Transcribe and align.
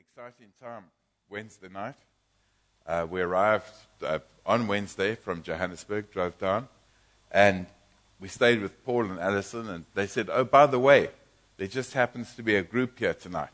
exciting 0.00 0.48
time 0.58 0.84
Wednesday 1.28 1.68
night. 1.68 1.96
Uh, 2.86 3.06
we 3.10 3.20
arrived 3.20 3.70
uh, 4.02 4.18
on 4.46 4.66
Wednesday 4.66 5.14
from 5.14 5.42
Johannesburg, 5.42 6.10
drove 6.10 6.38
down, 6.38 6.68
and 7.30 7.66
we 8.18 8.26
stayed 8.26 8.62
with 8.62 8.82
Paul 8.86 9.04
and 9.10 9.20
Alison, 9.20 9.68
and 9.68 9.84
they 9.94 10.06
said, 10.06 10.30
Oh, 10.32 10.44
by 10.44 10.64
the 10.64 10.78
way, 10.78 11.10
there 11.58 11.66
just 11.66 11.92
happens 11.92 12.34
to 12.36 12.42
be 12.42 12.54
a 12.54 12.62
group 12.62 12.98
here 12.98 13.12
tonight. 13.12 13.50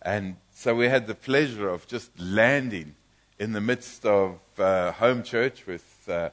And 0.00 0.36
so 0.54 0.74
we 0.74 0.88
had 0.88 1.06
the 1.06 1.14
pleasure 1.14 1.68
of 1.68 1.86
just 1.86 2.18
landing 2.18 2.94
in 3.38 3.52
the 3.52 3.60
midst 3.60 4.06
of 4.06 4.38
uh, 4.58 4.92
home 4.92 5.22
church 5.22 5.66
with 5.66 6.08
uh, 6.08 6.30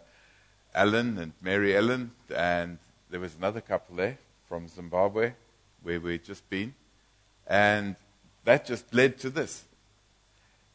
Alan 0.73 1.18
and 1.18 1.34
Mary 1.41 1.75
Ellen, 1.75 2.12
and 2.34 2.78
there 3.10 3.20
was 3.20 3.36
another 3.36 3.60
couple 3.60 3.98
there 3.98 4.18
from 4.48 4.70
Zimbabwe 4.70 5.34
where 5.82 6.00
we'd 6.00 6.23
just 6.23 6.50
been. 6.50 6.73
And 7.46 7.98
that 8.46 8.66
just 8.66 8.94
led 8.94 9.18
to 9.20 9.30
this. 9.30 9.64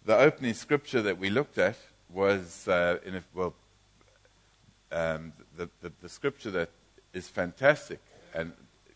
The 0.05 0.17
opening 0.17 0.55
scripture 0.55 1.03
that 1.03 1.19
we 1.19 1.31
looked 1.31 1.59
at 1.59 1.77
was, 2.09 2.67
uh, 2.67 2.99
in 3.05 3.17
a, 3.17 3.25
well, 3.35 3.55
um, 4.91 5.33
the, 5.57 5.69
the, 5.83 5.93
the 6.01 6.09
scripture 6.09 6.51
that 6.53 6.71
is 7.13 7.29
fantastic 7.29 8.01
and 8.35 8.53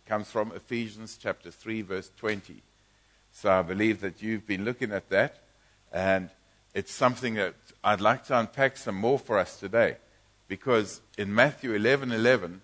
comes 0.07 0.31
from 0.31 0.53
Ephesians 0.53 1.19
chapter 1.21 1.51
3, 1.51 1.83
verse 1.83 2.11
20. 2.17 2.63
So 3.33 3.51
I 3.51 3.63
believe 3.63 4.01
that 4.01 4.23
you've 4.23 4.47
been 4.47 4.65
looking 4.65 4.93
at 4.93 5.09
that, 5.11 5.39
and 5.93 6.31
it's 6.75 6.93
something 6.93 7.35
that 7.35 7.55
I'd 7.85 8.01
like 8.01 8.25
to 8.27 8.39
unpack 8.39 8.77
some 8.77 8.95
more 8.95 9.19
for 9.19 9.39
us 9.39 9.59
today. 9.59 9.97
Because 10.49 11.01
in 11.17 11.35
Matthew 11.35 11.73
11 11.73 12.13
11, 12.13 12.61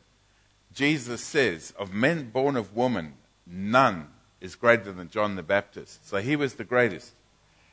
Jesus 0.74 1.22
says, 1.22 1.72
Of 1.78 1.92
men 1.92 2.30
born 2.30 2.56
of 2.56 2.76
woman, 2.76 3.14
none 3.46 4.08
is 4.40 4.54
greater 4.54 4.92
than 4.92 5.10
John 5.10 5.36
the 5.36 5.42
Baptist. 5.42 6.08
So 6.08 6.18
he 6.18 6.36
was 6.36 6.54
the 6.54 6.64
greatest. 6.64 7.12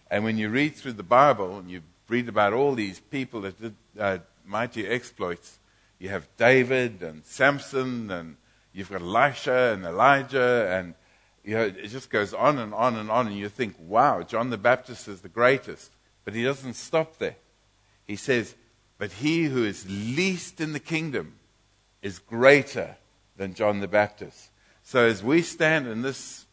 And 0.09 0.23
when 0.23 0.37
you 0.37 0.49
read 0.49 0.75
through 0.75 0.93
the 0.93 1.03
Bible 1.03 1.57
and 1.57 1.69
you 1.69 1.81
read 2.07 2.29
about 2.29 2.53
all 2.53 2.73
these 2.73 2.99
people 2.99 3.41
that 3.41 3.59
did 3.59 3.75
uh, 3.99 4.19
mighty 4.45 4.88
exploits, 4.88 5.59
you 5.99 6.09
have 6.09 6.27
David 6.38 7.02
and 7.02 7.23
Samson, 7.25 8.11
and 8.11 8.35
you've 8.73 8.91
got 8.91 9.02
Elisha 9.02 9.73
and 9.73 9.85
Elijah, 9.85 10.67
and 10.72 10.94
you 11.44 11.55
know, 11.55 11.63
it 11.63 11.88
just 11.88 12.09
goes 12.09 12.33
on 12.33 12.57
and 12.57 12.73
on 12.73 12.95
and 12.95 13.09
on, 13.09 13.27
and 13.27 13.38
you 13.38 13.50
think, 13.50 13.75
wow, 13.79 14.23
John 14.23 14.50
the 14.50 14.57
Baptist 14.57 15.07
is 15.07 15.22
the 15.22 15.29
greatest. 15.29 15.91
But 16.23 16.33
he 16.33 16.44
doesn't 16.44 16.73
stop 16.73 17.17
there. 17.17 17.35
He 18.05 18.16
says, 18.16 18.55
but 18.97 19.11
he 19.11 19.44
who 19.44 19.63
is 19.63 19.85
least 19.88 20.59
in 20.59 20.73
the 20.73 20.79
kingdom 20.79 21.35
is 22.02 22.19
greater 22.19 22.95
than 23.38 23.53
John 23.53 23.79
the 23.79 23.88
Baptist. 23.88 24.50
So 24.83 25.05
as 25.05 25.23
we 25.23 25.41
stand 25.41 25.88
in 25.88 26.02
this 26.02 26.45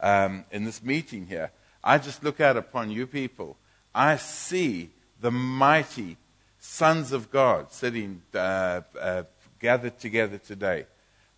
um, 0.00 0.44
in 0.50 0.64
this 0.64 0.82
meeting 0.82 1.26
here, 1.26 1.50
I 1.82 1.98
just 1.98 2.22
look 2.24 2.40
out 2.40 2.56
upon 2.56 2.90
you 2.90 3.06
people. 3.06 3.56
I 3.94 4.16
see 4.16 4.90
the 5.20 5.30
mighty 5.30 6.16
sons 6.58 7.12
of 7.12 7.30
God 7.30 7.72
sitting 7.72 8.22
uh, 8.34 8.82
uh, 9.00 9.22
gathered 9.58 9.98
together 9.98 10.38
today. 10.38 10.86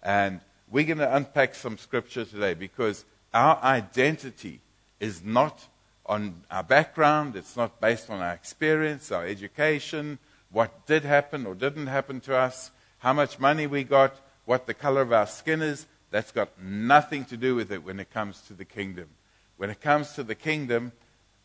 And 0.03 0.41
we're 0.71 0.85
going 0.85 0.99
to 0.99 1.17
unpack 1.17 1.55
some 1.55 1.79
scripture 1.79 2.25
today 2.25 2.55
because 2.55 3.05
our 3.33 3.63
identity 3.63 4.61
is 5.01 5.23
not 5.25 5.67
on 6.07 6.43
our 6.51 6.65
background, 6.65 7.37
it's 7.37 7.57
not 7.57 7.81
based 7.81 8.11
on 8.11 8.21
our 8.21 8.33
experience, 8.33 9.13
our 9.13 9.25
education, 9.25 10.19
what 10.51 10.87
did 10.87 11.05
happen 11.05 11.47
or 11.47 11.55
didn't 11.55 11.87
happen 11.87 12.21
to 12.21 12.37
us, 12.37 12.71
how 12.99 13.13
much 13.13 13.39
money 13.39 13.67
we 13.67 13.85
got, 13.85 14.15
what 14.45 14.67
the 14.67 14.75
color 14.75 15.03
of 15.03 15.13
our 15.13 15.27
skin 15.27 15.63
is. 15.63 15.87
That's 16.13 16.31
got 16.31 16.51
nothing 16.63 17.25
to 17.25 17.37
do 17.39 17.57
with 17.57 17.73
it 17.73 17.83
when 17.83 17.99
it 17.99 18.13
comes 18.13 18.43
to 18.43 18.53
the 18.53 18.67
kingdom. 18.67 19.09
When 19.57 19.71
it 19.71 19.81
comes 19.81 20.13
to 20.13 20.23
the 20.23 20.35
kingdom, 20.35 20.93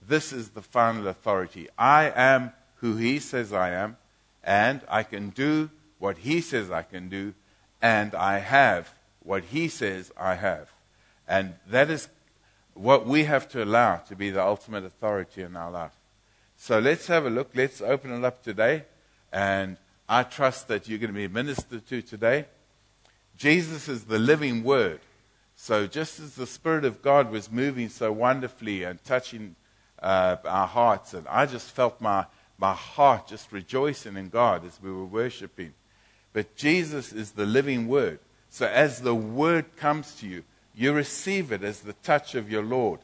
this 0.05 0.33
is 0.33 0.49
the 0.49 0.61
final 0.61 1.07
authority. 1.07 1.69
I 1.77 2.11
am 2.13 2.51
who 2.75 2.97
he 2.97 3.19
says 3.19 3.53
I 3.53 3.71
am, 3.71 3.97
and 4.43 4.81
I 4.89 5.03
can 5.03 5.29
do 5.29 5.69
what 5.99 6.19
he 6.19 6.41
says 6.41 6.69
I 6.69 6.83
can 6.83 7.07
do, 7.07 7.33
and 7.81 8.13
I 8.13 8.39
have 8.39 8.93
what 9.23 9.45
he 9.45 9.69
says 9.69 10.11
I 10.17 10.35
have. 10.35 10.69
And 11.27 11.55
that 11.69 11.89
is 11.89 12.09
what 12.73 13.07
we 13.07 13.23
have 13.23 13.49
to 13.49 13.63
allow 13.63 13.97
to 13.97 14.15
be 14.15 14.29
the 14.31 14.43
ultimate 14.43 14.83
authority 14.83 15.43
in 15.43 15.55
our 15.55 15.71
life. 15.71 15.95
So 16.57 16.79
let's 16.79 17.07
have 17.07 17.25
a 17.25 17.29
look. 17.29 17.51
Let's 17.55 17.81
open 17.81 18.11
it 18.11 18.23
up 18.25 18.43
today. 18.43 18.83
And 19.31 19.77
I 20.09 20.23
trust 20.23 20.67
that 20.67 20.87
you're 20.89 20.99
going 20.99 21.13
to 21.13 21.17
be 21.17 21.27
ministered 21.27 21.87
to 21.87 22.01
today. 22.01 22.45
Jesus 23.37 23.87
is 23.87 24.05
the 24.05 24.19
living 24.19 24.63
word. 24.63 24.99
So 25.55 25.87
just 25.87 26.19
as 26.19 26.35
the 26.35 26.47
Spirit 26.47 26.85
of 26.85 27.01
God 27.01 27.31
was 27.31 27.51
moving 27.51 27.89
so 27.89 28.11
wonderfully 28.11 28.83
and 28.83 29.03
touching 29.03 29.55
uh, 30.01 30.37
our 30.43 30.67
hearts, 30.67 31.13
and 31.13 31.27
I 31.27 31.45
just 31.45 31.71
felt 31.71 32.01
my, 32.01 32.25
my 32.57 32.73
heart 32.73 33.27
just 33.27 33.51
rejoicing 33.51 34.17
in 34.17 34.29
God 34.29 34.65
as 34.65 34.81
we 34.81 34.91
were 34.91 35.05
worshiping. 35.05 35.73
But 36.33 36.55
Jesus 36.55 37.13
is 37.13 37.31
the 37.31 37.45
living 37.45 37.87
word. 37.87 38.19
So 38.49 38.67
as 38.67 39.01
the 39.01 39.15
word 39.15 39.75
comes 39.77 40.15
to 40.15 40.27
you, 40.27 40.43
you 40.75 40.93
receive 40.93 41.51
it 41.51 41.63
as 41.63 41.81
the 41.81 41.93
touch 41.93 42.35
of 42.35 42.51
your 42.51 42.63
Lord. 42.63 42.99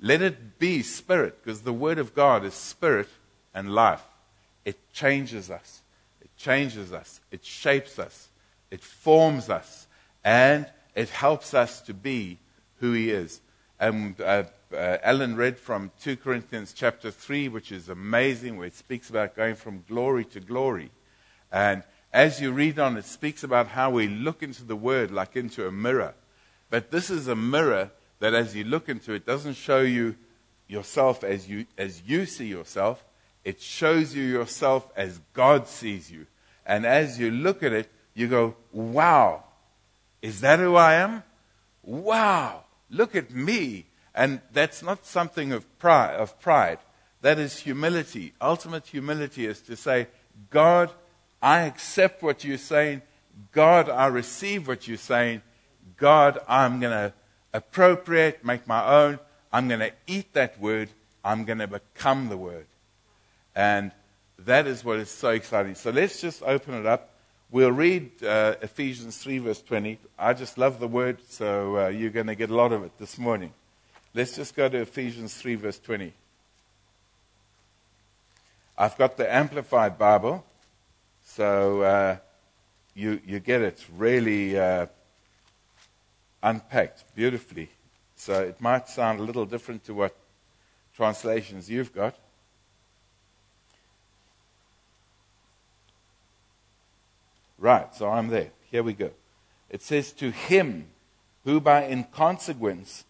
Let 0.00 0.22
it 0.22 0.58
be 0.58 0.82
spirit, 0.82 1.42
because 1.42 1.62
the 1.62 1.72
word 1.72 1.98
of 1.98 2.14
God 2.14 2.44
is 2.44 2.54
spirit 2.54 3.08
and 3.54 3.74
life. 3.74 4.04
It 4.64 4.78
changes 4.92 5.50
us. 5.50 5.82
It 6.20 6.30
changes 6.36 6.92
us. 6.92 7.20
It 7.30 7.44
shapes 7.44 7.98
us 7.98 8.28
it 8.70 8.82
forms 8.82 9.48
us, 9.48 9.86
and 10.24 10.66
it 10.94 11.08
helps 11.10 11.54
us 11.54 11.80
to 11.82 11.94
be 11.94 12.38
who 12.80 12.92
He 12.92 13.10
is. 13.10 13.40
And 13.80 14.20
uh, 14.20 14.44
uh, 14.72 14.98
Alan 15.02 15.36
read 15.36 15.58
from 15.58 15.92
2 16.00 16.16
Corinthians 16.16 16.72
chapter 16.72 17.10
3, 17.10 17.48
which 17.48 17.72
is 17.72 17.88
amazing, 17.88 18.56
where 18.56 18.66
it 18.66 18.74
speaks 18.74 19.08
about 19.08 19.36
going 19.36 19.54
from 19.54 19.84
glory 19.88 20.24
to 20.26 20.40
glory. 20.40 20.90
And 21.50 21.82
as 22.12 22.40
you 22.40 22.52
read 22.52 22.78
on, 22.78 22.96
it 22.96 23.04
speaks 23.04 23.44
about 23.44 23.68
how 23.68 23.90
we 23.90 24.08
look 24.08 24.42
into 24.42 24.64
the 24.64 24.76
Word 24.76 25.10
like 25.10 25.36
into 25.36 25.66
a 25.66 25.72
mirror. 25.72 26.14
But 26.70 26.90
this 26.90 27.10
is 27.10 27.28
a 27.28 27.36
mirror 27.36 27.90
that, 28.20 28.34
as 28.34 28.54
you 28.54 28.64
look 28.64 28.88
into 28.88 29.12
it, 29.12 29.24
doesn't 29.24 29.54
show 29.54 29.80
you 29.80 30.16
yourself 30.66 31.24
as 31.24 31.48
you, 31.48 31.66
as 31.76 32.02
you 32.06 32.26
see 32.26 32.46
yourself. 32.46 33.04
It 33.44 33.60
shows 33.60 34.14
you 34.14 34.24
yourself 34.24 34.90
as 34.96 35.20
God 35.32 35.68
sees 35.68 36.10
you. 36.10 36.26
And 36.66 36.84
as 36.84 37.18
you 37.18 37.30
look 37.30 37.62
at 37.62 37.72
it, 37.72 37.90
you 38.18 38.26
go, 38.26 38.56
wow, 38.72 39.44
is 40.20 40.40
that 40.40 40.58
who 40.58 40.74
I 40.74 40.94
am? 40.94 41.22
Wow, 41.82 42.64
look 42.90 43.14
at 43.14 43.30
me. 43.30 43.86
And 44.14 44.40
that's 44.52 44.82
not 44.82 45.06
something 45.06 45.52
of 45.52 45.78
pride, 45.78 46.16
of 46.16 46.40
pride. 46.40 46.78
That 47.20 47.38
is 47.38 47.60
humility. 47.60 48.32
Ultimate 48.40 48.86
humility 48.86 49.46
is 49.46 49.60
to 49.62 49.76
say, 49.76 50.08
God, 50.50 50.90
I 51.40 51.60
accept 51.60 52.22
what 52.22 52.42
you're 52.42 52.58
saying. 52.58 53.02
God, 53.52 53.88
I 53.88 54.06
receive 54.06 54.66
what 54.66 54.88
you're 54.88 54.96
saying. 54.96 55.42
God, 55.96 56.38
I'm 56.48 56.80
going 56.80 56.92
to 56.92 57.12
appropriate, 57.52 58.44
make 58.44 58.66
my 58.66 58.84
own. 58.84 59.20
I'm 59.52 59.68
going 59.68 59.80
to 59.80 59.92
eat 60.08 60.32
that 60.34 60.60
word. 60.60 60.88
I'm 61.24 61.44
going 61.44 61.58
to 61.58 61.68
become 61.68 62.28
the 62.28 62.36
word. 62.36 62.66
And 63.54 63.92
that 64.40 64.66
is 64.66 64.84
what 64.84 64.98
is 64.98 65.10
so 65.10 65.30
exciting. 65.30 65.76
So 65.76 65.90
let's 65.90 66.20
just 66.20 66.42
open 66.42 66.74
it 66.74 66.86
up. 66.86 67.14
We'll 67.50 67.72
read 67.72 68.22
uh, 68.22 68.56
Ephesians 68.60 69.16
3, 69.16 69.38
verse 69.38 69.62
20. 69.62 69.98
I 70.18 70.34
just 70.34 70.58
love 70.58 70.78
the 70.78 70.86
word, 70.86 71.16
so 71.30 71.78
uh, 71.78 71.88
you're 71.88 72.10
going 72.10 72.26
to 72.26 72.34
get 72.34 72.50
a 72.50 72.54
lot 72.54 72.72
of 72.72 72.84
it 72.84 72.92
this 72.98 73.16
morning. 73.16 73.54
Let's 74.12 74.36
just 74.36 74.54
go 74.54 74.68
to 74.68 74.76
Ephesians 74.76 75.34
3, 75.34 75.54
verse 75.54 75.78
20. 75.78 76.12
I've 78.76 78.98
got 78.98 79.16
the 79.16 79.34
Amplified 79.34 79.96
Bible, 79.96 80.44
so 81.24 81.80
uh, 81.80 82.16
you, 82.94 83.18
you 83.26 83.40
get 83.40 83.62
it 83.62 83.82
really 83.96 84.58
uh, 84.58 84.84
unpacked 86.42 87.04
beautifully. 87.16 87.70
So 88.14 88.42
it 88.42 88.60
might 88.60 88.90
sound 88.90 89.20
a 89.20 89.22
little 89.22 89.46
different 89.46 89.84
to 89.84 89.94
what 89.94 90.14
translations 90.94 91.70
you've 91.70 91.94
got. 91.94 92.14
Right, 97.68 97.94
so 97.94 98.08
I'm 98.08 98.28
there. 98.28 98.48
Here 98.70 98.82
we 98.82 98.94
go. 98.94 99.10
It 99.68 99.82
says, 99.82 100.12
To 100.12 100.30
him 100.30 100.86
who, 101.44 101.60
by 101.60 101.84
in 101.84 102.04
consequence 102.04 103.04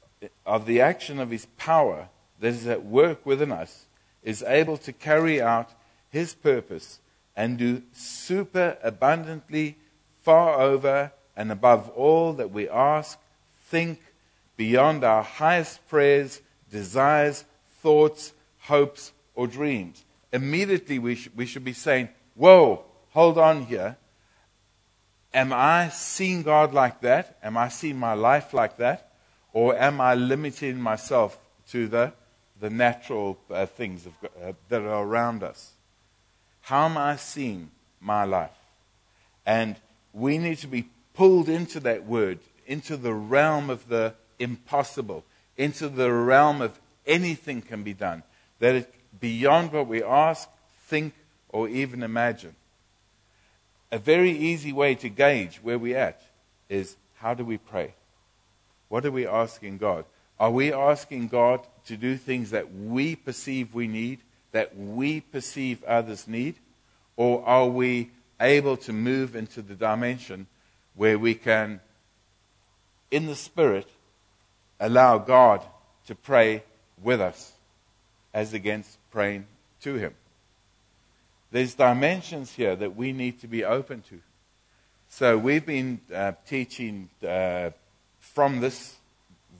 of 0.44 0.66
the 0.66 0.80
action 0.80 1.20
of 1.20 1.30
his 1.30 1.46
power 1.56 2.08
that 2.40 2.48
is 2.48 2.66
at 2.66 2.84
work 2.84 3.24
within 3.24 3.52
us, 3.52 3.86
is 4.24 4.42
able 4.42 4.76
to 4.78 4.92
carry 4.92 5.40
out 5.40 5.70
his 6.10 6.34
purpose 6.34 6.98
and 7.36 7.56
do 7.56 7.82
super 7.92 8.76
abundantly 8.82 9.76
far 10.22 10.60
over 10.60 11.12
and 11.36 11.52
above 11.52 11.90
all 11.90 12.32
that 12.32 12.50
we 12.50 12.68
ask, 12.68 13.16
think, 13.66 14.00
beyond 14.56 15.04
our 15.04 15.22
highest 15.22 15.86
prayers, 15.86 16.40
desires, 16.68 17.44
thoughts, 17.80 18.32
hopes, 18.62 19.12
or 19.36 19.46
dreams. 19.46 20.04
Immediately 20.32 20.98
we, 20.98 21.14
sh- 21.14 21.30
we 21.36 21.46
should 21.46 21.64
be 21.64 21.72
saying, 21.72 22.08
Whoa, 22.34 22.84
hold 23.10 23.38
on 23.38 23.66
here. 23.66 23.96
Am 25.38 25.52
I 25.52 25.88
seeing 25.90 26.42
God 26.42 26.74
like 26.74 27.00
that? 27.02 27.38
Am 27.42 27.56
I 27.56 27.68
seeing 27.68 27.98
my 27.98 28.14
life 28.14 28.52
like 28.52 28.76
that? 28.78 29.12
Or 29.52 29.76
am 29.76 30.00
I 30.00 30.14
limiting 30.14 30.80
myself 30.80 31.38
to 31.70 31.86
the 31.86 32.12
the 32.60 32.70
natural 32.70 33.38
uh, 33.50 33.66
things 33.66 34.06
of, 34.06 34.12
uh, 34.24 34.52
that 34.68 34.82
are 34.82 35.04
around 35.04 35.42
us. 35.42 35.72
How 36.62 36.86
am 36.86 36.98
I 36.98 37.16
seeing 37.16 37.70
my 38.00 38.24
life? 38.24 38.50
And 39.46 39.76
we 40.12 40.38
need 40.38 40.58
to 40.58 40.66
be 40.66 40.88
pulled 41.14 41.48
into 41.48 41.80
that 41.80 42.04
word, 42.04 42.40
into 42.66 42.96
the 42.96 43.14
realm 43.14 43.70
of 43.70 43.88
the 43.88 44.14
impossible, 44.38 45.24
into 45.56 45.88
the 45.88 46.12
realm 46.12 46.60
of 46.60 46.78
anything 47.06 47.62
can 47.62 47.82
be 47.82 47.94
done, 47.94 48.22
that 48.58 48.90
beyond 49.20 49.72
what 49.72 49.86
we 49.86 50.02
ask, 50.02 50.48
think, 50.86 51.14
or 51.48 51.68
even 51.68 52.02
imagine. 52.02 52.54
A 53.90 53.98
very 53.98 54.32
easy 54.32 54.72
way 54.72 54.94
to 54.96 55.08
gauge 55.08 55.60
where 55.62 55.78
we're 55.78 55.98
at 55.98 56.20
is 56.68 56.96
how 57.16 57.34
do 57.34 57.44
we 57.44 57.58
pray? 57.58 57.94
What 58.88 59.04
are 59.06 59.10
we 59.10 59.26
asking 59.26 59.78
God? 59.78 60.04
Are 60.38 60.50
we 60.50 60.72
asking 60.72 61.28
God 61.28 61.66
to 61.86 61.96
do 61.96 62.16
things 62.16 62.50
that 62.50 62.72
we 62.72 63.16
perceive 63.16 63.74
we 63.74 63.88
need, 63.88 64.20
that 64.52 64.76
we 64.76 65.20
perceive 65.20 65.82
others 65.84 66.28
need? 66.28 66.56
Or 67.16 67.44
are 67.44 67.66
we 67.66 68.10
able 68.40 68.76
to 68.78 68.92
move 68.92 69.34
into 69.34 69.62
the 69.62 69.74
dimension 69.74 70.46
where 70.94 71.18
we 71.18 71.34
can, 71.34 71.80
in 73.10 73.26
the 73.26 73.34
Spirit, 73.34 73.88
allow 74.78 75.18
God 75.18 75.62
to 76.06 76.14
pray 76.14 76.62
with 77.02 77.20
us 77.20 77.52
as 78.32 78.52
against 78.52 78.98
praying 79.10 79.46
to 79.80 79.94
Him? 79.94 80.14
There's 81.50 81.74
dimensions 81.74 82.54
here 82.54 82.76
that 82.76 82.94
we 82.94 83.12
need 83.12 83.40
to 83.40 83.46
be 83.46 83.64
open 83.64 84.02
to. 84.10 84.20
So 85.08 85.38
we've 85.38 85.64
been 85.64 86.00
uh, 86.14 86.32
teaching 86.46 87.08
uh, 87.26 87.70
from 88.18 88.60
this 88.60 88.96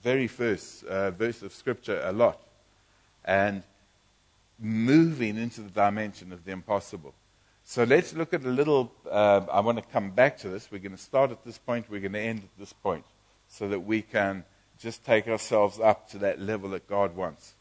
very 0.02 0.26
first 0.26 0.84
uh, 0.84 1.10
verse 1.10 1.42
of 1.42 1.52
Scripture 1.52 2.00
a 2.04 2.12
lot 2.12 2.40
and 3.24 3.62
moving 4.58 5.38
into 5.38 5.62
the 5.62 5.70
dimension 5.70 6.32
of 6.32 6.44
the 6.44 6.52
impossible. 6.52 7.14
So 7.64 7.84
let's 7.84 8.14
look 8.14 8.32
at 8.34 8.44
a 8.44 8.48
little. 8.48 8.92
Uh, 9.10 9.42
I 9.50 9.60
want 9.60 9.78
to 9.78 9.84
come 9.84 10.10
back 10.10 10.38
to 10.38 10.48
this. 10.48 10.70
We're 10.70 10.78
going 10.78 10.96
to 10.96 11.02
start 11.02 11.30
at 11.30 11.44
this 11.44 11.58
point, 11.58 11.90
we're 11.90 12.00
going 12.00 12.12
to 12.12 12.20
end 12.20 12.40
at 12.40 12.58
this 12.58 12.72
point 12.72 13.04
so 13.48 13.68
that 13.68 13.80
we 13.80 14.02
can 14.02 14.44
just 14.78 15.04
take 15.04 15.26
ourselves 15.26 15.80
up 15.80 16.08
to 16.10 16.18
that 16.18 16.40
level 16.40 16.70
that 16.70 16.88
God 16.88 17.16
wants. 17.16 17.54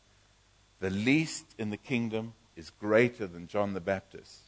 The 0.79 0.89
least 0.89 1.45
in 1.57 1.69
the 1.69 1.77
kingdom 1.77 2.33
is 2.57 2.71
greater 2.71 3.27
than 3.27 3.47
John 3.47 3.73
the 3.73 3.79
Baptist. 3.79 4.39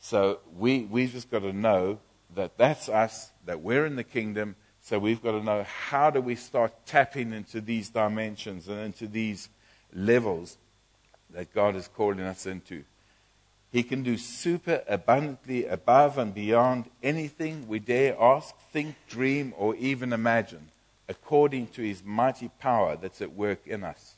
So 0.00 0.40
we, 0.58 0.80
we've 0.80 1.12
just 1.12 1.30
got 1.30 1.40
to 1.40 1.52
know 1.52 2.00
that 2.34 2.58
that's 2.58 2.88
us, 2.88 3.30
that 3.46 3.62
we're 3.62 3.86
in 3.86 3.96
the 3.96 4.04
kingdom, 4.04 4.56
so 4.82 4.98
we've 4.98 5.22
got 5.22 5.32
to 5.32 5.42
know 5.42 5.64
how 5.88 6.10
do 6.10 6.20
we 6.20 6.34
start 6.34 6.72
tapping 6.84 7.32
into 7.32 7.60
these 7.60 7.88
dimensions 7.88 8.68
and 8.68 8.78
into 8.80 9.06
these 9.06 9.48
levels 9.94 10.58
that 11.30 11.52
God 11.54 11.76
is 11.76 11.88
calling 11.88 12.20
us 12.20 12.46
into. 12.46 12.84
He 13.72 13.82
can 13.82 14.02
do 14.02 14.16
super 14.16 14.82
abundantly 14.88 15.66
above 15.66 16.18
and 16.18 16.32
beyond 16.32 16.88
anything 17.02 17.66
we 17.68 17.78
dare 17.78 18.20
ask, 18.20 18.56
think, 18.72 18.94
dream, 19.08 19.52
or 19.56 19.74
even 19.76 20.12
imagine, 20.12 20.68
according 21.08 21.68
to 21.68 21.82
his 21.82 22.02
mighty 22.04 22.50
power 22.60 22.96
that's 22.96 23.20
at 23.20 23.34
work 23.34 23.66
in 23.66 23.84
us. 23.84 24.14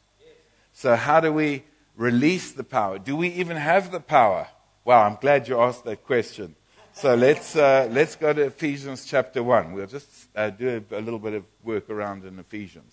So, 0.74 0.94
how 0.96 1.20
do 1.20 1.32
we 1.32 1.64
release 1.98 2.52
the 2.52 2.64
power? 2.64 2.98
Do 2.98 3.14
we 3.16 3.28
even 3.28 3.58
have 3.58 3.90
the 3.90 4.00
power? 4.00 4.48
Well, 4.84 5.02
I'm 5.02 5.18
glad 5.20 5.48
you 5.48 5.60
asked 5.60 5.84
that 5.84 6.06
question. 6.06 6.54
So 6.94 7.14
let's, 7.14 7.54
uh, 7.54 7.88
let's 7.92 8.16
go 8.16 8.32
to 8.32 8.46
Ephesians 8.46 9.04
chapter 9.04 9.42
1. 9.42 9.72
We'll 9.72 9.86
just 9.86 10.08
uh, 10.34 10.48
do 10.50 10.82
a, 10.90 10.98
a, 10.98 11.02
little 11.02 11.18
bit 11.18 11.34
of 11.34 11.44
work 11.62 11.90
around 11.90 12.24
in 12.24 12.38
Ephesians. 12.38 12.92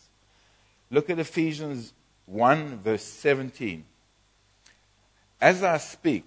Look 0.92 1.10
at 1.10 1.20
Ephesians 1.20 1.94
1, 2.26 2.80
verse 2.80 3.04
17. 3.04 3.86
As 5.40 5.64
I 5.64 5.78
speak, 5.78 6.26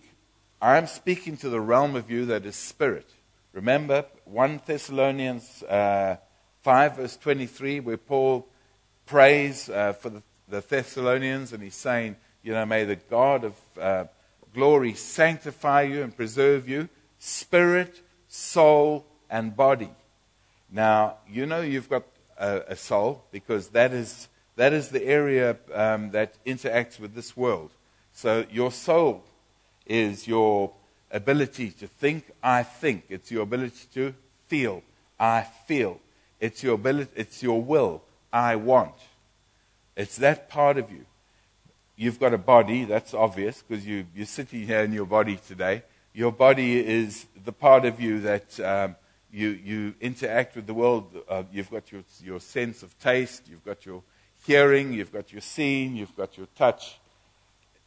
I 0.60 0.76
am 0.76 0.86
speaking 0.86 1.36
to 1.38 1.48
the 1.48 1.60
realm 1.60 1.94
of 1.94 2.10
you 2.10 2.26
that 2.26 2.46
is 2.46 2.56
spirit. 2.56 3.08
Remember 3.52 4.06
1 4.24 4.62
Thessalonians 4.66 5.62
uh, 5.64 6.16
5, 6.62 6.96
verse 6.96 7.16
23, 7.16 7.80
where 7.80 7.96
Paul 7.96 8.46
prays 9.06 9.68
uh, 9.68 9.92
for 9.92 10.10
the, 10.10 10.22
the, 10.48 10.60
Thessalonians 10.60 11.52
and 11.52 11.62
he's 11.62 11.74
saying, 11.74 12.16
you 12.48 12.54
know, 12.54 12.64
may 12.64 12.84
the 12.84 12.96
God 12.96 13.44
of 13.44 13.54
uh, 13.78 14.04
glory 14.54 14.94
sanctify 14.94 15.82
you 15.82 16.02
and 16.02 16.16
preserve 16.16 16.66
you 16.66 16.88
spirit, 17.18 18.00
soul, 18.26 19.04
and 19.28 19.54
body. 19.54 19.90
Now, 20.70 21.16
you 21.28 21.44
know 21.44 21.60
you've 21.60 21.90
got 21.90 22.04
a, 22.38 22.62
a 22.68 22.76
soul 22.76 23.22
because 23.32 23.68
that 23.68 23.92
is, 23.92 24.28
that 24.56 24.72
is 24.72 24.88
the 24.88 25.04
area 25.04 25.58
um, 25.74 26.10
that 26.12 26.42
interacts 26.46 26.98
with 26.98 27.14
this 27.14 27.36
world. 27.36 27.70
So 28.14 28.46
your 28.50 28.72
soul 28.72 29.24
is 29.84 30.26
your 30.26 30.72
ability 31.10 31.72
to 31.72 31.86
think, 31.86 32.30
I 32.42 32.62
think. 32.62 33.04
It's 33.10 33.30
your 33.30 33.42
ability 33.42 33.88
to 33.92 34.14
feel, 34.46 34.82
I 35.20 35.42
feel. 35.66 36.00
It's 36.40 36.62
your 36.62 36.76
ability, 36.76 37.10
it's 37.14 37.42
your 37.42 37.60
will, 37.60 38.00
I 38.32 38.56
want. 38.56 38.94
It's 39.96 40.16
that 40.16 40.48
part 40.48 40.78
of 40.78 40.90
you. 40.90 41.04
You've 42.00 42.20
got 42.20 42.32
a 42.32 42.38
body, 42.38 42.84
that's 42.84 43.12
obvious 43.12 43.60
because 43.60 43.84
you, 43.84 44.06
you're 44.14 44.24
sitting 44.24 44.64
here 44.64 44.84
in 44.84 44.92
your 44.92 45.04
body 45.04 45.36
today. 45.48 45.82
Your 46.14 46.30
body 46.30 46.78
is 46.78 47.26
the 47.44 47.50
part 47.50 47.84
of 47.84 48.00
you 48.00 48.20
that 48.20 48.60
um, 48.60 48.94
you, 49.32 49.48
you 49.48 49.94
interact 50.00 50.54
with 50.54 50.68
the 50.68 50.74
world. 50.74 51.10
Uh, 51.28 51.42
you've 51.52 51.72
got 51.72 51.90
your, 51.90 52.02
your 52.22 52.38
sense 52.38 52.84
of 52.84 52.96
taste, 53.00 53.48
you've 53.50 53.64
got 53.64 53.84
your 53.84 54.04
hearing, 54.46 54.92
you've 54.92 55.12
got 55.12 55.32
your 55.32 55.40
seeing, 55.40 55.96
you've 55.96 56.16
got 56.16 56.38
your 56.38 56.46
touch, 56.54 57.00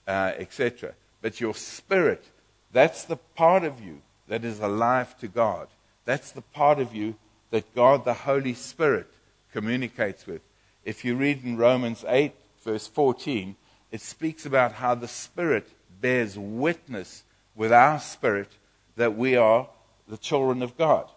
uh, 0.05 0.33
etc. 0.37 0.91
But 1.21 1.39
your 1.39 1.55
spirit, 1.55 2.25
that's 2.73 3.05
the 3.05 3.15
part 3.15 3.63
of 3.63 3.79
you 3.79 4.01
that 4.27 4.43
is 4.43 4.59
alive 4.59 5.17
to 5.19 5.29
God. 5.29 5.69
That's 6.03 6.31
the 6.31 6.41
part 6.41 6.79
of 6.79 6.93
you 6.93 7.15
that 7.51 7.73
God, 7.73 8.03
the 8.03 8.13
Holy 8.13 8.55
Spirit, 8.55 9.07
communicates 9.53 10.27
with. 10.27 10.41
If 10.83 11.05
you 11.05 11.15
read 11.15 11.45
in 11.45 11.55
Romans 11.55 12.03
8, 12.05 12.33
verse 12.61 12.87
14, 12.87 13.55
it 13.91 14.01
speaks 14.01 14.45
about 14.45 14.73
how 14.73 14.95
the 14.95 15.07
Spirit 15.07 15.67
bears 15.99 16.37
witness 16.37 17.23
with 17.55 17.71
our 17.71 17.99
spirit 17.99 18.49
that 18.95 19.15
we 19.15 19.35
are 19.35 19.69
the 20.07 20.17
children 20.17 20.61
of 20.61 20.77
God. 20.77 21.09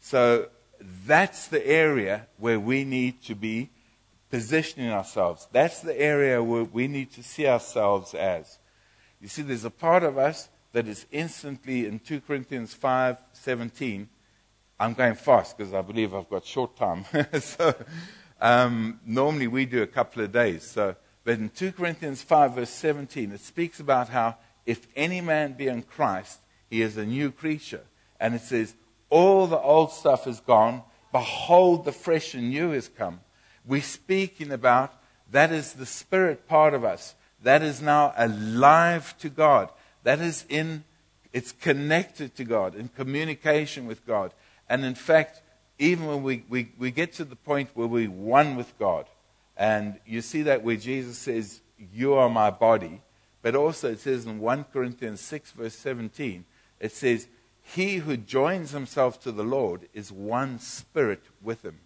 So 0.00 0.48
that's 1.06 1.48
the 1.48 1.64
area 1.66 2.26
where 2.38 2.58
we 2.58 2.84
need 2.84 3.22
to 3.24 3.34
be 3.34 3.70
positioning 4.30 4.90
ourselves. 4.90 5.46
That's 5.52 5.80
the 5.80 5.98
area 6.00 6.42
where 6.42 6.64
we 6.64 6.88
need 6.88 7.12
to 7.12 7.22
see 7.22 7.46
ourselves 7.46 8.14
as. 8.14 8.58
You 9.20 9.28
see, 9.28 9.42
there's 9.42 9.64
a 9.64 9.70
part 9.70 10.02
of 10.02 10.18
us 10.18 10.48
that 10.72 10.88
is 10.88 11.06
instantly 11.12 11.86
in 11.86 11.98
2 11.98 12.22
Corinthians 12.22 12.74
5 12.74 13.18
17. 13.32 14.08
I'm 14.80 14.94
going 14.94 15.14
fast 15.14 15.56
because 15.56 15.74
I 15.74 15.82
believe 15.82 16.14
I've 16.14 16.28
got 16.28 16.44
short 16.44 16.76
time. 16.76 17.04
so 17.40 17.74
um, 18.40 18.98
normally 19.06 19.46
we 19.46 19.66
do 19.66 19.82
a 19.82 19.86
couple 19.86 20.22
of 20.22 20.32
days. 20.32 20.64
So, 20.64 20.96
but 21.24 21.38
in 21.38 21.50
2 21.50 21.72
Corinthians 21.72 22.22
5 22.22 22.54
verse 22.54 22.70
17, 22.70 23.32
it 23.32 23.40
speaks 23.40 23.80
about 23.80 24.08
how 24.08 24.36
if 24.66 24.86
any 24.96 25.20
man 25.20 25.54
be 25.54 25.68
in 25.68 25.82
Christ, 25.82 26.40
he 26.68 26.82
is 26.82 26.96
a 26.96 27.04
new 27.04 27.30
creature. 27.30 27.84
And 28.18 28.34
it 28.34 28.42
says, 28.42 28.74
all 29.10 29.46
the 29.46 29.58
old 29.58 29.92
stuff 29.92 30.26
is 30.26 30.40
gone. 30.40 30.82
Behold, 31.12 31.84
the 31.84 31.92
fresh 31.92 32.34
and 32.34 32.50
new 32.50 32.72
is 32.72 32.88
come. 32.88 33.20
We're 33.66 33.82
speaking 33.82 34.50
about 34.50 34.94
that 35.30 35.52
is 35.52 35.74
the 35.74 35.86
spirit 35.86 36.48
part 36.48 36.74
of 36.74 36.84
us. 36.84 37.14
That 37.42 37.62
is 37.62 37.82
now 37.82 38.14
alive 38.16 39.16
to 39.18 39.28
God. 39.28 39.70
That 40.04 40.20
is 40.20 40.44
in, 40.48 40.84
it's 41.32 41.52
connected 41.52 42.34
to 42.36 42.44
God, 42.44 42.74
in 42.74 42.88
communication 42.88 43.86
with 43.86 44.06
God. 44.06 44.32
And 44.68 44.84
in 44.84 44.94
fact, 44.94 45.42
even 45.78 46.06
when 46.06 46.22
we, 46.22 46.44
we, 46.48 46.72
we 46.78 46.90
get 46.90 47.12
to 47.14 47.24
the 47.24 47.36
point 47.36 47.70
where 47.74 47.86
we're 47.86 48.08
one 48.08 48.56
with 48.56 48.78
God, 48.78 49.06
and 49.62 50.00
you 50.04 50.22
see 50.22 50.42
that 50.42 50.64
where 50.64 50.74
Jesus 50.74 51.16
says, 51.16 51.60
You 51.94 52.14
are 52.14 52.28
my 52.28 52.50
body, 52.50 53.00
but 53.42 53.54
also 53.54 53.92
it 53.92 54.00
says 54.00 54.26
in 54.26 54.40
1 54.40 54.64
Corinthians 54.72 55.20
6, 55.20 55.52
verse 55.52 55.76
17, 55.76 56.44
it 56.80 56.90
says, 56.90 57.28
He 57.62 57.98
who 57.98 58.16
joins 58.16 58.72
himself 58.72 59.22
to 59.22 59.30
the 59.30 59.44
Lord 59.44 59.82
is 59.94 60.10
one 60.10 60.58
spirit 60.58 61.22
with 61.40 61.64
him. 61.64 61.78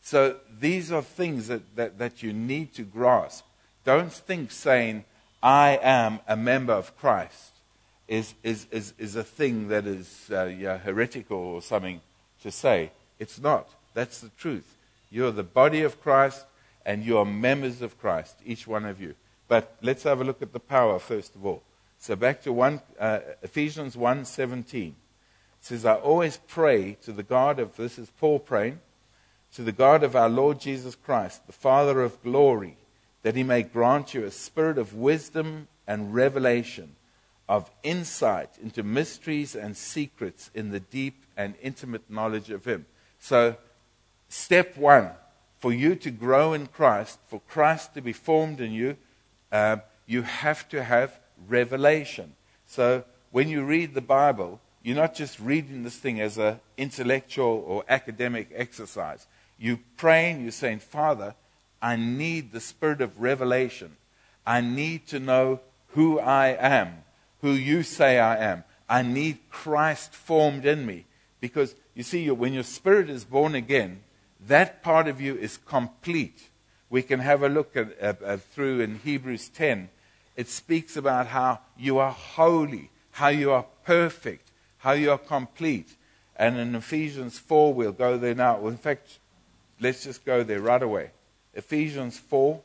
So 0.00 0.36
these 0.60 0.92
are 0.92 1.02
things 1.02 1.48
that, 1.48 1.74
that, 1.74 1.98
that 1.98 2.22
you 2.22 2.32
need 2.32 2.72
to 2.74 2.82
grasp. 2.82 3.46
Don't 3.82 4.12
think 4.12 4.52
saying, 4.52 5.06
I 5.42 5.76
am 5.82 6.20
a 6.28 6.36
member 6.36 6.74
of 6.74 6.96
Christ 6.96 7.50
is, 8.06 8.34
is, 8.44 8.68
is, 8.70 8.94
is 8.96 9.16
a 9.16 9.24
thing 9.24 9.66
that 9.68 9.88
is 9.88 10.30
uh, 10.30 10.44
yeah, 10.44 10.78
heretical 10.78 11.36
or 11.36 11.62
something 11.62 12.00
to 12.44 12.52
say. 12.52 12.92
It's 13.18 13.40
not. 13.40 13.68
That's 13.92 14.20
the 14.20 14.30
truth. 14.38 14.76
You're 15.10 15.32
the 15.32 15.42
body 15.42 15.82
of 15.82 16.00
Christ 16.00 16.44
and 16.84 17.04
you 17.04 17.18
are 17.18 17.24
members 17.24 17.82
of 17.82 17.98
Christ, 17.98 18.36
each 18.44 18.66
one 18.66 18.84
of 18.84 19.00
you. 19.00 19.14
But 19.48 19.76
let's 19.82 20.04
have 20.04 20.20
a 20.20 20.24
look 20.24 20.42
at 20.42 20.52
the 20.52 20.60
power 20.60 20.98
first 20.98 21.34
of 21.34 21.44
all. 21.44 21.62
So 21.98 22.16
back 22.16 22.42
to 22.42 22.52
one, 22.52 22.80
uh, 22.98 23.20
Ephesians 23.42 23.96
1.17. 23.96 24.88
It 24.88 24.94
says, 25.60 25.84
I 25.84 25.94
always 25.94 26.38
pray 26.48 26.96
to 27.02 27.12
the 27.12 27.22
God 27.22 27.58
of, 27.58 27.76
this 27.76 27.98
is 27.98 28.10
Paul 28.18 28.38
praying, 28.38 28.80
to 29.54 29.62
the 29.62 29.72
God 29.72 30.02
of 30.02 30.16
our 30.16 30.28
Lord 30.28 30.60
Jesus 30.60 30.94
Christ, 30.94 31.46
the 31.46 31.52
Father 31.52 32.00
of 32.00 32.22
glory, 32.22 32.76
that 33.22 33.36
he 33.36 33.42
may 33.42 33.62
grant 33.62 34.14
you 34.14 34.24
a 34.24 34.30
spirit 34.30 34.78
of 34.78 34.94
wisdom 34.94 35.68
and 35.86 36.14
revelation, 36.14 36.96
of 37.48 37.70
insight 37.82 38.50
into 38.62 38.82
mysteries 38.82 39.54
and 39.54 39.76
secrets 39.76 40.50
in 40.54 40.70
the 40.70 40.80
deep 40.80 41.24
and 41.36 41.54
intimate 41.60 42.08
knowledge 42.08 42.48
of 42.48 42.64
him. 42.64 42.86
So, 43.18 43.56
step 44.28 44.76
one 44.76 45.10
for 45.60 45.72
you 45.72 45.94
to 45.94 46.10
grow 46.10 46.54
in 46.54 46.66
Christ, 46.66 47.18
for 47.28 47.40
Christ 47.48 47.94
to 47.94 48.00
be 48.00 48.12
formed 48.12 48.60
in 48.60 48.72
you, 48.72 48.96
uh, 49.52 49.76
you 50.06 50.22
have 50.22 50.68
to 50.70 50.82
have 50.82 51.20
revelation. 51.48 52.32
So, 52.66 53.04
when 53.30 53.48
you 53.48 53.64
read 53.64 53.94
the 53.94 54.00
Bible, 54.00 54.60
you're 54.82 54.96
not 54.96 55.14
just 55.14 55.38
reading 55.38 55.84
this 55.84 55.96
thing 55.96 56.20
as 56.20 56.38
an 56.38 56.60
intellectual 56.76 57.62
or 57.66 57.84
academic 57.88 58.50
exercise. 58.54 59.26
You're 59.58 59.78
praying, 59.96 60.42
you're 60.42 60.50
saying, 60.50 60.80
Father, 60.80 61.34
I 61.82 61.96
need 61.96 62.50
the 62.50 62.60
spirit 62.60 63.00
of 63.00 63.20
revelation. 63.20 63.96
I 64.46 64.62
need 64.62 65.06
to 65.08 65.20
know 65.20 65.60
who 65.88 66.18
I 66.18 66.48
am, 66.58 67.04
who 67.42 67.52
you 67.52 67.82
say 67.82 68.18
I 68.18 68.36
am. 68.36 68.64
I 68.88 69.02
need 69.02 69.38
Christ 69.50 70.14
formed 70.14 70.64
in 70.64 70.86
me. 70.86 71.04
Because 71.40 71.74
you 71.94 72.02
see, 72.02 72.30
when 72.30 72.52
your 72.52 72.64
spirit 72.64 73.10
is 73.10 73.24
born 73.24 73.54
again, 73.54 74.02
that 74.46 74.82
part 74.82 75.08
of 75.08 75.20
you 75.20 75.36
is 75.36 75.56
complete. 75.56 76.48
We 76.88 77.02
can 77.02 77.20
have 77.20 77.42
a 77.42 77.48
look 77.48 77.76
at, 77.76 78.42
through 78.52 78.80
in 78.80 79.00
Hebrews 79.00 79.48
10. 79.48 79.88
It 80.36 80.48
speaks 80.48 80.96
about 80.96 81.28
how 81.28 81.60
you 81.78 81.98
are 81.98 82.10
holy, 82.10 82.90
how 83.12 83.28
you 83.28 83.52
are 83.52 83.66
perfect, 83.84 84.50
how 84.78 84.92
you 84.92 85.10
are 85.10 85.18
complete. 85.18 85.96
And 86.36 86.56
in 86.56 86.74
Ephesians 86.74 87.38
4, 87.38 87.74
we'll 87.74 87.92
go 87.92 88.16
there 88.16 88.34
now. 88.34 88.66
In 88.66 88.76
fact, 88.76 89.18
let's 89.80 90.04
just 90.04 90.24
go 90.24 90.42
there 90.42 90.60
right 90.60 90.82
away. 90.82 91.10
Ephesians 91.54 92.18
4, 92.18 92.60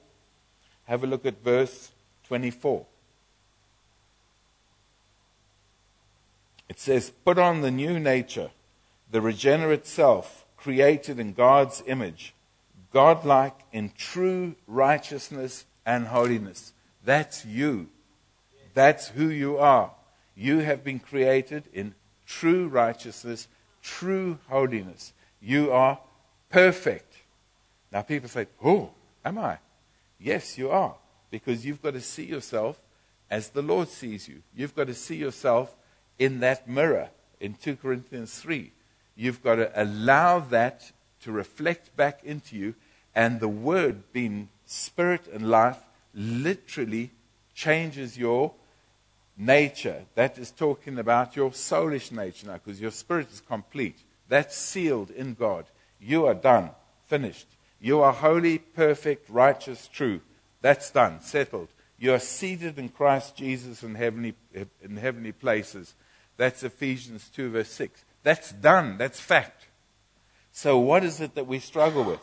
have 0.86 1.04
a 1.04 1.08
look 1.08 1.26
at 1.26 1.44
verse 1.44 1.92
24. 2.28 2.86
It 6.70 6.80
says, 6.80 7.12
Put 7.24 7.38
on 7.38 7.62
the 7.62 7.72
new 7.72 8.00
nature, 8.00 8.52
the 9.12 9.22
regenerate 9.22 9.86
self, 9.86 10.45
created 10.66 11.20
in 11.20 11.32
God's 11.32 11.84
image, 11.86 12.34
godlike 12.92 13.54
in 13.72 13.92
true 13.96 14.56
righteousness 14.66 15.64
and 15.86 16.08
holiness. 16.08 16.74
That's 17.04 17.46
you. 17.46 17.90
That's 18.74 19.10
who 19.10 19.30
you 19.30 19.60
are. 19.60 19.92
You 20.36 20.62
have 20.62 20.84
been 20.84 20.98
created 20.98 21.66
in 21.72 21.94
true 22.26 22.68
righteousness, 22.68 23.48
true 23.84 24.40
holiness. 24.50 25.14
You 25.40 25.72
are 25.72 26.00
perfect. 26.50 27.14
Now 27.92 28.02
people 28.02 28.28
say, 28.28 28.48
Oh, 28.64 28.90
am 29.24 29.38
I? 29.38 29.60
Yes, 30.20 30.58
you 30.58 30.72
are. 30.72 30.96
Because 31.30 31.64
you've 31.64 31.84
got 31.84 31.94
to 31.94 32.02
see 32.02 32.26
yourself 32.26 32.80
as 33.30 33.50
the 33.50 33.62
Lord 33.62 33.90
sees 33.90 34.28
you. 34.28 34.42
You've 34.56 34.76
got 34.76 34.88
to 34.88 34.96
see 34.96 35.18
yourself 35.18 35.76
in 36.18 36.40
that 36.40 36.68
mirror 36.68 37.10
in 37.40 37.54
2 37.54 37.76
Corinthians 37.76 38.40
3. 38.40 38.72
You've 39.16 39.44
got 39.44 39.56
to 39.56 39.72
allow 39.82 40.40
that 40.40 40.92
to 41.22 41.32
reflect 41.32 41.96
back 41.96 42.24
into 42.24 42.56
you, 42.56 42.76
and 43.16 43.40
the 43.40 43.48
word 43.48 44.12
being 44.12 44.50
spirit 44.66 45.28
and 45.32 45.50
life 45.50 45.80
literally 46.14 47.12
changes 47.54 48.18
your 48.18 48.54
nature. 49.38 50.04
That 50.16 50.38
is 50.38 50.52
talking 50.52 51.00
about 51.00 51.36
your 51.36 51.52
soulish 51.52 52.12
nature 52.12 52.48
now, 52.48 52.60
because 52.64 52.82
your 52.82 52.92
spirit 52.92 53.32
is 53.32 53.42
complete. 53.42 53.98
That's 54.28 54.58
sealed 54.58 55.12
in 55.12 55.34
God. 55.34 55.66
You 56.00 56.26
are 56.26 56.34
done, 56.34 56.72
finished. 57.08 57.48
You 57.80 58.02
are 58.02 58.14
holy, 58.14 58.58
perfect, 58.58 59.30
righteous, 59.30 59.88
true. 59.88 60.22
That's 60.62 60.90
done, 60.92 61.22
settled. 61.22 61.70
You 61.98 62.14
are 62.14 62.20
seated 62.20 62.78
in 62.78 62.90
Christ 62.90 63.38
Jesus 63.38 63.84
in 63.84 63.96
heavenly, 63.96 64.34
in 64.82 64.98
heavenly 64.98 65.32
places. 65.32 65.94
That's 66.38 66.64
Ephesians 66.64 67.30
2, 67.34 67.52
verse 67.52 67.70
6. 67.70 68.04
That's 68.26 68.52
done. 68.52 68.98
That's 68.98 69.20
fact. 69.20 69.68
So, 70.52 70.80
what 70.80 71.04
is 71.04 71.22
it 71.22 71.36
that 71.36 71.46
we 71.46 71.60
struggle 71.60 72.04
with? 72.04 72.20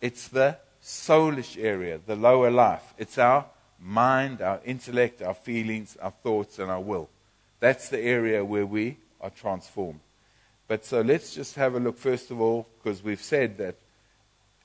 It's 0.00 0.28
the 0.28 0.56
soulish 0.82 1.62
area, 1.62 2.00
the 2.06 2.16
lower 2.16 2.50
life. 2.50 2.94
It's 2.96 3.18
our 3.18 3.44
mind, 3.78 4.40
our 4.40 4.62
intellect, 4.64 5.20
our 5.20 5.34
feelings, 5.34 5.98
our 6.00 6.10
thoughts, 6.10 6.58
and 6.58 6.70
our 6.70 6.80
will. 6.80 7.10
That's 7.60 7.90
the 7.90 8.00
area 8.00 8.42
where 8.42 8.64
we 8.64 8.96
are 9.20 9.28
transformed. 9.28 10.00
But 10.68 10.86
so 10.86 11.02
let's 11.02 11.34
just 11.34 11.56
have 11.56 11.74
a 11.74 11.80
look, 11.80 11.98
first 11.98 12.30
of 12.30 12.40
all, 12.40 12.66
because 12.78 13.02
we've 13.02 13.22
said 13.22 13.58
that 13.58 13.76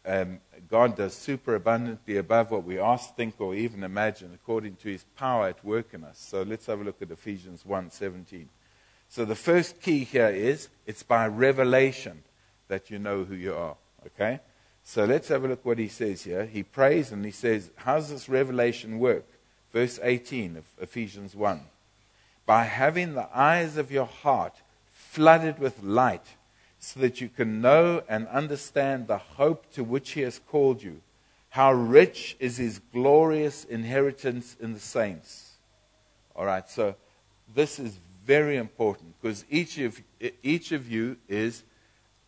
um, 0.06 0.40
God 0.70 0.96
does 0.96 1.14
super 1.14 1.56
abundantly 1.56 2.16
above 2.16 2.50
what 2.50 2.64
we 2.64 2.80
ask, 2.80 3.14
think, 3.14 3.42
or 3.42 3.54
even 3.54 3.84
imagine, 3.84 4.32
according 4.34 4.78
to 4.78 4.90
his 4.90 5.04
power 5.18 5.50
at 5.50 5.66
work 5.66 5.94
in 5.94 6.06
us. 6.06 6.18
So 6.18 6.44
let's 6.44 6.68
have 6.68 6.80
a 6.80 6.86
look 6.86 7.02
at 7.02 7.12
Ephesians 7.12 7.66
1:17. 7.68 8.48
So 9.10 9.26
the 9.26 9.36
first 9.36 9.82
key 9.82 10.04
here 10.04 10.30
is 10.30 10.70
it's 10.86 11.04
by 11.04 11.28
revelation 11.28 12.24
that 12.68 12.90
you 12.90 13.00
know 13.00 13.24
who 13.24 13.36
you 13.36 13.54
are. 13.54 13.76
Okay? 14.06 14.40
So 14.84 15.06
let's 15.06 15.28
have 15.30 15.44
a 15.44 15.48
look 15.48 15.66
what 15.66 15.80
he 15.80 15.88
says 15.88 16.24
here. 16.24 16.46
He 16.46 16.64
prays 16.64 17.12
and 17.12 17.26
he 17.26 17.32
says, 17.32 17.72
How 17.76 17.96
does 17.96 18.10
this 18.10 18.30
revelation 18.30 19.00
work? 19.00 19.26
Verse 19.74 20.00
18 20.02 20.58
of 20.58 20.64
Ephesians 20.80 21.36
1. 21.36 21.62
By 22.46 22.64
having 22.64 23.14
the 23.14 23.28
eyes 23.38 23.76
of 23.78 23.92
your 23.92 24.06
heart 24.06 24.54
flooded 24.94 25.60
with 25.60 25.84
light 25.84 26.26
so 26.80 27.00
that 27.00 27.20
you 27.20 27.28
can 27.28 27.60
know 27.62 28.02
and 28.08 28.28
understand 28.28 29.08
the 29.08 29.18
hope 29.18 29.70
to 29.74 29.84
which 29.84 30.12
He 30.12 30.22
has 30.22 30.40
called 30.40 30.82
you, 30.82 31.02
how 31.50 31.74
rich 31.74 32.38
is 32.40 32.58
His 32.58 32.80
glorious 32.94 33.66
inheritance 33.66 34.56
in 34.60 34.74
the 34.74 34.80
saints. 34.80 35.56
All 36.36 36.46
right, 36.46 36.70
so 36.70 36.96
this 37.54 37.80
is 37.80 38.00
very 38.28 38.58
important 38.58 39.16
because 39.20 39.46
each 39.50 39.80
of, 39.80 40.02
each 40.44 40.74
of 40.74 40.92
you 40.92 41.16
is 41.30 41.64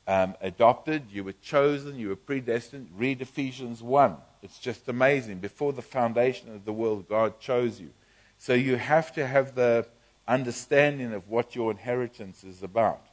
um, 0.08 0.34
adopted, 0.42 1.04
you 1.12 1.26
were 1.26 1.34
chosen, 1.34 2.00
you 2.00 2.08
were 2.08 2.16
predestined. 2.16 2.88
Read 2.96 3.22
Ephesians 3.22 3.84
1. 3.84 4.16
It's 4.42 4.58
just 4.58 4.88
amazing. 4.88 5.40
Before 5.40 5.74
the 5.74 5.82
foundation 5.82 6.56
of 6.56 6.64
the 6.64 6.72
world, 6.72 7.10
God 7.10 7.40
chose 7.42 7.80
you. 7.80 7.90
So 8.38 8.54
you 8.54 8.78
have 8.78 9.14
to 9.16 9.28
have 9.28 9.54
the 9.54 9.86
understanding 10.26 11.14
of 11.14 11.28
what 11.28 11.54
your 11.54 11.70
inheritance 11.70 12.46
is 12.46 12.64
about. 12.64 13.06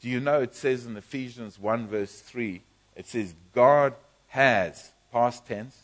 Do 0.00 0.08
you 0.08 0.20
know 0.20 0.40
it 0.40 0.54
says 0.54 0.86
in 0.86 0.96
Ephesians 0.96 1.58
1, 1.58 1.86
verse 1.86 2.20
3, 2.20 2.62
it 2.96 3.06
says, 3.06 3.34
God 3.54 3.94
has, 4.28 4.92
past 5.12 5.46
tense, 5.46 5.76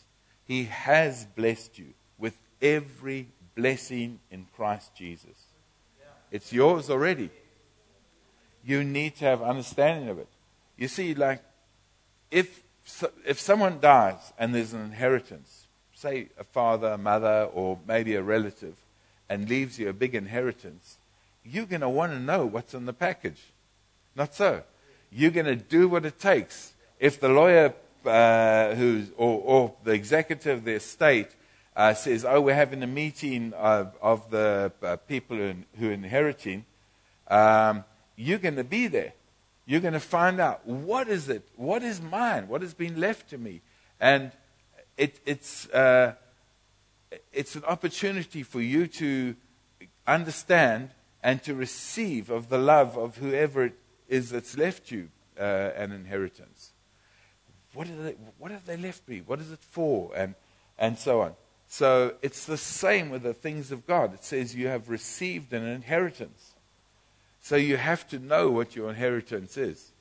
He 0.45 0.63
has 0.65 1.25
blessed 1.25 1.77
you 1.77 1.93
with 2.17 2.37
every 2.61 3.27
blessing 3.55 4.19
in 4.31 4.47
Christ 4.55 4.95
Jesus. 4.95 5.40
It's 6.31 6.53
yours 6.53 6.89
already. 6.89 7.29
You 8.63 8.83
need 8.83 9.15
to 9.17 9.25
have 9.25 9.41
understanding 9.41 10.09
of 10.09 10.19
it. 10.19 10.27
You 10.77 10.87
see, 10.87 11.13
like, 11.13 11.43
if, 12.29 12.63
if 13.25 13.39
someone 13.39 13.79
dies 13.79 14.33
and 14.39 14.55
there's 14.55 14.73
an 14.73 14.81
inheritance, 14.81 15.65
say 15.93 16.29
a 16.39 16.43
father, 16.43 16.89
a 16.89 16.97
mother, 16.97 17.49
or 17.53 17.79
maybe 17.87 18.15
a 18.15 18.23
relative, 18.23 18.75
and 19.29 19.49
leaves 19.49 19.77
you 19.77 19.89
a 19.89 19.93
big 19.93 20.15
inheritance, 20.15 20.97
you're 21.43 21.65
going 21.65 21.81
to 21.81 21.89
want 21.89 22.11
to 22.13 22.19
know 22.19 22.45
what's 22.45 22.73
in 22.73 22.85
the 22.85 22.93
package. 22.93 23.41
Not 24.15 24.35
so. 24.35 24.63
You're 25.11 25.31
going 25.31 25.45
to 25.45 25.55
do 25.55 25.87
what 25.89 26.05
it 26.05 26.19
takes. 26.19 26.73
If 26.99 27.19
the 27.19 27.29
lawyer 27.29 27.73
uh, 28.05 28.75
who's, 28.75 29.09
or, 29.17 29.41
or, 29.43 29.73
the 29.83 29.91
executive 29.91 30.59
of 30.59 30.63
the 30.63 30.73
estate 30.73 31.29
uh, 31.75 31.93
says, 31.93 32.25
oh, 32.25 32.41
we're 32.41 32.55
having 32.55 32.83
a 32.83 32.87
meeting 32.87 33.53
of, 33.53 33.95
of 34.01 34.29
the 34.29 34.71
uh, 34.83 34.97
people 34.97 35.37
who, 35.37 35.53
who, 35.77 35.89
are 35.89 35.93
inheriting, 35.93 36.65
um, 37.29 37.83
you're 38.15 38.39
going 38.39 38.57
to 38.57 38.63
be 38.63 38.87
there. 38.87 39.13
You're 39.65 39.79
going 39.79 39.93
to 39.93 39.99
find 39.99 40.39
out 40.39 40.65
what 40.67 41.07
is 41.07 41.29
it? 41.29 41.47
What 41.55 41.83
is 41.83 42.01
mine? 42.01 42.47
What 42.47 42.61
has 42.61 42.73
been 42.73 42.99
left 42.99 43.29
to 43.29 43.37
me? 43.37 43.61
And 43.99 44.31
it, 44.97 45.19
it's, 45.25 45.69
uh, 45.69 46.15
it's 47.31 47.55
an 47.55 47.63
opportunity 47.65 48.43
for 48.43 48.61
you 48.61 48.87
to 48.87 49.35
understand 50.05 50.89
and 51.23 51.41
to 51.43 51.53
receive 51.53 52.29
of 52.29 52.49
the 52.49 52.57
love 52.57 52.97
of 52.97 53.17
whoever 53.17 53.65
it 53.65 53.73
is 54.09 54.31
that's 54.31 54.57
left 54.57 54.91
you 54.91 55.09
uh, 55.39 55.43
an 55.75 55.91
inheritance. 55.91 56.73
What, 57.73 57.87
they, 57.87 58.15
what 58.37 58.51
have 58.51 58.65
they 58.65 58.75
left 58.75 59.07
me? 59.07 59.21
What 59.25 59.39
is 59.39 59.51
it 59.51 59.59
for? 59.61 60.11
And, 60.15 60.35
and 60.77 60.97
so 60.97 61.21
on. 61.21 61.35
So 61.71 62.15
it's 62.21 62.43
the 62.43 62.57
same 62.57 63.09
with 63.09 63.23
the 63.23 63.33
things 63.33 63.71
of 63.71 63.87
God. 63.87 64.13
It 64.13 64.25
says 64.25 64.53
you 64.53 64.67
have 64.67 64.89
received 64.89 65.53
an 65.53 65.65
inheritance. 65.65 66.51
So 67.39 67.55
you 67.55 67.77
have 67.77 68.05
to 68.09 68.19
know 68.19 68.51
what 68.51 68.75
your 68.75 68.89
inheritance 68.89 69.55
is. 69.55 69.91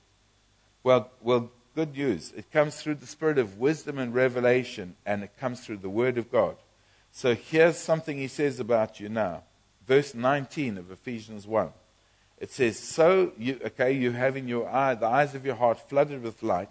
Well, 0.82 1.12
well, 1.22 1.52
good 1.76 1.96
news. 1.96 2.32
It 2.36 2.50
comes 2.50 2.82
through 2.82 2.96
the 2.96 3.06
spirit 3.06 3.38
of 3.38 3.58
wisdom 3.58 3.98
and 3.98 4.12
revelation, 4.12 4.96
and 5.06 5.22
it 5.22 5.38
comes 5.38 5.60
through 5.60 5.76
the 5.76 5.88
word 5.88 6.18
of 6.18 6.32
God. 6.32 6.56
So 7.12 7.36
here's 7.36 7.76
something 7.76 8.18
he 8.18 8.26
says 8.26 8.58
about 8.58 8.98
you 8.98 9.08
now. 9.08 9.44
Verse 9.86 10.12
19 10.12 10.76
of 10.76 10.90
Ephesians 10.90 11.46
1. 11.46 11.68
It 12.40 12.50
says, 12.50 12.80
So 12.80 13.30
you 13.38 13.60
okay, 13.66 13.92
you 13.92 14.10
have 14.10 14.36
in 14.36 14.48
your 14.48 14.68
eye 14.68 14.96
the 14.96 15.06
eyes 15.06 15.36
of 15.36 15.46
your 15.46 15.54
heart 15.54 15.88
flooded 15.88 16.24
with 16.24 16.42
light. 16.42 16.70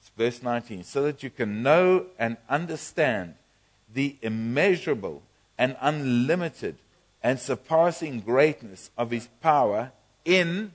It's 0.00 0.10
verse 0.18 0.42
19, 0.42 0.82
so 0.82 1.04
that 1.04 1.22
you 1.22 1.30
can 1.30 1.62
know 1.62 2.06
and 2.18 2.38
understand 2.48 3.36
the 3.94 4.16
immeasurable 4.22 5.22
and 5.58 5.76
unlimited 5.80 6.76
and 7.22 7.38
surpassing 7.38 8.20
greatness 8.20 8.90
of 8.98 9.10
his 9.10 9.28
power 9.40 9.92
in 10.24 10.72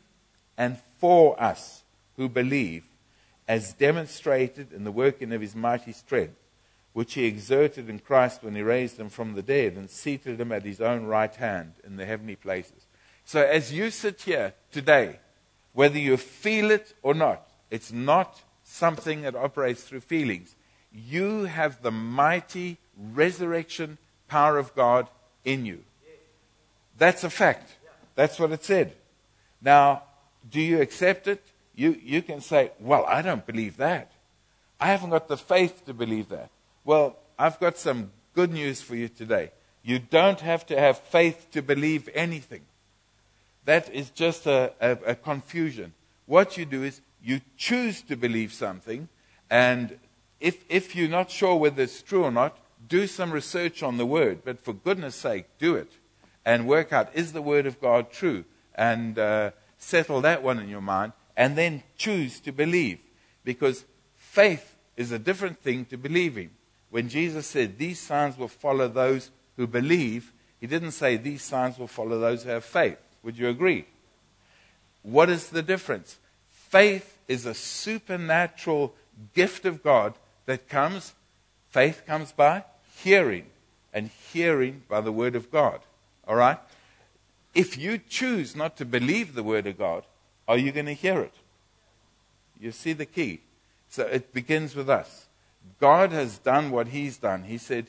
and 0.57 0.77
for 0.97 1.41
us 1.41 1.83
who 2.15 2.29
believe, 2.29 2.85
as 3.47 3.73
demonstrated 3.73 4.71
in 4.73 4.83
the 4.83 4.91
working 4.91 5.31
of 5.31 5.41
his 5.41 5.55
mighty 5.55 5.91
strength, 5.91 6.35
which 6.93 7.13
he 7.13 7.25
exerted 7.25 7.89
in 7.89 7.99
Christ 7.99 8.43
when 8.43 8.55
he 8.55 8.61
raised 8.61 8.97
him 8.97 9.09
from 9.09 9.33
the 9.33 9.43
dead 9.43 9.73
and 9.73 9.89
seated 9.89 10.39
him 10.39 10.51
at 10.51 10.63
his 10.63 10.81
own 10.81 11.05
right 11.05 11.33
hand 11.35 11.73
in 11.85 11.95
the 11.95 12.05
heavenly 12.05 12.35
places. 12.35 12.87
So 13.23 13.41
as 13.43 13.71
you 13.73 13.91
sit 13.91 14.21
here 14.21 14.53
today, 14.71 15.19
whether 15.73 15.99
you 15.99 16.17
feel 16.17 16.71
it 16.71 16.93
or 17.03 17.13
not, 17.13 17.47
it's 17.69 17.91
not 17.91 18.41
something 18.63 19.21
that 19.21 19.35
operates 19.35 19.83
through 19.83 19.99
feelings. 19.99 20.55
You 20.91 21.43
have 21.43 21.81
the 21.81 21.91
mighty 21.91 22.77
resurrection 23.13 23.97
power 24.27 24.57
of 24.57 24.73
God 24.75 25.07
in 25.45 25.65
you. 25.65 25.83
That's 26.97 27.23
a 27.23 27.29
fact. 27.29 27.75
That's 28.15 28.39
what 28.39 28.51
it 28.51 28.63
said. 28.63 28.93
Now, 29.61 30.03
do 30.49 30.59
you 30.59 30.81
accept 30.81 31.27
it? 31.27 31.43
You, 31.75 31.97
you 32.03 32.21
can 32.21 32.41
say, 32.41 32.71
Well, 32.79 33.05
I 33.07 33.21
don't 33.21 33.45
believe 33.45 33.77
that. 33.77 34.11
I 34.79 34.87
haven't 34.87 35.11
got 35.11 35.27
the 35.27 35.37
faith 35.37 35.85
to 35.85 35.93
believe 35.93 36.29
that. 36.29 36.49
Well, 36.83 37.17
I've 37.37 37.59
got 37.59 37.77
some 37.77 38.11
good 38.33 38.51
news 38.51 38.81
for 38.81 38.95
you 38.95 39.09
today. 39.09 39.51
You 39.83 39.99
don't 39.99 40.39
have 40.41 40.65
to 40.67 40.79
have 40.79 40.99
faith 40.99 41.47
to 41.51 41.61
believe 41.61 42.09
anything. 42.13 42.61
That 43.65 43.93
is 43.93 44.09
just 44.09 44.45
a, 44.45 44.73
a, 44.79 44.91
a 45.07 45.15
confusion. 45.15 45.93
What 46.25 46.57
you 46.57 46.65
do 46.65 46.83
is 46.83 47.01
you 47.23 47.41
choose 47.57 48.01
to 48.03 48.15
believe 48.15 48.53
something, 48.53 49.09
and 49.49 49.97
if, 50.39 50.63
if 50.69 50.95
you're 50.95 51.09
not 51.09 51.31
sure 51.31 51.55
whether 51.55 51.83
it's 51.83 52.01
true 52.01 52.23
or 52.23 52.31
not, 52.31 52.57
do 52.87 53.07
some 53.07 53.31
research 53.31 53.83
on 53.83 53.97
the 53.97 54.05
word. 54.05 54.41
But 54.43 54.59
for 54.59 54.73
goodness 54.73 55.15
sake, 55.15 55.45
do 55.59 55.75
it 55.75 55.91
and 56.47 56.65
work 56.65 56.93
out 56.93 57.09
is 57.13 57.33
the 57.33 57.41
word 57.41 57.65
of 57.65 57.81
God 57.81 58.09
true? 58.09 58.45
And 58.73 59.19
uh, 59.19 59.51
settle 59.77 60.21
that 60.21 60.41
one 60.41 60.59
in 60.59 60.69
your 60.69 60.81
mind, 60.81 61.11
and 61.35 61.57
then 61.57 61.83
choose 61.97 62.39
to 62.41 62.53
believe. 62.53 62.99
Because 63.43 63.83
faith 64.15 64.77
is 64.95 65.11
a 65.11 65.19
different 65.19 65.59
thing 65.59 65.83
to 65.85 65.97
believing. 65.97 66.51
When 66.89 67.09
Jesus 67.09 67.47
said, 67.47 67.77
These 67.77 67.99
signs 67.99 68.37
will 68.37 68.47
follow 68.47 68.87
those 68.87 69.29
who 69.57 69.67
believe, 69.67 70.31
he 70.61 70.67
didn't 70.67 70.91
say, 70.91 71.17
These 71.17 71.43
signs 71.43 71.77
will 71.77 71.87
follow 71.87 72.17
those 72.17 72.43
who 72.43 72.49
have 72.49 72.63
faith. 72.63 72.97
Would 73.23 73.37
you 73.37 73.49
agree? 73.49 73.85
What 75.03 75.29
is 75.29 75.49
the 75.49 75.61
difference? 75.61 76.17
Faith 76.49 77.17
is 77.27 77.45
a 77.45 77.53
supernatural 77.53 78.95
gift 79.33 79.65
of 79.65 79.83
God 79.83 80.13
that 80.45 80.69
comes, 80.69 81.13
faith 81.71 82.03
comes 82.07 82.31
by 82.31 82.63
hearing, 83.03 83.45
and 83.93 84.09
hearing 84.31 84.83
by 84.87 85.01
the 85.01 85.11
Word 85.11 85.35
of 85.35 85.51
God. 85.51 85.79
All 86.27 86.35
right? 86.35 86.59
If 87.55 87.77
you 87.77 87.97
choose 87.97 88.55
not 88.55 88.77
to 88.77 88.85
believe 88.85 89.33
the 89.33 89.43
Word 89.43 89.67
of 89.67 89.77
God, 89.77 90.03
are 90.47 90.57
you 90.57 90.71
going 90.71 90.85
to 90.85 90.93
hear 90.93 91.21
it? 91.21 91.33
You 92.59 92.71
see 92.71 92.93
the 92.93 93.05
key. 93.05 93.41
So 93.89 94.03
it 94.03 94.33
begins 94.33 94.75
with 94.75 94.89
us. 94.89 95.27
God 95.79 96.11
has 96.11 96.37
done 96.37 96.71
what 96.71 96.89
He's 96.89 97.17
done. 97.17 97.43
He 97.43 97.57
said, 97.57 97.87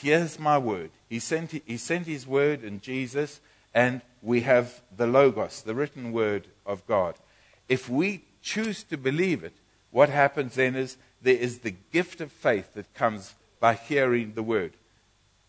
Here's 0.00 0.38
my 0.38 0.58
word. 0.58 0.90
He 1.08 1.18
sent, 1.18 1.50
he 1.50 1.76
sent 1.76 2.06
His 2.06 2.26
word 2.26 2.62
in 2.62 2.80
Jesus, 2.80 3.40
and 3.74 4.00
we 4.22 4.42
have 4.42 4.80
the 4.96 5.06
Logos, 5.06 5.62
the 5.62 5.74
written 5.74 6.12
word 6.12 6.46
of 6.64 6.86
God. 6.86 7.14
If 7.68 7.88
we 7.88 8.22
choose 8.42 8.84
to 8.84 8.96
believe 8.96 9.42
it, 9.42 9.54
what 9.90 10.08
happens 10.08 10.54
then 10.54 10.76
is 10.76 10.96
there 11.20 11.34
is 11.34 11.60
the 11.60 11.74
gift 11.92 12.20
of 12.20 12.30
faith 12.30 12.74
that 12.74 12.94
comes 12.94 13.34
by 13.60 13.74
hearing 13.74 14.34
the 14.34 14.42
word. 14.42 14.72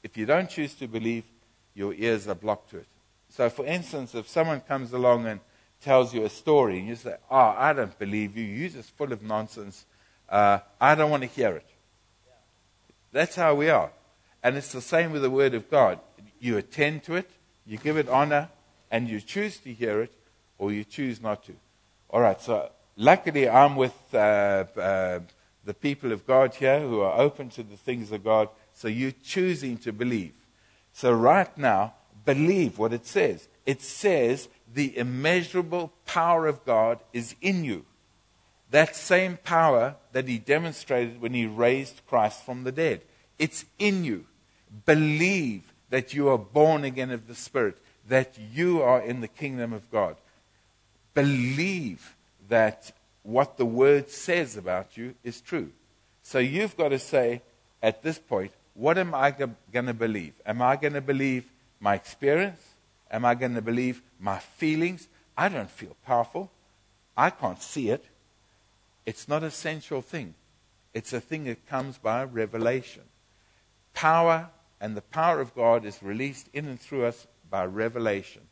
If 0.03 0.17
you 0.17 0.25
don't 0.25 0.49
choose 0.49 0.73
to 0.75 0.87
believe, 0.87 1.25
your 1.73 1.93
ears 1.93 2.27
are 2.27 2.35
blocked 2.35 2.71
to 2.71 2.77
it. 2.77 2.87
So, 3.29 3.49
for 3.49 3.65
instance, 3.65 4.15
if 4.15 4.27
someone 4.27 4.61
comes 4.61 4.91
along 4.91 5.27
and 5.27 5.39
tells 5.81 6.13
you 6.13 6.23
a 6.25 6.29
story 6.29 6.79
and 6.79 6.87
you 6.87 6.95
say, 6.95 7.15
Oh, 7.29 7.53
I 7.57 7.73
don't 7.73 7.97
believe 7.97 8.35
you, 8.35 8.43
you're 8.43 8.69
just 8.69 8.91
full 8.97 9.13
of 9.13 9.21
nonsense, 9.21 9.85
uh, 10.27 10.59
I 10.79 10.95
don't 10.95 11.11
want 11.11 11.23
to 11.23 11.29
hear 11.29 11.55
it. 11.55 11.67
That's 13.11 13.35
how 13.35 13.55
we 13.55 13.69
are. 13.69 13.91
And 14.43 14.55
it's 14.55 14.71
the 14.71 14.81
same 14.81 15.11
with 15.11 15.21
the 15.21 15.29
Word 15.29 15.53
of 15.53 15.69
God. 15.69 15.99
You 16.39 16.57
attend 16.57 17.03
to 17.03 17.15
it, 17.15 17.29
you 17.65 17.77
give 17.77 17.97
it 17.97 18.07
honor, 18.07 18.49
and 18.91 19.07
you 19.07 19.19
choose 19.19 19.57
to 19.59 19.73
hear 19.73 20.01
it, 20.01 20.13
or 20.57 20.71
you 20.71 20.83
choose 20.83 21.21
not 21.21 21.43
to. 21.45 21.53
All 22.09 22.21
right, 22.21 22.39
so 22.41 22.71
luckily 22.95 23.49
I'm 23.49 23.75
with 23.75 23.95
uh, 24.13 24.65
uh, 24.77 25.19
the 25.65 25.73
people 25.73 26.11
of 26.11 26.25
God 26.25 26.55
here 26.55 26.79
who 26.79 27.01
are 27.01 27.19
open 27.19 27.49
to 27.49 27.63
the 27.63 27.77
things 27.77 28.11
of 28.11 28.23
God, 28.23 28.49
so 28.73 28.87
you're 28.87 29.11
choosing 29.23 29.77
to 29.79 29.91
believe. 29.91 30.33
So, 30.93 31.11
right 31.11 31.55
now, 31.57 31.93
believe 32.25 32.77
what 32.77 32.93
it 32.93 33.05
says. 33.05 33.47
It 33.65 33.81
says 33.81 34.47
the 34.73 34.97
immeasurable 34.97 35.93
power 36.05 36.47
of 36.47 36.65
God 36.65 36.99
is 37.13 37.35
in 37.41 37.63
you. 37.63 37.85
That 38.71 38.95
same 38.95 39.37
power 39.37 39.95
that 40.11 40.27
he 40.27 40.37
demonstrated 40.37 41.21
when 41.21 41.33
he 41.33 41.45
raised 41.45 42.01
Christ 42.07 42.45
from 42.45 42.63
the 42.63 42.71
dead. 42.71 43.01
It's 43.37 43.65
in 43.79 44.03
you. 44.03 44.25
Believe 44.85 45.73
that 45.89 46.13
you 46.13 46.29
are 46.29 46.37
born 46.37 46.83
again 46.83 47.09
of 47.09 47.27
the 47.27 47.35
Spirit, 47.35 47.77
that 48.07 48.37
you 48.53 48.81
are 48.81 49.01
in 49.01 49.21
the 49.21 49.27
kingdom 49.27 49.73
of 49.73 49.89
God. 49.91 50.17
Believe 51.13 52.15
that 52.47 52.91
what 53.29 53.57
the 53.57 53.65
Word 53.65 54.09
says 54.09 54.57
about 54.57 54.97
you 54.97 55.13
is 55.23 55.39
true. 55.39 55.71
So 56.23 56.39
you've 56.39 56.75
got 56.75 56.89
to 56.89 56.99
say 56.99 57.41
at 57.81 58.01
this 58.01 58.17
point, 58.17 58.51
what 58.73 58.97
am 58.97 59.13
I 59.13 59.31
going 59.31 59.85
to 59.85 59.93
believe? 59.93 60.33
Am 60.45 60.61
I 60.61 60.75
going 60.75 60.93
to 60.93 61.01
believe 61.01 61.45
my 61.79 61.95
experience? 61.95 62.61
Am 63.11 63.25
I 63.25 63.35
going 63.35 63.55
to 63.55 63.61
believe 63.61 64.01
my 64.19 64.39
feelings? 64.39 65.07
I 65.37 65.49
don't 65.49 65.69
feel 65.69 65.95
powerful. 66.05 66.49
I 67.15 67.29
can't 67.29 67.61
see 67.61 67.89
it. 67.89 68.03
It's 69.05 69.27
not 69.27 69.43
a 69.43 69.51
sensual 69.51 70.01
thing, 70.01 70.33
it's 70.93 71.13
a 71.13 71.21
thing 71.21 71.45
that 71.45 71.67
comes 71.67 71.97
by 71.97 72.23
revelation. 72.23 73.03
Power 73.93 74.49
and 74.81 74.95
the 74.95 75.01
power 75.01 75.39
of 75.39 75.55
God 75.55 75.85
is 75.85 76.01
released 76.01 76.49
in 76.53 76.65
and 76.65 76.79
through 76.79 77.05
us 77.05 77.27
by 77.49 77.65
revelation. 77.65 78.43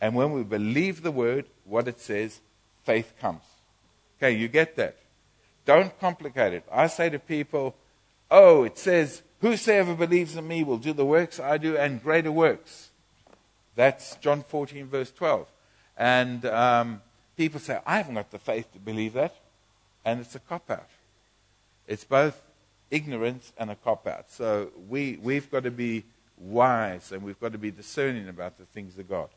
And 0.00 0.14
when 0.14 0.32
we 0.32 0.42
believe 0.42 1.02
the 1.02 1.10
word, 1.10 1.46
what 1.64 1.88
it 1.88 2.00
says, 2.00 2.40
faith 2.84 3.14
comes. 3.20 3.42
Okay, 4.24 4.38
you 4.38 4.48
get 4.48 4.76
that? 4.76 4.96
Don't 5.66 6.00
complicate 6.00 6.54
it. 6.54 6.64
I 6.72 6.86
say 6.86 7.10
to 7.10 7.18
people, 7.18 7.74
oh, 8.30 8.64
it 8.64 8.78
says 8.78 9.22
Whosoever 9.42 9.94
believes 9.94 10.34
in 10.34 10.48
me 10.48 10.64
will 10.64 10.78
do 10.78 10.94
the 10.94 11.04
works 11.04 11.38
I 11.38 11.58
do 11.58 11.76
and 11.76 12.02
greater 12.02 12.32
works. 12.32 12.88
That's 13.74 14.16
John 14.16 14.42
14, 14.42 14.86
verse 14.86 15.12
12. 15.12 15.46
And 15.98 16.46
um, 16.46 17.02
people 17.36 17.60
say, 17.60 17.80
I 17.84 17.98
haven't 17.98 18.14
got 18.14 18.30
the 18.30 18.38
faith 18.38 18.72
to 18.72 18.78
believe 18.78 19.12
that. 19.12 19.36
And 20.06 20.20
it's 20.20 20.34
a 20.34 20.38
cop 20.38 20.70
out. 20.70 20.88
It's 21.86 22.04
both 22.04 22.40
ignorance 22.90 23.52
and 23.58 23.70
a 23.70 23.74
cop 23.74 24.06
out. 24.06 24.30
So 24.30 24.70
we, 24.88 25.18
we've 25.20 25.50
got 25.50 25.64
to 25.64 25.70
be 25.70 26.04
wise 26.38 27.12
and 27.12 27.22
we've 27.22 27.40
got 27.40 27.52
to 27.52 27.58
be 27.58 27.70
discerning 27.70 28.30
about 28.30 28.56
the 28.56 28.64
things 28.64 28.98
of 28.98 29.06
God. 29.06 29.28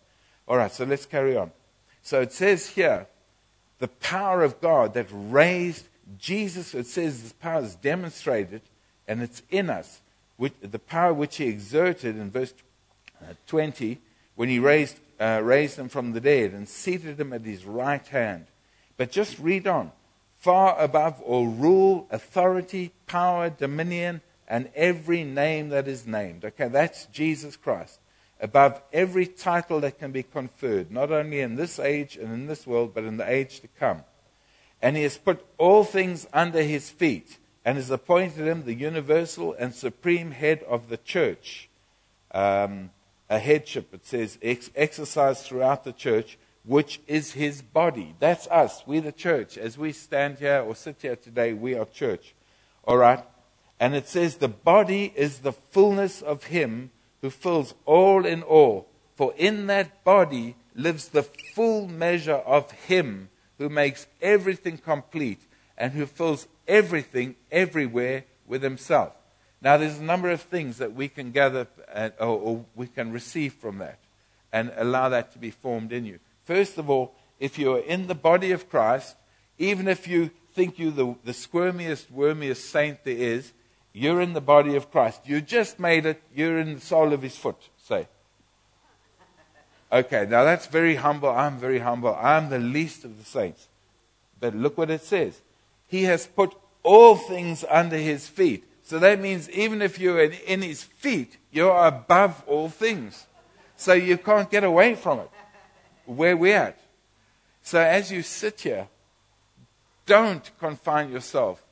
All 0.48 0.56
right, 0.56 0.72
so 0.72 0.86
let's 0.86 1.06
carry 1.06 1.36
on. 1.36 1.52
So 2.02 2.22
it 2.22 2.32
says 2.32 2.70
here, 2.70 3.08
the 3.80 3.88
power 3.88 4.44
of 4.44 4.60
God 4.62 4.94
that 4.94 5.08
raised 5.12 5.88
Jesus, 6.18 6.74
it 6.74 6.88
says 6.88 7.22
this 7.22 7.34
power 7.34 7.62
is 7.62 7.76
demonstrated 7.76 8.62
and 9.08 9.22
it's 9.22 9.42
in 9.50 9.70
us. 9.70 10.02
Which, 10.38 10.54
the 10.62 10.80
power 10.80 11.14
which 11.14 11.38
he 11.38 11.46
exerted 11.46 12.16
in 12.16 12.30
verse 12.30 12.54
uh, 13.22 13.34
20 13.48 14.00
when 14.36 14.50
he 14.50 14.60
raised, 14.60 15.00
uh, 15.20 15.42
raised 15.44 15.80
him 15.80 15.90
from 15.90 16.14
the 16.14 16.22
dead 16.22 16.52
and 16.52 16.70
seated 16.70 17.20
him 17.20 17.34
at 17.34 17.42
his 17.42 17.66
right 17.66 18.06
hand. 18.08 18.46
But 18.98 19.12
just 19.12 19.40
read 19.40 19.68
on. 19.68 19.92
Far 20.38 20.80
above 20.80 21.20
all 21.22 21.48
rule, 21.48 22.08
authority, 22.12 22.94
power, 23.08 23.50
dominion, 23.50 24.22
and 24.48 24.70
every 24.76 25.24
name 25.24 25.70
that 25.70 25.88
is 25.88 26.06
named. 26.06 26.46
Okay, 26.46 26.68
that's 26.68 27.06
Jesus 27.08 27.56
Christ. 27.56 28.00
Above 28.40 28.82
every 28.94 29.26
title 29.26 29.80
that 29.80 29.98
can 29.98 30.12
be 30.12 30.24
conferred, 30.24 30.92
not 30.92 31.12
only 31.12 31.40
in 31.40 31.56
this 31.56 31.80
age 31.80 32.16
and 32.18 32.32
in 32.32 32.48
this 32.48 32.68
world, 32.68 32.94
but 32.94 33.04
in 33.04 33.18
the 33.18 33.30
age 33.30 33.60
to 33.62 33.68
come. 33.80 34.04
And 34.82 34.96
he 34.96 35.04
has 35.04 35.18
put 35.18 35.46
all 35.58 35.84
things 35.84 36.28
under 36.32 36.62
his 36.62 36.90
feet 36.90 37.40
and 37.66 37.78
has 37.78 37.90
appointed 37.90 38.48
him 38.48 38.64
the 38.64 38.76
universal 38.76 39.54
and 39.54 39.74
supreme 39.74 40.32
head 40.32 40.64
of 40.64 40.90
the 40.90 40.98
church. 40.98 41.68
Um, 42.32 42.92
a 43.30 43.40
headship, 43.40 43.94
it 43.94 44.06
says, 44.06 44.38
ex- 44.42 44.70
exercised 44.76 45.46
throughout 45.46 45.84
the 45.84 45.92
church, 45.92 46.38
which 46.64 47.02
is 47.08 47.34
his 47.34 47.62
body. 47.62 48.16
That's 48.20 48.48
us. 48.48 48.84
We're 48.86 49.02
the 49.02 49.12
church. 49.12 49.58
As 49.58 49.78
we 49.78 49.92
stand 49.92 50.38
here 50.38 50.62
or 50.62 50.76
sit 50.76 50.98
here 51.02 51.16
today, 51.16 51.54
we 51.54 51.76
are 51.76 51.86
church. 51.86 52.36
All 52.84 52.98
right? 52.98 53.24
And 53.80 53.96
it 53.96 54.08
says, 54.08 54.38
the 54.38 54.48
body 54.48 55.12
is 55.16 55.40
the 55.40 55.54
fullness 55.54 56.22
of 56.22 56.46
him 56.46 56.92
who 57.22 57.30
fills 57.30 57.74
all 57.86 58.26
in 58.26 58.44
all. 58.44 58.88
For 59.16 59.34
in 59.38 59.68
that 59.68 60.04
body 60.04 60.56
lives 60.76 61.10
the 61.10 61.24
full 61.24 61.88
measure 61.88 62.36
of 62.36 62.72
him 62.72 63.30
who 63.58 63.70
makes 63.70 64.08
everything 64.22 64.78
complete 64.78 65.42
and 65.78 65.94
who 65.94 66.06
fills 66.06 66.48
everything, 66.68 67.36
everywhere 67.52 68.26
with 68.46 68.62
himself. 68.62 69.14
Now, 69.62 69.78
there's 69.78 69.98
a 69.98 70.04
number 70.04 70.30
of 70.30 70.42
things 70.42 70.78
that 70.78 70.94
we 70.94 71.08
can 71.08 71.32
gather 71.32 71.68
uh, 71.92 72.10
or, 72.20 72.28
or 72.28 72.66
we 72.76 72.88
can 72.88 73.12
receive 73.12 73.54
from 73.54 73.80
that 73.80 73.98
and 74.52 74.72
allow 74.78 75.10
that 75.10 75.32
to 75.34 75.40
be 75.40 75.50
formed 75.50 75.92
in 75.92 76.06
you. 76.06 76.20
First 76.46 76.78
of 76.78 76.90
all, 76.90 77.16
if 77.40 77.58
you're 77.58 77.80
in 77.80 78.08
the 78.08 78.16
body 78.16 78.52
of 78.52 78.70
Christ, 78.70 79.16
even 79.58 79.88
if 79.88 80.08
you 80.08 80.30
think 80.54 80.78
you're 80.78 80.92
the, 80.92 81.16
the 81.24 81.32
squirmiest, 81.32 82.12
wormiest 82.12 82.70
saint 82.70 83.04
there 83.04 83.18
is, 83.18 83.52
you're 83.94 84.22
in 84.22 84.34
the 84.34 84.42
body 84.42 84.76
of 84.76 84.92
Christ. 84.92 85.22
You 85.26 85.42
just 85.42 85.80
made 85.80 86.06
it. 86.06 86.22
You're 86.36 86.60
in 86.60 86.76
the 86.76 86.82
sole 86.82 87.14
of 87.14 87.22
his 87.22 87.36
foot, 87.36 87.70
say. 87.78 88.08
Okay, 89.92 90.28
now 90.30 90.44
that's 90.44 90.68
very 90.68 90.96
humble. 90.96 91.30
I'm 91.30 91.58
very 91.58 91.80
humble. 91.80 92.14
I'm 92.16 92.50
the 92.50 92.60
least 92.60 93.06
of 93.06 93.18
the 93.18 93.26
saints. 93.26 93.68
But 94.40 94.56
look 94.56 94.78
what 94.78 94.90
it 94.90 95.02
says. 95.02 95.42
He 95.88 96.04
has 96.04 96.28
put 96.28 96.54
all 96.84 97.16
things 97.16 97.64
under 97.70 97.98
his 97.98 98.28
feet. 98.28 98.66
So 98.84 99.00
that 99.00 99.20
means 99.20 99.50
even 99.50 99.82
if 99.82 100.00
you're 100.00 100.22
in, 100.22 100.34
in 100.46 100.62
his 100.62 100.84
feet, 100.84 101.38
you're 101.52 101.86
above 101.86 102.44
all 102.48 102.70
things. 102.70 103.26
So 103.76 103.94
you 103.94 104.18
can't 104.18 104.50
get 104.50 104.64
away 104.64 104.96
from 104.96 105.20
it. 105.20 105.30
Where 106.06 106.38
we're 106.38 106.56
at. 106.56 106.80
So 107.64 107.80
as 107.80 108.12
you 108.12 108.24
sit 108.24 108.62
here, 108.62 108.88
don't 110.06 110.50
confine 110.60 111.12
yourself 111.12 111.64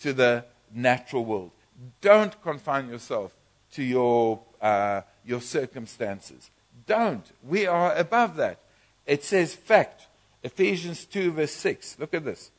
to 0.00 0.12
the 0.12 0.44
natural 0.72 1.24
world. 1.24 1.52
Don't 2.00 2.40
confine 2.42 2.88
yourself 2.88 3.34
to 3.72 3.82
your, 3.82 4.40
uh, 4.60 5.02
your 5.24 5.40
circumstances. 5.40 6.50
Don't. 6.86 7.24
We 7.42 7.66
are 7.66 7.94
above 7.94 8.36
that. 8.36 8.58
It 9.06 9.24
says 9.24 9.54
fact. 9.54 10.06
Ephesians 10.42 11.04
2, 11.06 11.32
verse 11.32 11.52
6. 11.52 11.98
Look 11.98 12.14
at 12.14 12.24
this. 12.24 12.50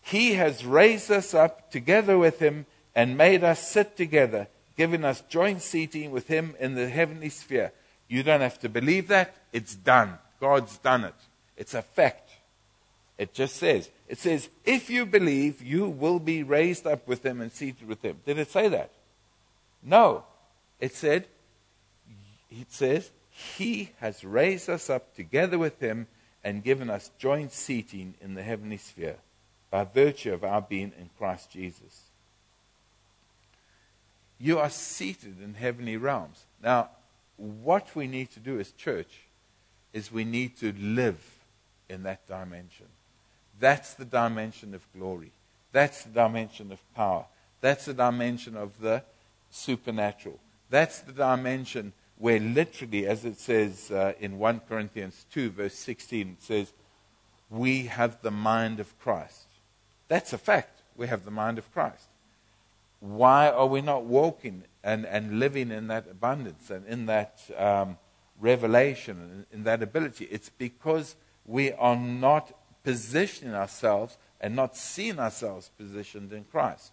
He 0.00 0.34
has 0.34 0.64
raised 0.64 1.10
us 1.10 1.34
up 1.34 1.70
together 1.70 2.16
with 2.16 2.38
him 2.38 2.66
and 2.94 3.16
made 3.16 3.44
us 3.44 3.68
sit 3.68 3.96
together, 3.96 4.48
giving 4.76 5.04
us 5.04 5.22
joint 5.28 5.62
seating 5.62 6.10
with 6.10 6.28
him 6.28 6.54
in 6.58 6.74
the 6.74 6.88
heavenly 6.88 7.28
sphere. 7.28 7.72
You 8.08 8.22
don't 8.22 8.40
have 8.40 8.58
to 8.60 8.68
believe 8.68 9.08
that. 9.08 9.34
It's 9.52 9.74
done. 9.74 10.18
God's 10.40 10.78
done 10.78 11.04
it. 11.04 11.14
It's 11.56 11.74
a 11.74 11.82
fact. 11.82 12.25
It 13.18 13.32
just 13.32 13.56
says, 13.56 13.88
it 14.08 14.18
says, 14.18 14.48
if 14.64 14.90
you 14.90 15.06
believe, 15.06 15.62
you 15.62 15.88
will 15.88 16.18
be 16.18 16.42
raised 16.42 16.86
up 16.86 17.08
with 17.08 17.24
him 17.24 17.40
and 17.40 17.50
seated 17.50 17.88
with 17.88 18.02
him. 18.02 18.18
Did 18.26 18.38
it 18.38 18.50
say 18.50 18.68
that? 18.68 18.90
No. 19.82 20.24
It 20.80 20.94
said, 20.94 21.26
it 22.50 22.70
says, 22.70 23.10
he 23.30 23.90
has 23.98 24.22
raised 24.24 24.68
us 24.68 24.90
up 24.90 25.14
together 25.14 25.58
with 25.58 25.80
him 25.80 26.06
and 26.44 26.62
given 26.62 26.90
us 26.90 27.10
joint 27.18 27.52
seating 27.52 28.14
in 28.20 28.34
the 28.34 28.42
heavenly 28.42 28.76
sphere 28.76 29.16
by 29.70 29.84
virtue 29.84 30.32
of 30.32 30.44
our 30.44 30.60
being 30.60 30.92
in 30.98 31.10
Christ 31.18 31.50
Jesus. 31.50 32.02
You 34.38 34.58
are 34.58 34.70
seated 34.70 35.40
in 35.42 35.54
heavenly 35.54 35.96
realms. 35.96 36.44
Now, 36.62 36.90
what 37.36 37.94
we 37.94 38.06
need 38.06 38.30
to 38.32 38.40
do 38.40 38.60
as 38.60 38.70
church 38.72 39.20
is 39.92 40.12
we 40.12 40.24
need 40.24 40.58
to 40.58 40.72
live 40.78 41.18
in 41.88 42.02
that 42.02 42.26
dimension. 42.26 42.86
That's 43.58 43.94
the 43.94 44.04
dimension 44.04 44.74
of 44.74 44.86
glory. 44.92 45.32
That's 45.72 46.04
the 46.04 46.10
dimension 46.10 46.72
of 46.72 46.80
power. 46.94 47.26
That's 47.60 47.86
the 47.86 47.94
dimension 47.94 48.56
of 48.56 48.80
the 48.80 49.02
supernatural. 49.50 50.38
That's 50.70 51.00
the 51.00 51.12
dimension 51.12 51.92
where 52.18 52.40
literally, 52.40 53.06
as 53.06 53.24
it 53.24 53.38
says 53.38 53.90
uh, 53.90 54.12
in 54.20 54.38
1 54.38 54.60
Corinthians 54.68 55.26
2, 55.32 55.50
verse 55.50 55.74
16, 55.74 56.36
it 56.38 56.42
says, 56.42 56.72
We 57.50 57.86
have 57.86 58.22
the 58.22 58.30
mind 58.30 58.80
of 58.80 58.98
Christ. 58.98 59.46
That's 60.08 60.32
a 60.32 60.38
fact. 60.38 60.82
We 60.96 61.08
have 61.08 61.24
the 61.24 61.30
mind 61.30 61.58
of 61.58 61.70
Christ. 61.72 62.08
Why 63.00 63.50
are 63.50 63.66
we 63.66 63.82
not 63.82 64.04
walking 64.04 64.64
and, 64.82 65.04
and 65.04 65.38
living 65.38 65.70
in 65.70 65.88
that 65.88 66.06
abundance 66.10 66.70
and 66.70 66.86
in 66.86 67.06
that 67.06 67.40
um, 67.56 67.98
revelation 68.40 69.20
and 69.20 69.46
in 69.52 69.64
that 69.64 69.82
ability? 69.82 70.26
It's 70.30 70.48
because 70.48 71.16
we 71.44 71.72
are 71.72 71.96
not 71.96 72.52
positioning 72.86 73.52
ourselves 73.52 74.16
and 74.40 74.54
not 74.54 74.76
seeing 74.76 75.18
ourselves 75.18 75.72
positioned 75.76 76.32
in 76.32 76.44
Christ. 76.44 76.92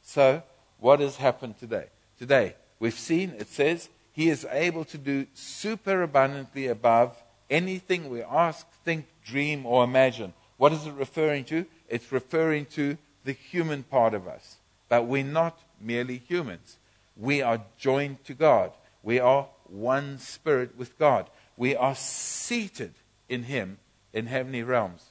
So, 0.00 0.42
what 0.78 1.00
has 1.00 1.16
happened 1.16 1.58
today? 1.58 1.88
Today, 2.18 2.54
we've 2.78 2.98
seen, 2.98 3.34
it 3.38 3.48
says, 3.48 3.90
He 4.14 4.30
is 4.30 4.46
able 4.50 4.86
to 4.86 4.96
do 4.96 5.26
super 5.34 6.00
abundantly 6.00 6.68
above 6.68 7.22
anything 7.50 8.08
we 8.08 8.22
ask, 8.22 8.66
think, 8.82 9.04
dream, 9.22 9.66
or 9.66 9.84
imagine. 9.84 10.32
What 10.56 10.72
is 10.72 10.86
it 10.86 10.94
referring 10.94 11.44
to? 11.44 11.66
It's 11.86 12.10
referring 12.10 12.64
to 12.76 12.96
the 13.24 13.32
human 13.32 13.82
part 13.82 14.14
of 14.14 14.26
us. 14.26 14.56
But 14.88 15.04
we're 15.04 15.22
not 15.22 15.60
merely 15.78 16.16
humans. 16.16 16.78
We 17.14 17.42
are 17.42 17.60
joined 17.76 18.24
to 18.24 18.32
God. 18.32 18.72
We 19.02 19.18
are 19.18 19.48
one 19.66 20.18
spirit 20.18 20.78
with 20.78 20.98
God. 20.98 21.28
We 21.58 21.76
are 21.76 21.94
seated 21.94 22.94
in 23.28 23.42
Him 23.42 23.76
in 24.14 24.26
heavenly 24.26 24.62
realms. 24.62 25.09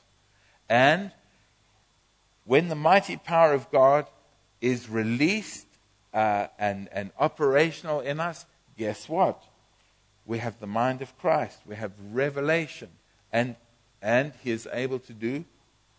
And 0.70 1.12
when 2.46 2.68
the 2.68 2.76
mighty 2.76 3.18
power 3.18 3.54
of 3.54 3.72
God 3.72 4.06
is 4.62 4.90
released 4.90 5.68
uh, 6.14 6.48
and, 6.58 6.88
and 6.92 7.12
operational 7.20 8.00
in 8.00 8.20
us, 8.20 8.46
guess 8.78 9.10
what? 9.10 9.44
We 10.26 10.38
have 10.38 10.60
the 10.60 10.68
mind 10.68 11.02
of 11.02 11.18
Christ. 11.18 11.60
We 11.66 11.76
have 11.76 11.92
revelation. 12.12 12.90
And, 13.32 13.56
and 14.02 14.34
He 14.44 14.52
is 14.52 14.68
able 14.72 15.00
to 15.00 15.14
do 15.14 15.46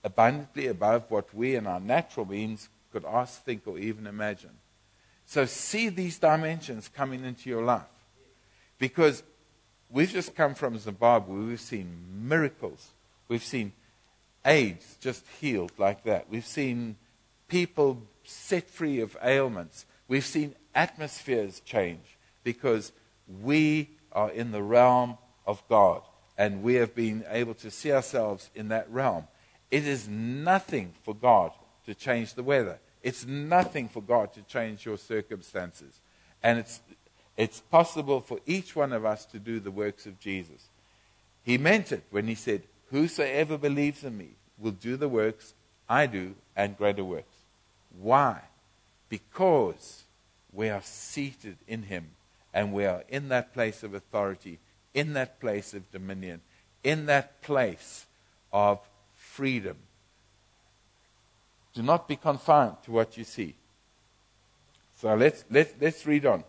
abundantly 0.02 0.66
above 0.66 1.10
what 1.10 1.34
we 1.34 1.56
in 1.56 1.66
our 1.66 1.80
natural 1.80 2.26
means 2.26 2.68
could 2.92 3.04
ask, 3.04 3.44
think, 3.44 3.66
or 3.66 3.78
even 3.78 4.06
imagine. 4.06 4.50
So 5.26 5.44
see 5.46 5.88
these 5.88 6.18
dimensions 6.18 6.88
coming 6.88 7.24
into 7.24 7.48
your 7.48 7.62
life. 7.62 7.82
Because 8.78 9.22
we've 9.90 10.10
just 10.10 10.34
come 10.34 10.54
from 10.54 10.78
Zimbabwe. 10.78 11.34
We've 11.34 11.60
seen 11.60 12.26
miracles. 12.26 12.90
We've 13.28 13.44
seen 13.44 13.72
AIDS 14.44 14.96
just 15.00 15.24
healed 15.40 15.72
like 15.78 16.04
that. 16.04 16.30
We've 16.30 16.46
seen 16.46 16.96
people 17.48 18.02
set 18.24 18.68
free 18.68 19.00
of 19.00 19.16
ailments. 19.22 19.86
We've 20.08 20.24
seen 20.24 20.54
atmospheres 20.74 21.60
change 21.60 22.18
because 22.44 22.92
we 23.42 23.90
are 24.12 24.30
in 24.30 24.52
the 24.52 24.62
realm 24.62 25.18
of 25.46 25.62
God 25.68 26.02
and 26.38 26.62
we 26.62 26.74
have 26.74 26.94
been 26.94 27.24
able 27.28 27.54
to 27.54 27.70
see 27.70 27.92
ourselves 27.92 28.50
in 28.54 28.68
that 28.68 28.90
realm. 28.90 29.24
It 29.70 29.86
is 29.86 30.08
nothing 30.08 30.94
for 31.02 31.14
God 31.14 31.52
to 31.86 31.94
change 31.94 32.34
the 32.34 32.42
weather. 32.42 32.78
It's 33.02 33.26
nothing 33.26 33.88
for 33.88 34.02
God 34.02 34.32
to 34.34 34.42
change 34.42 34.84
your 34.84 34.98
circumstances. 34.98 36.00
And 36.42 36.58
it's, 36.58 36.80
it's 37.36 37.60
possible 37.60 38.20
for 38.20 38.38
each 38.46 38.74
one 38.74 38.92
of 38.92 39.04
us 39.04 39.24
to 39.26 39.38
do 39.38 39.60
the 39.60 39.70
works 39.70 40.06
of 40.06 40.18
Jesus. 40.18 40.68
He 41.42 41.58
meant 41.58 41.92
it 41.92 42.04
when 42.10 42.26
he 42.26 42.34
said, 42.34 42.62
Whosoever 42.90 43.56
believes 43.56 44.04
in 44.04 44.16
me 44.16 44.30
will 44.58 44.72
do 44.72 44.96
the 44.96 45.08
works 45.08 45.54
I 45.88 46.06
do 46.06 46.34
and 46.56 46.76
greater 46.76 47.04
works. 47.04 47.34
Why? 48.00 48.40
Because 49.08 50.04
we 50.52 50.68
are 50.68 50.82
seated 50.82 51.56
in 51.66 51.84
Him 51.84 52.10
and 52.52 52.72
we 52.72 52.84
are 52.84 53.04
in 53.08 53.28
that 53.28 53.52
place 53.54 53.82
of 53.82 53.94
authority, 53.94 54.58
in 54.92 55.12
that 55.14 55.40
place 55.40 55.72
of 55.74 55.90
dominion, 55.92 56.40
in 56.82 57.06
that 57.06 57.42
place 57.42 58.06
of 58.52 58.80
freedom. 59.14 59.76
Do 61.74 61.82
not 61.82 62.08
be 62.08 62.16
confined 62.16 62.76
to 62.84 62.90
what 62.90 63.16
you 63.16 63.24
see. 63.24 63.54
So 64.96 65.14
let's, 65.14 65.44
let's, 65.50 65.72
let's 65.80 66.04
read 66.06 66.26
on. 66.26 66.44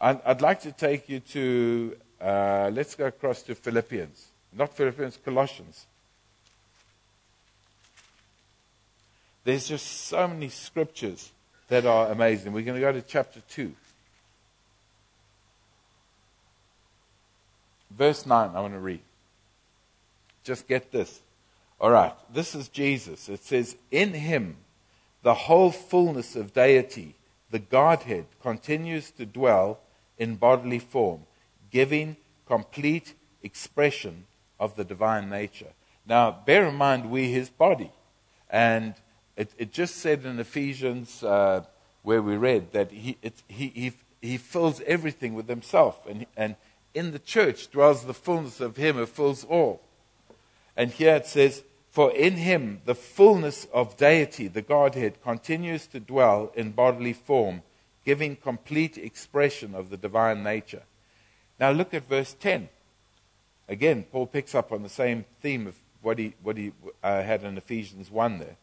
I'd, 0.00 0.20
I'd 0.22 0.40
like 0.40 0.60
to 0.62 0.72
take 0.72 1.08
you 1.08 1.20
to, 1.20 1.96
uh, 2.20 2.70
let's 2.72 2.94
go 2.94 3.06
across 3.06 3.42
to 3.42 3.54
Philippians. 3.54 4.29
Not 4.52 4.74
Philippians, 4.74 5.18
Colossians. 5.24 5.86
There's 9.44 9.68
just 9.68 9.86
so 9.86 10.28
many 10.28 10.48
scriptures 10.48 11.30
that 11.68 11.86
are 11.86 12.10
amazing. 12.10 12.52
We're 12.52 12.64
going 12.64 12.80
to 12.80 12.80
go 12.80 12.92
to 12.92 13.02
chapter 13.02 13.40
2. 13.48 13.72
Verse 17.90 18.26
9, 18.26 18.50
I 18.54 18.60
want 18.60 18.74
to 18.74 18.80
read. 18.80 19.00
Just 20.44 20.68
get 20.68 20.92
this. 20.92 21.20
All 21.80 21.90
right, 21.90 22.12
this 22.32 22.54
is 22.54 22.68
Jesus. 22.68 23.28
It 23.28 23.42
says, 23.42 23.76
In 23.90 24.12
him, 24.12 24.56
the 25.22 25.34
whole 25.34 25.70
fullness 25.70 26.36
of 26.36 26.52
deity, 26.52 27.14
the 27.50 27.58
Godhead, 27.58 28.26
continues 28.42 29.10
to 29.12 29.26
dwell 29.26 29.80
in 30.18 30.36
bodily 30.36 30.78
form, 30.78 31.22
giving 31.70 32.16
complete 32.46 33.14
expression 33.42 34.26
of 34.60 34.76
the 34.76 34.84
divine 34.84 35.28
nature. 35.28 35.72
Now, 36.06 36.30
bear 36.30 36.66
in 36.68 36.76
mind, 36.76 37.10
we 37.10 37.32
his 37.32 37.48
body. 37.48 37.90
And 38.48 38.94
it, 39.36 39.50
it 39.56 39.72
just 39.72 39.96
said 39.96 40.24
in 40.24 40.38
Ephesians, 40.38 41.24
uh, 41.24 41.64
where 42.02 42.22
we 42.22 42.36
read, 42.36 42.72
that 42.72 42.92
he, 42.92 43.16
it, 43.22 43.42
he, 43.48 43.68
he, 43.68 43.92
he 44.20 44.36
fills 44.36 44.80
everything 44.82 45.34
with 45.34 45.48
himself. 45.48 46.06
And, 46.06 46.26
and 46.36 46.56
in 46.94 47.12
the 47.12 47.18
church 47.18 47.70
dwells 47.70 48.04
the 48.04 48.14
fullness 48.14 48.60
of 48.60 48.76
him 48.76 48.96
who 48.96 49.06
fills 49.06 49.44
all. 49.44 49.80
And 50.76 50.90
here 50.90 51.16
it 51.16 51.26
says, 51.26 51.62
For 51.90 52.12
in 52.12 52.34
him 52.34 52.82
the 52.84 52.94
fullness 52.94 53.66
of 53.72 53.96
deity, 53.96 54.48
the 54.48 54.62
Godhead, 54.62 55.22
continues 55.22 55.86
to 55.88 56.00
dwell 56.00 56.52
in 56.54 56.72
bodily 56.72 57.12
form, 57.12 57.62
giving 58.04 58.36
complete 58.36 58.98
expression 58.98 59.74
of 59.74 59.90
the 59.90 59.96
divine 59.96 60.42
nature. 60.42 60.82
Now 61.58 61.70
look 61.70 61.94
at 61.94 62.08
verse 62.08 62.34
10. 62.38 62.68
Again, 63.70 64.04
Paul 64.10 64.26
picks 64.26 64.52
up 64.56 64.72
on 64.72 64.82
the 64.82 64.88
same 64.88 65.24
theme 65.40 65.68
of 65.68 65.76
what 66.02 66.18
he, 66.18 66.34
what 66.42 66.56
he 66.56 66.72
uh, 67.04 67.22
had 67.22 67.44
in 67.44 67.56
Ephesians 67.56 68.10
1 68.10 68.40
there. 68.40 68.56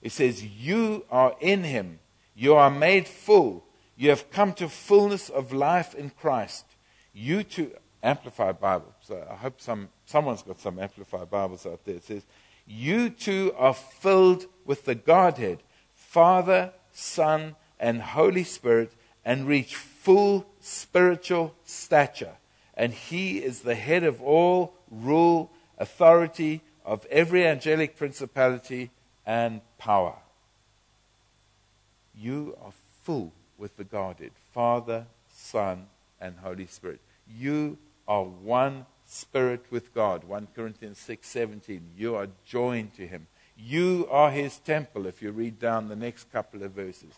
It 0.00 0.12
says, 0.12 0.44
You 0.44 1.04
are 1.10 1.34
in 1.40 1.64
him, 1.64 1.98
you 2.36 2.54
are 2.54 2.70
made 2.70 3.08
full, 3.08 3.64
you 3.96 4.08
have 4.10 4.30
come 4.30 4.52
to 4.54 4.68
fullness 4.68 5.28
of 5.28 5.52
life 5.52 5.96
in 5.96 6.10
Christ. 6.10 6.64
You 7.12 7.42
too, 7.42 7.72
Amplified 8.04 8.60
Bible. 8.60 8.94
So 9.00 9.26
I 9.28 9.34
hope 9.34 9.60
some, 9.60 9.88
someone's 10.06 10.42
got 10.42 10.60
some 10.60 10.78
Amplified 10.78 11.28
Bibles 11.28 11.66
out 11.66 11.84
there. 11.84 11.96
It 11.96 12.04
says, 12.04 12.22
You 12.64 13.10
too 13.10 13.52
are 13.58 13.74
filled 13.74 14.46
with 14.64 14.84
the 14.84 14.94
Godhead, 14.94 15.64
Father, 15.92 16.72
Son, 16.92 17.56
and 17.80 18.00
Holy 18.00 18.44
Spirit, 18.44 18.92
and 19.24 19.48
reach 19.48 19.74
full 19.74 20.46
spiritual 20.60 21.56
stature. 21.64 22.36
And 22.74 22.92
He 22.92 23.38
is 23.38 23.60
the 23.60 23.74
head 23.74 24.02
of 24.04 24.22
all 24.22 24.74
rule, 24.90 25.50
authority, 25.78 26.62
of 26.84 27.06
every 27.06 27.46
angelic 27.46 27.96
principality 27.96 28.90
and 29.24 29.60
power. 29.78 30.16
You 32.14 32.56
are 32.62 32.72
full 33.02 33.32
with 33.58 33.76
the 33.76 33.84
Godhead, 33.84 34.32
Father, 34.52 35.06
Son, 35.32 35.86
and 36.20 36.36
Holy 36.38 36.66
Spirit. 36.66 37.00
You 37.28 37.78
are 38.08 38.24
one 38.24 38.86
spirit 39.06 39.64
with 39.70 39.94
God. 39.94 40.24
1 40.24 40.48
Corinthians 40.54 40.98
6:17. 40.98 41.92
You 41.96 42.16
are 42.16 42.28
joined 42.44 42.94
to 42.94 43.06
him. 43.06 43.26
You 43.56 44.08
are 44.10 44.30
his 44.30 44.58
temple 44.58 45.06
if 45.06 45.22
you 45.22 45.30
read 45.30 45.58
down 45.58 45.88
the 45.88 45.96
next 45.96 46.32
couple 46.32 46.62
of 46.62 46.72
verses. 46.72 47.14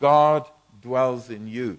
God 0.00 0.48
dwells 0.80 1.30
in 1.30 1.46
you. 1.46 1.78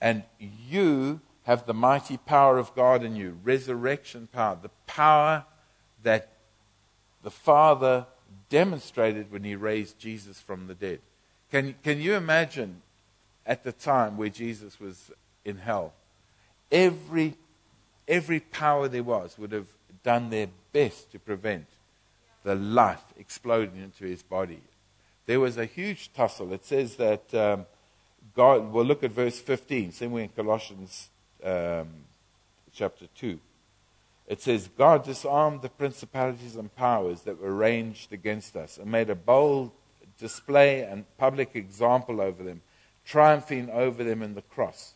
And 0.00 0.24
you 0.40 1.20
have 1.46 1.64
the 1.64 1.74
mighty 1.74 2.16
power 2.16 2.58
of 2.58 2.74
God 2.74 3.04
in 3.04 3.14
you, 3.14 3.38
resurrection 3.44 4.28
power, 4.32 4.58
the 4.60 4.70
power 4.88 5.44
that 6.02 6.32
the 7.22 7.30
Father 7.30 8.06
demonstrated 8.48 9.30
when 9.30 9.44
he 9.44 9.54
raised 9.54 9.96
Jesus 9.96 10.40
from 10.40 10.66
the 10.66 10.74
dead. 10.74 10.98
Can, 11.52 11.76
can 11.84 12.00
you 12.00 12.14
imagine 12.14 12.82
at 13.46 13.62
the 13.62 13.70
time 13.70 14.16
where 14.16 14.28
Jesus 14.28 14.80
was 14.80 15.12
in 15.44 15.58
hell? 15.58 15.92
Every, 16.72 17.36
every 18.08 18.40
power 18.40 18.88
there 18.88 19.04
was 19.04 19.38
would 19.38 19.52
have 19.52 19.68
done 20.02 20.30
their 20.30 20.48
best 20.72 21.12
to 21.12 21.20
prevent 21.20 21.66
the 22.42 22.56
life 22.56 23.04
exploding 23.16 23.80
into 23.80 24.04
his 24.04 24.24
body. 24.24 24.62
There 25.26 25.38
was 25.38 25.58
a 25.58 25.64
huge 25.64 26.12
tussle. 26.12 26.52
It 26.52 26.64
says 26.64 26.96
that 26.96 27.32
um, 27.34 27.66
God, 28.34 28.72
we'll 28.72 28.84
look 28.84 29.04
at 29.04 29.12
verse 29.12 29.38
15, 29.38 29.92
somewhere 29.92 30.24
in 30.24 30.28
Colossians 30.30 31.10
um, 31.44 31.88
chapter 32.72 33.06
2. 33.14 33.38
It 34.26 34.42
says, 34.42 34.68
God 34.76 35.04
disarmed 35.04 35.62
the 35.62 35.68
principalities 35.68 36.56
and 36.56 36.74
powers 36.74 37.22
that 37.22 37.40
were 37.40 37.54
ranged 37.54 38.12
against 38.12 38.56
us 38.56 38.76
and 38.76 38.90
made 38.90 39.08
a 39.08 39.14
bold 39.14 39.70
display 40.18 40.82
and 40.82 41.04
public 41.16 41.54
example 41.54 42.20
over 42.20 42.42
them, 42.42 42.62
triumphing 43.04 43.70
over 43.70 44.02
them 44.02 44.22
in 44.22 44.34
the 44.34 44.42
cross. 44.42 44.94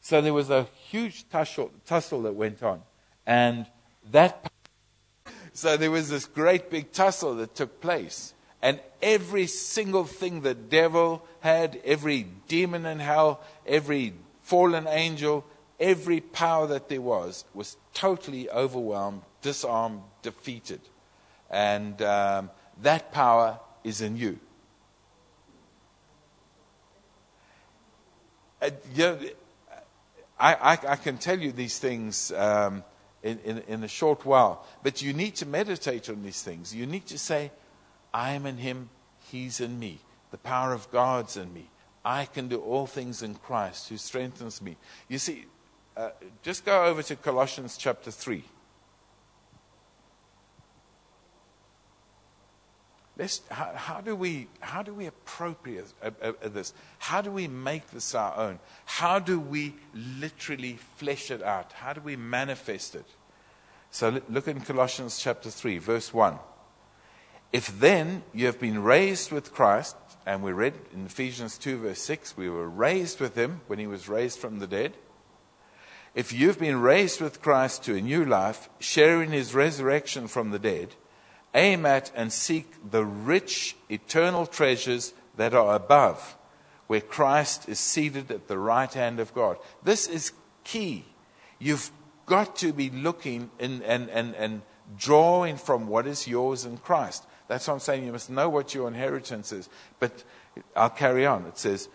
So 0.00 0.20
there 0.20 0.32
was 0.32 0.48
a 0.48 0.66
huge 0.88 1.28
tussle, 1.28 1.70
tussle 1.84 2.22
that 2.22 2.34
went 2.34 2.62
on. 2.62 2.82
And 3.26 3.66
that. 4.10 4.50
So 5.52 5.76
there 5.76 5.90
was 5.90 6.08
this 6.08 6.24
great 6.24 6.70
big 6.70 6.92
tussle 6.92 7.34
that 7.36 7.54
took 7.54 7.80
place. 7.80 8.34
And 8.62 8.80
every 9.02 9.46
single 9.46 10.04
thing 10.04 10.40
the 10.40 10.54
devil 10.54 11.26
had, 11.40 11.80
every 11.84 12.26
demon 12.48 12.86
in 12.86 12.98
hell, 12.98 13.42
every 13.66 14.14
fallen 14.42 14.86
angel, 14.86 15.44
every 15.80 16.20
power 16.20 16.66
that 16.68 16.88
there 16.88 17.00
was, 17.00 17.44
was 17.54 17.76
totally 17.94 18.48
overwhelmed, 18.50 19.22
disarmed, 19.42 20.02
defeated. 20.22 20.80
And 21.50 22.00
um, 22.02 22.50
that 22.82 23.12
power 23.12 23.58
is 23.82 24.02
in 24.02 24.16
you. 24.16 24.38
Uh, 28.62 28.70
you 28.94 29.04
know, 29.04 29.18
I, 30.38 30.54
I, 30.54 30.72
I, 30.72 30.96
can 30.96 31.16
tell 31.16 31.38
you 31.38 31.50
these 31.50 31.78
things 31.78 32.30
um, 32.32 32.84
in, 33.22 33.38
in, 33.40 33.58
in 33.68 33.84
a 33.84 33.88
short 33.88 34.26
while, 34.26 34.66
but 34.82 35.00
you 35.00 35.14
need 35.14 35.36
to 35.36 35.46
meditate 35.46 36.10
on 36.10 36.22
these 36.22 36.42
things. 36.42 36.74
You 36.74 36.86
need 36.86 37.06
to 37.06 37.18
say, 37.18 37.50
I 38.12 38.32
am 38.32 38.44
in 38.44 38.58
him, 38.58 38.90
he's 39.30 39.60
in 39.60 39.78
me. 39.78 40.00
The 40.30 40.38
power 40.38 40.74
of 40.74 40.90
God's 40.90 41.38
in 41.38 41.52
me. 41.54 41.70
I 42.04 42.26
can 42.26 42.48
do 42.48 42.60
all 42.60 42.86
things 42.86 43.22
in 43.22 43.34
Christ 43.34 43.88
who 43.88 43.96
strengthens 43.96 44.62
me. 44.62 44.76
You 45.08 45.18
see, 45.18 45.46
uh, 45.96 46.10
just 46.42 46.64
go 46.64 46.84
over 46.84 47.02
to 47.02 47.16
Colossians 47.16 47.76
chapter 47.76 48.10
3. 48.10 48.44
Let's, 53.20 53.42
how, 53.50 53.72
how, 53.74 54.00
do 54.00 54.16
we, 54.16 54.48
how 54.60 54.82
do 54.82 54.94
we 54.94 55.04
appropriate 55.04 55.92
uh, 56.02 56.10
uh, 56.22 56.48
this? 56.48 56.72
How 56.98 57.20
do 57.20 57.30
we 57.30 57.48
make 57.48 57.90
this 57.90 58.14
our 58.14 58.34
own? 58.34 58.58
How 58.86 59.18
do 59.18 59.38
we 59.38 59.74
literally 59.94 60.78
flesh 60.96 61.30
it 61.30 61.42
out? 61.42 61.72
How 61.72 61.92
do 61.92 62.00
we 62.00 62.16
manifest 62.16 62.94
it? 62.94 63.04
So 63.90 64.22
look 64.30 64.48
in 64.48 64.60
Colossians 64.60 65.18
chapter 65.18 65.50
3, 65.50 65.76
verse 65.78 66.14
1. 66.14 66.38
If 67.52 67.78
then 67.78 68.22
you 68.32 68.46
have 68.46 68.58
been 68.58 68.82
raised 68.82 69.32
with 69.32 69.52
Christ, 69.52 69.96
and 70.24 70.42
we 70.42 70.52
read 70.52 70.74
in 70.94 71.04
Ephesians 71.04 71.58
2, 71.58 71.78
verse 71.78 72.00
6, 72.00 72.36
we 72.38 72.48
were 72.48 72.68
raised 72.68 73.20
with 73.20 73.34
him 73.34 73.60
when 73.66 73.78
he 73.78 73.86
was 73.86 74.08
raised 74.08 74.38
from 74.38 74.60
the 74.60 74.66
dead. 74.66 74.94
If 76.14 76.32
you've 76.32 76.58
been 76.58 76.80
raised 76.80 77.20
with 77.20 77.42
Christ 77.42 77.84
to 77.84 77.94
a 77.94 78.00
new 78.00 78.24
life, 78.24 78.68
sharing 78.80 79.30
his 79.30 79.54
resurrection 79.54 80.26
from 80.26 80.50
the 80.50 80.58
dead, 80.58 80.94
aim 81.54 81.86
at 81.86 82.10
and 82.14 82.32
seek 82.32 82.90
the 82.90 83.04
rich 83.04 83.76
eternal 83.88 84.46
treasures 84.46 85.14
that 85.36 85.54
are 85.54 85.74
above, 85.74 86.36
where 86.88 87.00
Christ 87.00 87.68
is 87.68 87.78
seated 87.78 88.30
at 88.30 88.48
the 88.48 88.58
right 88.58 88.92
hand 88.92 89.20
of 89.20 89.34
God. 89.34 89.56
This 89.82 90.08
is 90.08 90.32
key. 90.64 91.04
You've 91.58 91.90
got 92.26 92.56
to 92.56 92.72
be 92.72 92.90
looking 92.90 93.50
and, 93.60 93.82
and, 93.82 94.10
and, 94.10 94.34
and 94.34 94.62
drawing 94.98 95.56
from 95.56 95.86
what 95.86 96.06
is 96.06 96.26
yours 96.26 96.64
in 96.64 96.78
Christ. 96.78 97.24
That's 97.46 97.68
what 97.68 97.74
I'm 97.74 97.80
saying. 97.80 98.04
You 98.04 98.12
must 98.12 98.30
know 98.30 98.48
what 98.48 98.74
your 98.74 98.88
inheritance 98.88 99.52
is. 99.52 99.68
But 99.98 100.24
I'll 100.74 100.90
carry 100.90 101.26
on. 101.26 101.46
It 101.46 101.58
says, 101.58 101.88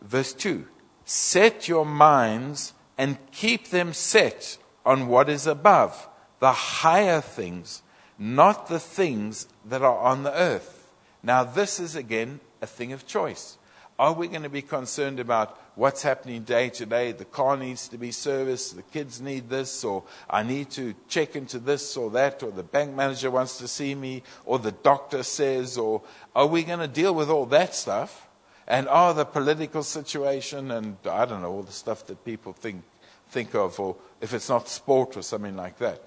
verse 0.00 0.32
2 0.32 0.66
Set 1.04 1.68
your 1.68 1.86
minds 1.86 2.74
and 2.98 3.16
keep 3.30 3.68
them 3.68 3.92
set 3.92 4.58
on 4.84 5.06
what 5.06 5.28
is 5.28 5.46
above, 5.46 6.08
the 6.40 6.52
higher 6.52 7.20
things, 7.20 7.82
not 8.18 8.68
the 8.68 8.80
things 8.80 9.46
that 9.64 9.82
are 9.82 9.98
on 9.98 10.24
the 10.24 10.34
earth. 10.34 10.92
Now, 11.22 11.44
this 11.44 11.78
is 11.78 11.94
again 11.94 12.40
a 12.60 12.66
thing 12.66 12.92
of 12.92 13.06
choice. 13.06 13.56
Are 13.98 14.12
we 14.12 14.28
going 14.28 14.44
to 14.44 14.48
be 14.48 14.62
concerned 14.62 15.18
about 15.18 15.60
what's 15.74 16.02
happening 16.02 16.44
day 16.44 16.68
to 16.70 16.86
day? 16.86 17.10
The 17.10 17.24
car 17.24 17.56
needs 17.56 17.88
to 17.88 17.98
be 17.98 18.12
serviced, 18.12 18.76
the 18.76 18.82
kids 18.82 19.20
need 19.20 19.48
this, 19.48 19.82
or 19.82 20.04
I 20.30 20.44
need 20.44 20.70
to 20.70 20.94
check 21.08 21.34
into 21.34 21.58
this 21.58 21.96
or 21.96 22.10
that, 22.10 22.42
or 22.44 22.52
the 22.52 22.62
bank 22.62 22.94
manager 22.94 23.30
wants 23.30 23.58
to 23.58 23.66
see 23.66 23.96
me, 23.96 24.22
or 24.44 24.60
the 24.60 24.70
doctor 24.70 25.24
says, 25.24 25.76
or 25.76 26.02
are 26.34 26.46
we 26.46 26.62
going 26.62 26.78
to 26.78 26.86
deal 26.86 27.12
with 27.12 27.28
all 27.28 27.46
that 27.46 27.74
stuff? 27.74 28.27
And 28.68 28.86
oh, 28.90 29.14
the 29.14 29.24
political 29.24 29.82
situation, 29.82 30.70
and 30.70 30.98
I 31.10 31.24
don't 31.24 31.40
know, 31.40 31.50
all 31.50 31.62
the 31.62 31.72
stuff 31.72 32.06
that 32.06 32.22
people 32.22 32.52
think, 32.52 32.84
think 33.30 33.54
of, 33.54 33.80
or 33.80 33.96
if 34.20 34.34
it's 34.34 34.50
not 34.50 34.68
sport 34.68 35.16
or 35.16 35.22
something 35.22 35.56
like 35.56 35.78
that. 35.78 36.02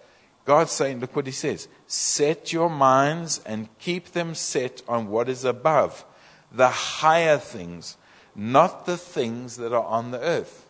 God's 0.45 0.71
saying, 0.71 0.99
look 0.99 1.15
what 1.15 1.25
he 1.25 1.31
says 1.31 1.67
set 1.87 2.53
your 2.53 2.69
minds 2.69 3.41
and 3.45 3.67
keep 3.79 4.11
them 4.11 4.35
set 4.35 4.83
on 4.87 5.09
what 5.09 5.27
is 5.27 5.43
above, 5.43 6.05
the 6.51 6.69
higher 6.69 7.39
things, 7.39 7.97
not 8.35 8.85
the 8.85 8.97
things 8.97 9.57
that 9.57 9.73
are 9.73 9.85
on 9.85 10.11
the 10.11 10.19
earth. 10.19 10.67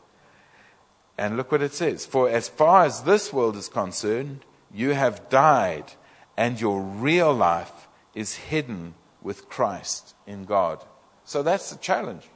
And 1.17 1.35
look 1.35 1.51
what 1.51 1.61
it 1.61 1.73
says 1.73 2.05
For 2.05 2.29
as 2.29 2.47
far 2.47 2.85
as 2.85 3.03
this 3.03 3.33
world 3.33 3.57
is 3.57 3.67
concerned, 3.67 4.45
you 4.73 4.91
have 4.91 5.29
died, 5.29 5.91
and 6.37 6.59
your 6.59 6.81
real 6.81 7.33
life 7.33 7.89
is 8.15 8.35
hidden 8.35 8.93
with 9.21 9.49
Christ 9.49 10.15
in 10.25 10.45
God. 10.45 10.85
So 11.31 11.43
that's 11.43 11.69
the 11.69 11.77
challenge. 11.77 12.27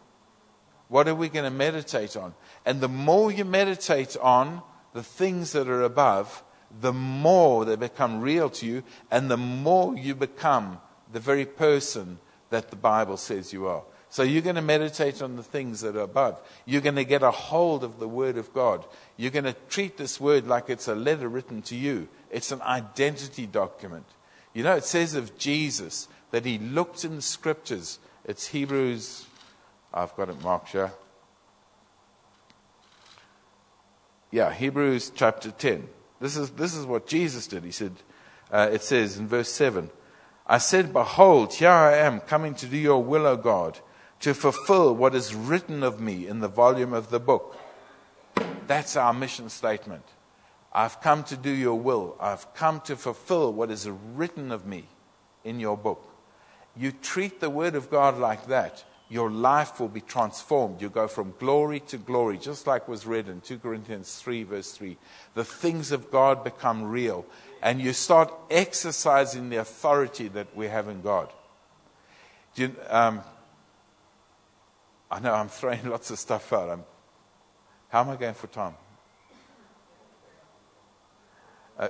What 0.88 1.10
are 1.10 1.16
we 1.16 1.28
going 1.28 1.44
to 1.44 1.52
meditate 1.52 2.16
on? 2.16 2.34
And 2.66 2.80
the 2.80 2.88
more 2.88 3.30
you 3.30 3.44
meditate 3.44 4.16
on 4.16 4.62
the 4.94 5.04
things 5.04 5.52
that 5.52 5.68
are 5.68 5.82
above, 5.82 6.42
the 6.80 6.94
more 6.94 7.66
they 7.66 7.76
become 7.76 8.22
real 8.22 8.50
to 8.52 8.66
you, 8.66 8.84
and 9.12 9.30
the 9.30 9.36
more 9.36 9.98
you 9.98 10.16
become 10.16 10.80
the 11.12 11.20
very 11.20 11.46
person 11.46 12.20
that 12.52 12.70
the 12.70 12.78
Bible 12.78 13.18
says 13.18 13.52
you 13.52 13.68
are. 13.68 13.84
So 14.10 14.24
you're 14.24 14.42
going 14.42 14.56
to 14.56 14.62
meditate 14.62 15.22
on 15.22 15.36
the 15.36 15.44
things 15.44 15.82
that 15.82 15.98
are 15.98 16.00
above. 16.00 16.40
You're 16.66 16.80
going 16.80 16.96
to 16.96 17.04
get 17.04 17.22
a 17.22 17.32
hold 17.32 17.84
of 17.84 18.00
the 18.00 18.08
Word 18.08 18.38
of 18.38 18.54
God. 18.54 18.86
You're 19.18 19.30
going 19.30 19.44
to 19.44 19.58
treat 19.68 19.98
this 19.98 20.22
Word 20.22 20.48
like 20.48 20.70
it's 20.70 20.88
a 20.88 20.96
letter 20.96 21.28
written 21.28 21.62
to 21.64 21.76
you, 21.76 22.08
it's 22.32 22.54
an 22.54 22.62
identity 22.62 23.46
document. 23.46 24.06
You 24.54 24.64
know, 24.64 24.78
it 24.78 24.86
says 24.86 25.16
of 25.16 25.38
Jesus 25.38 26.08
that 26.32 26.46
he 26.46 26.58
looked 26.58 27.04
in 27.04 27.18
the 27.18 27.22
scriptures. 27.22 28.00
It's 28.28 28.48
Hebrews, 28.48 29.28
I've 29.94 30.16
got 30.16 30.30
it 30.30 30.42
marked 30.42 30.70
here. 30.70 30.92
Yeah, 34.32 34.52
Hebrews 34.52 35.12
chapter 35.14 35.52
10. 35.52 35.88
This 36.20 36.36
is, 36.36 36.50
this 36.52 36.74
is 36.74 36.86
what 36.86 37.06
Jesus 37.06 37.46
did. 37.46 37.64
He 37.64 37.72
said, 37.72 37.94
uh, 38.52 38.70
it 38.72 38.82
says 38.82 39.18
in 39.18 39.28
verse 39.28 39.52
7 39.52 39.92
I 40.48 40.58
said, 40.58 40.92
Behold, 40.92 41.54
here 41.54 41.70
I 41.70 41.98
am 41.98 42.20
coming 42.20 42.56
to 42.56 42.66
do 42.66 42.78
your 42.78 43.04
will, 43.04 43.28
O 43.28 43.38
God, 43.38 43.80
to 44.22 44.34
fulfill 44.34 44.96
what 44.96 45.14
is 45.14 45.36
written 45.36 45.84
of 45.84 46.00
me 46.00 46.28
in 46.28 46.40
the 46.40 46.48
volume 46.48 46.94
of 46.94 47.12
the 47.12 47.20
book. 47.20 47.58
That's 48.66 48.96
our 48.96 49.14
mission 49.14 49.50
statement. 49.50 50.04
I've 50.74 51.00
come 51.00 51.24
to 51.26 51.38
do 51.38 51.52
your 51.52 51.80
will. 51.80 52.16
I've 52.20 52.54
come 52.56 52.82
to 52.82 52.96
fulfill 52.96 53.54
what 53.54 53.70
is 53.70 53.88
written 53.88 54.52
of 54.52 54.66
me 54.66 54.88
in 55.44 55.60
your 55.60 55.78
book. 55.78 56.15
You 56.76 56.92
treat 56.92 57.40
the 57.40 57.50
word 57.50 57.76
of 57.76 57.90
God 57.90 58.18
like 58.18 58.48
that, 58.48 58.84
your 59.10 59.30
life 59.30 59.80
will 59.80 59.88
be 59.88 60.02
transformed. 60.02 60.82
You 60.82 60.90
go 60.90 61.08
from 61.08 61.34
glory 61.40 61.80
to 61.82 61.98
glory, 61.98 62.38
just 62.38 62.66
like 62.68 62.88
was 62.88 63.06
read 63.06 63.30
in 63.30 63.42
2 63.42 63.60
Corinthians 63.60 64.16
3, 64.20 64.44
verse 64.44 64.72
3. 64.72 64.98
The 65.36 65.44
things 65.44 65.92
of 65.92 66.12
God 66.12 66.44
become 66.44 66.84
real, 66.84 67.26
and 67.62 67.80
you 67.80 67.94
start 67.94 68.34
exercising 68.50 69.50
the 69.50 69.58
authority 69.58 70.28
that 70.30 70.56
we 70.56 70.68
have 70.68 70.88
in 70.88 71.02
God. 71.02 71.32
You, 72.56 72.76
um, 72.90 73.22
I 75.12 75.20
know 75.20 75.34
I'm 75.34 75.50
throwing 75.50 75.86
lots 75.90 76.10
of 76.10 76.18
stuff 76.18 76.52
out. 76.52 76.70
I'm, 76.70 76.84
how 77.90 78.02
am 78.02 78.10
I 78.10 78.16
going 78.16 78.34
for 78.34 78.48
time? 78.48 78.74
Uh, 81.78 81.90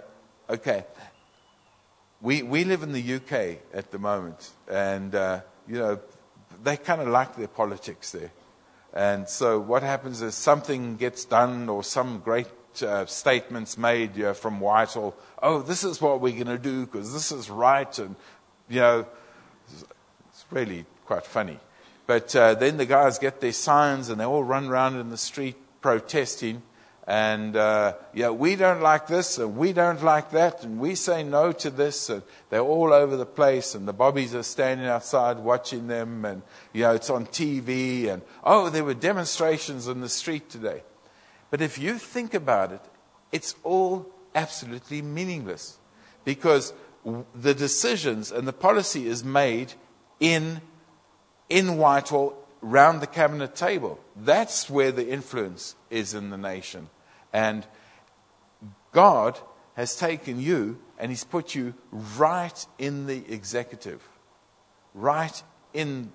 okay. 0.50 0.84
We, 2.22 2.44
we 2.44 2.64
live 2.64 2.82
in 2.84 2.92
the 2.92 3.16
UK 3.16 3.60
at 3.74 3.92
the 3.92 4.00
moment, 4.00 4.52
and, 4.70 5.14
uh, 5.14 5.42
you 5.68 5.78
know, 5.78 6.00
they 6.64 6.78
kind 6.78 7.02
of 7.02 7.08
like 7.08 7.36
their 7.36 7.48
politics 7.48 8.12
there. 8.12 8.32
And 8.94 9.28
so 9.28 9.60
what 9.60 9.84
happens 9.84 10.22
is 10.22 10.36
something 10.36 10.96
gets 10.96 11.26
done 11.26 11.68
or 11.68 11.84
some 11.84 12.20
great 12.20 12.48
uh, 12.82 13.06
statements 13.06 13.78
made 13.78 14.16
you 14.16 14.24
know, 14.24 14.34
from 14.34 14.62
Whitehall. 14.62 15.16
Oh, 15.44 15.62
this 15.62 15.84
is 15.84 16.02
what 16.02 16.22
we're 16.22 16.34
going 16.34 16.48
to 16.48 16.58
do 16.58 16.86
because 16.86 17.12
this 17.12 17.32
is 17.32 17.50
right. 17.50 18.00
And, 18.00 18.16
you 18.70 18.80
know, 18.80 19.06
it's 19.68 20.46
really 20.50 20.86
quite 21.06 21.26
funny. 21.26 21.60
But 22.08 22.36
uh, 22.36 22.54
then 22.54 22.78
the 22.78 22.86
guys 22.86 23.20
get 23.20 23.42
their 23.42 23.52
signs 23.52 24.10
and 24.10 24.20
they 24.20 24.26
all 24.26 24.44
run 24.44 24.68
around 24.68 24.98
in 24.98 25.10
the 25.10 25.18
street 25.18 25.56
protesting. 25.82 26.62
And, 27.08 27.56
uh, 27.56 27.94
yeah, 28.14 28.32
we 28.32 28.56
don't 28.56 28.82
like 28.82 29.06
this 29.06 29.38
and 29.38 29.58
we 29.58 29.74
don't 29.74 30.04
like 30.04 30.32
that 30.32 30.64
and 30.64 30.80
we 30.80 30.96
say 30.96 31.24
no 31.24 31.52
to 31.52 31.70
this. 31.70 32.10
And 32.10 32.24
they're 32.50 32.62
all 32.62 32.94
over 32.94 33.16
the 33.16 33.28
place 33.28 33.76
and 33.76 33.88
the 33.88 33.94
bobbies 33.94 34.34
are 34.34 34.42
standing 34.42 34.88
outside 34.88 35.38
watching 35.38 35.88
them 35.88 36.26
and, 36.26 36.42
you 36.74 36.82
know, 36.82 36.94
it's 36.96 37.12
on 37.12 37.28
TV 37.28 38.08
and, 38.08 38.24
oh, 38.44 38.70
there 38.70 38.84
were 38.84 38.96
demonstrations 38.96 39.88
in 39.88 40.02
the 40.02 40.10
street 40.10 40.50
today. 40.50 40.82
But 41.52 41.62
if 41.62 41.78
you 41.78 42.00
think 42.00 42.34
about 42.34 42.72
it, 42.72 42.82
it's 43.32 43.56
all 43.64 44.08
absolutely 44.34 45.04
meaningless 45.04 45.78
because 46.24 46.74
the 47.36 47.54
decisions 47.54 48.32
and 48.32 48.48
the 48.48 48.54
policy 48.54 49.08
is 49.08 49.24
made 49.24 49.74
in, 50.20 50.60
in 51.50 51.78
Whitehall 51.78 52.36
round 52.62 53.00
the 53.00 53.08
cabinet 53.08 53.56
table. 53.56 54.00
That's 54.16 54.72
where 54.72 54.92
the 54.92 55.08
influence 55.08 55.76
is 55.92 56.16
in 56.16 56.32
the 56.32 56.38
nation. 56.38 56.90
And 57.36 57.68
God 58.94 59.38
has 59.74 59.98
taken 59.98 60.40
you 60.40 60.80
and 60.98 61.12
He's 61.12 61.26
put 61.26 61.54
you 61.54 61.74
right 61.92 62.66
in 62.80 63.08
the 63.08 63.24
executive, 63.28 64.02
right 64.94 65.44
in 65.74 66.14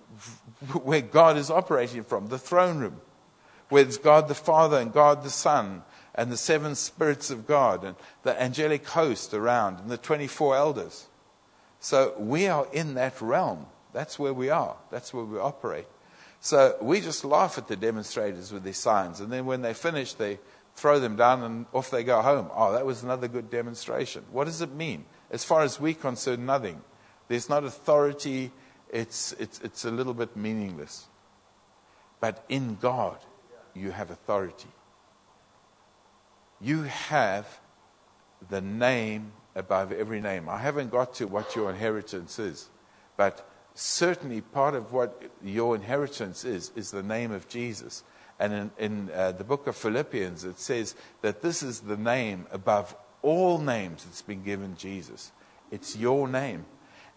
where 0.82 1.00
God 1.00 1.38
is 1.38 1.50
operating 1.50 2.04
from, 2.04 2.26
the 2.26 2.38
throne 2.38 2.80
room, 2.80 3.00
where 3.70 3.82
it's 3.82 3.96
God 3.96 4.28
the 4.28 4.34
Father 4.34 4.76
and 4.76 4.92
God 4.92 5.24
the 5.24 5.30
Son 5.30 5.84
and 6.14 6.30
the 6.30 6.36
seven 6.36 6.74
spirits 6.74 7.30
of 7.30 7.46
God 7.46 7.82
and 7.82 7.96
the 8.22 8.38
angelic 8.38 8.86
host 8.88 9.32
around 9.32 9.78
and 9.78 9.88
the 9.88 9.96
24 9.96 10.54
elders. 10.54 11.06
So 11.80 12.14
we 12.18 12.46
are 12.46 12.66
in 12.74 12.92
that 12.96 13.22
realm. 13.22 13.64
That's 13.94 14.18
where 14.18 14.34
we 14.34 14.50
are. 14.50 14.76
That's 14.90 15.14
where 15.14 15.24
we 15.24 15.38
operate. 15.38 15.86
So 16.44 16.76
we 16.82 17.00
just 17.00 17.24
laugh 17.24 17.56
at 17.56 17.68
the 17.68 17.76
demonstrators 17.76 18.50
with 18.50 18.64
their 18.64 18.72
signs. 18.72 19.20
And 19.20 19.32
then 19.32 19.46
when 19.46 19.62
they 19.62 19.74
finish, 19.74 20.14
they 20.14 20.40
throw 20.74 20.98
them 20.98 21.14
down 21.14 21.44
and 21.44 21.66
off 21.72 21.92
they 21.92 22.02
go 22.02 22.20
home. 22.20 22.50
Oh, 22.52 22.72
that 22.72 22.84
was 22.84 23.04
another 23.04 23.28
good 23.28 23.48
demonstration. 23.48 24.24
What 24.32 24.46
does 24.46 24.60
it 24.60 24.72
mean? 24.72 25.04
As 25.30 25.44
far 25.44 25.62
as 25.62 25.78
we're 25.78 25.94
concerned, 25.94 26.44
nothing. 26.44 26.82
There's 27.28 27.48
not 27.48 27.62
authority. 27.62 28.50
It's, 28.90 29.32
it's, 29.38 29.60
it's 29.60 29.84
a 29.84 29.92
little 29.92 30.14
bit 30.14 30.36
meaningless. 30.36 31.06
But 32.18 32.44
in 32.48 32.76
God, 32.80 33.18
you 33.72 33.92
have 33.92 34.10
authority. 34.10 34.70
You 36.60 36.82
have 36.82 37.46
the 38.50 38.60
name 38.60 39.30
above 39.54 39.92
every 39.92 40.20
name. 40.20 40.48
I 40.48 40.58
haven't 40.58 40.90
got 40.90 41.14
to 41.14 41.28
what 41.28 41.54
your 41.54 41.70
inheritance 41.70 42.40
is, 42.40 42.68
but 43.16 43.48
certainly 43.74 44.40
part 44.40 44.74
of 44.74 44.92
what 44.92 45.22
your 45.42 45.74
inheritance 45.74 46.44
is, 46.44 46.70
is 46.76 46.90
the 46.90 47.02
name 47.02 47.32
of 47.32 47.48
Jesus. 47.48 48.02
And 48.38 48.52
in, 48.52 48.70
in 48.78 49.10
uh, 49.14 49.32
the 49.32 49.44
book 49.44 49.66
of 49.66 49.76
Philippians, 49.76 50.44
it 50.44 50.58
says 50.58 50.94
that 51.20 51.42
this 51.42 51.62
is 51.62 51.80
the 51.80 51.96
name 51.96 52.46
above 52.50 52.94
all 53.22 53.58
names 53.58 54.04
that's 54.04 54.22
been 54.22 54.42
given 54.42 54.76
Jesus. 54.76 55.32
It's 55.70 55.96
your 55.96 56.28
name. 56.28 56.66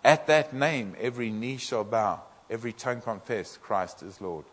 At 0.04 0.28
that 0.28 0.54
name, 0.54 0.96
every 1.00 1.32
knee 1.32 1.58
shall 1.58 1.84
bow, 1.84 2.22
every 2.50 2.74
tongue 2.74 3.02
confess 3.02 3.58
Christ 3.58 4.04
is 4.04 4.22
Lord. 4.22 4.46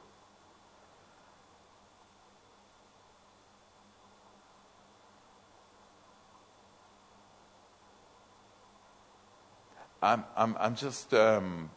I'm, 10.03 10.25
I'm, 10.37 10.57
I'm 10.59 10.75
just 10.75 11.15
um, 11.15 11.71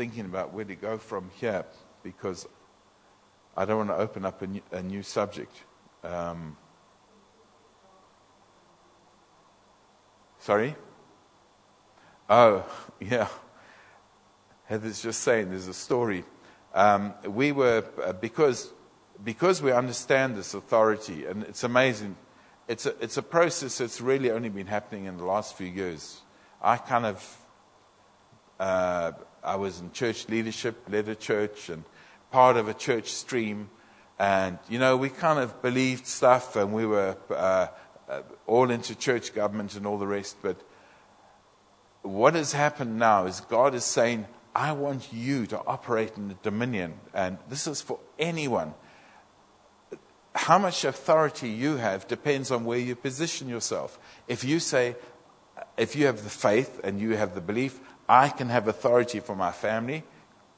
thinking 0.00 0.24
about 0.24 0.54
where 0.54 0.64
to 0.64 0.74
go 0.74 0.96
from 0.96 1.30
here 1.38 1.62
because 2.02 2.48
I 3.54 3.66
don't 3.66 3.76
want 3.76 3.90
to 3.90 3.96
open 3.96 4.24
up 4.24 4.40
a 4.40 4.46
new, 4.46 4.62
a 4.72 4.82
new 4.82 5.02
subject. 5.02 5.54
Um, 6.02 6.56
sorry? 10.38 10.74
Oh, 12.30 12.64
yeah. 13.00 13.28
Heather's 14.64 15.02
just 15.02 15.20
saying 15.20 15.50
there's 15.50 15.68
a 15.68 15.74
story. 15.74 16.24
Um, 16.72 17.12
we 17.26 17.52
were, 17.52 17.84
uh, 18.02 18.14
because, 18.14 18.72
because 19.22 19.60
we 19.60 19.70
understand 19.70 20.34
this 20.34 20.54
authority, 20.54 21.26
and 21.26 21.42
it's 21.42 21.62
amazing, 21.62 22.16
it's 22.68 22.86
a, 22.86 22.94
it's 23.04 23.18
a 23.18 23.22
process 23.22 23.76
that's 23.76 24.00
really 24.00 24.30
only 24.30 24.48
been 24.48 24.66
happening 24.66 25.04
in 25.04 25.18
the 25.18 25.26
last 25.26 25.58
few 25.58 25.66
years. 25.66 26.22
I 26.62 26.78
kind 26.78 27.04
of 27.04 27.38
uh, 28.58 29.12
I 29.42 29.56
was 29.56 29.80
in 29.80 29.92
church 29.92 30.28
leadership, 30.28 30.82
led 30.88 31.08
a 31.08 31.14
church, 31.14 31.68
and 31.68 31.84
part 32.30 32.56
of 32.56 32.68
a 32.68 32.74
church 32.74 33.10
stream. 33.10 33.70
And, 34.18 34.58
you 34.68 34.78
know, 34.78 34.96
we 34.96 35.08
kind 35.08 35.38
of 35.38 35.62
believed 35.62 36.06
stuff 36.06 36.56
and 36.56 36.72
we 36.72 36.84
were 36.84 37.16
uh, 37.30 37.68
uh, 38.08 38.22
all 38.46 38.70
into 38.70 38.94
church 38.94 39.34
government 39.34 39.76
and 39.76 39.86
all 39.86 39.98
the 39.98 40.06
rest. 40.06 40.36
But 40.42 40.60
what 42.02 42.34
has 42.34 42.52
happened 42.52 42.98
now 42.98 43.26
is 43.26 43.40
God 43.40 43.74
is 43.74 43.84
saying, 43.84 44.26
I 44.54 44.72
want 44.72 45.12
you 45.12 45.46
to 45.46 45.58
operate 45.66 46.16
in 46.16 46.28
the 46.28 46.34
dominion. 46.42 46.94
And 47.14 47.38
this 47.48 47.66
is 47.66 47.80
for 47.80 47.98
anyone. 48.18 48.74
How 50.34 50.58
much 50.58 50.84
authority 50.84 51.48
you 51.48 51.76
have 51.76 52.06
depends 52.06 52.50
on 52.50 52.64
where 52.64 52.78
you 52.78 52.96
position 52.96 53.48
yourself. 53.48 53.98
If 54.28 54.44
you 54.44 54.60
say, 54.60 54.96
if 55.76 55.96
you 55.96 56.06
have 56.06 56.24
the 56.24 56.30
faith 56.30 56.80
and 56.84 57.00
you 57.00 57.16
have 57.16 57.34
the 57.34 57.40
belief, 57.40 57.80
I 58.10 58.28
can 58.28 58.48
have 58.48 58.66
authority 58.66 59.20
for 59.20 59.36
my 59.36 59.52
family, 59.52 60.02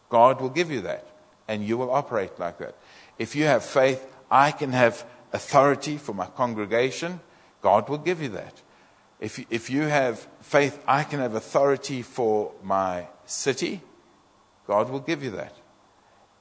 God 0.09 0.41
will 0.41 0.49
give 0.49 0.71
you 0.71 0.81
that. 0.83 1.07
And 1.47 1.63
you 1.63 1.77
will 1.77 1.91
operate 1.91 2.39
like 2.39 2.57
that. 2.59 2.77
If 3.19 3.37
you 3.37 3.45
have 3.45 3.63
faith, 3.63 4.03
I 4.31 4.53
can 4.53 4.73
have 4.73 5.05
authority 5.35 5.99
for 5.99 6.15
my 6.15 6.25
congregation, 6.27 7.21
God 7.61 7.91
will 7.91 7.99
give 7.99 8.23
you 8.23 8.31
that. 8.31 8.63
If, 9.21 9.45
if 9.51 9.69
you 9.69 9.83
have 9.83 10.27
faith, 10.41 10.83
I 10.89 11.05
can 11.05 11.21
have 11.21 11.35
authority 11.35 12.01
for 12.01 12.53
my 12.63 13.07
city, 13.27 13.83
God 14.67 14.89
will 14.89 15.01
give 15.01 15.23
you 15.23 15.33
that. 15.33 15.55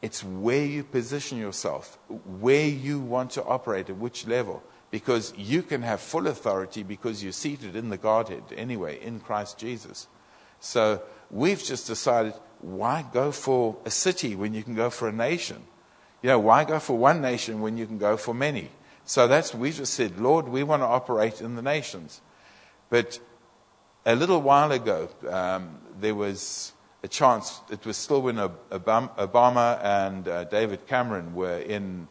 It's 0.02 0.24
where 0.24 0.64
you 0.64 0.86
position 0.86 1.38
yourself, 1.38 2.00
where 2.40 2.66
you 2.68 3.02
want 3.02 3.32
to 3.32 3.44
operate, 3.44 3.90
at 3.90 3.98
which 3.98 4.28
level. 4.28 4.64
Because 4.92 5.34
you 5.38 5.62
can 5.62 5.82
have 5.82 6.00
full 6.00 6.28
authority 6.28 6.84
because 6.84 7.22
you're 7.22 7.34
seated 7.34 7.76
in 7.76 7.90
the 7.90 7.98
Godhead 7.98 8.44
anyway, 8.56 9.04
in 9.04 9.20
Christ 9.20 9.58
Jesus. 9.58 10.08
So 10.62 11.02
we've 11.30 11.62
just 11.62 11.88
decided 11.88 12.34
why 12.62 13.04
go 13.12 13.32
for 13.32 13.76
a 13.84 13.90
city 13.92 14.36
when 14.36 14.54
you 14.54 14.64
can 14.64 14.76
go 14.76 14.90
for 14.90 15.10
a 15.10 15.12
nation? 15.12 15.64
You 16.22 16.30
know, 16.30 16.40
why 16.40 16.64
go 16.64 16.80
for 16.80 16.98
one 16.98 17.20
nation 17.20 17.62
when 17.62 17.78
you 17.78 17.86
can 17.88 17.98
go 17.98 18.16
for 18.16 18.34
many? 18.34 18.70
So 19.04 19.28
that's, 19.28 19.54
we 19.56 19.72
just 19.72 19.96
said, 19.96 20.20
Lord, 20.20 20.48
we 20.48 20.62
want 20.64 20.84
to 20.84 20.86
operate 20.86 21.42
in 21.42 21.56
the 21.56 21.64
nations. 21.64 22.22
But 22.90 23.20
a 24.06 24.16
little 24.16 24.42
while 24.42 24.72
ago, 24.72 25.10
um, 25.28 25.80
there 26.00 26.14
was 26.14 26.74
a 27.04 27.08
chance, 27.08 27.60
it 27.72 27.84
was 27.84 27.98
still 27.98 28.22
when 28.22 28.36
Obama 28.38 29.84
and 29.84 30.28
uh, 30.28 30.44
David 30.44 30.86
Cameron 30.88 31.34
were 31.34 31.58
in, 31.58 32.08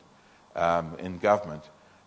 um, 0.57 0.97
in 0.99 1.19
government, 1.19 1.63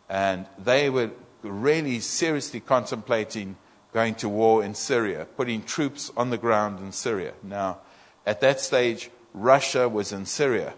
and 0.10 0.46
they 0.60 0.89
were 0.89 1.12
really 1.41 2.02
seriously 2.02 2.60
contemplating 2.60 3.56
going 3.94 4.16
to 4.16 4.30
war 4.30 4.64
in 4.64 4.74
Syria, 4.74 5.28
putting 5.38 5.64
troops 5.64 6.12
on 6.18 6.30
the 6.30 6.38
ground 6.38 6.80
in 6.80 6.91
Syria. 6.91 7.34
Now, 7.44 7.80
at 8.26 8.41
that 8.41 8.60
stage, 8.60 9.10
Russia 9.34 9.88
was 9.88 10.12
in 10.12 10.26
Syria. 10.26 10.74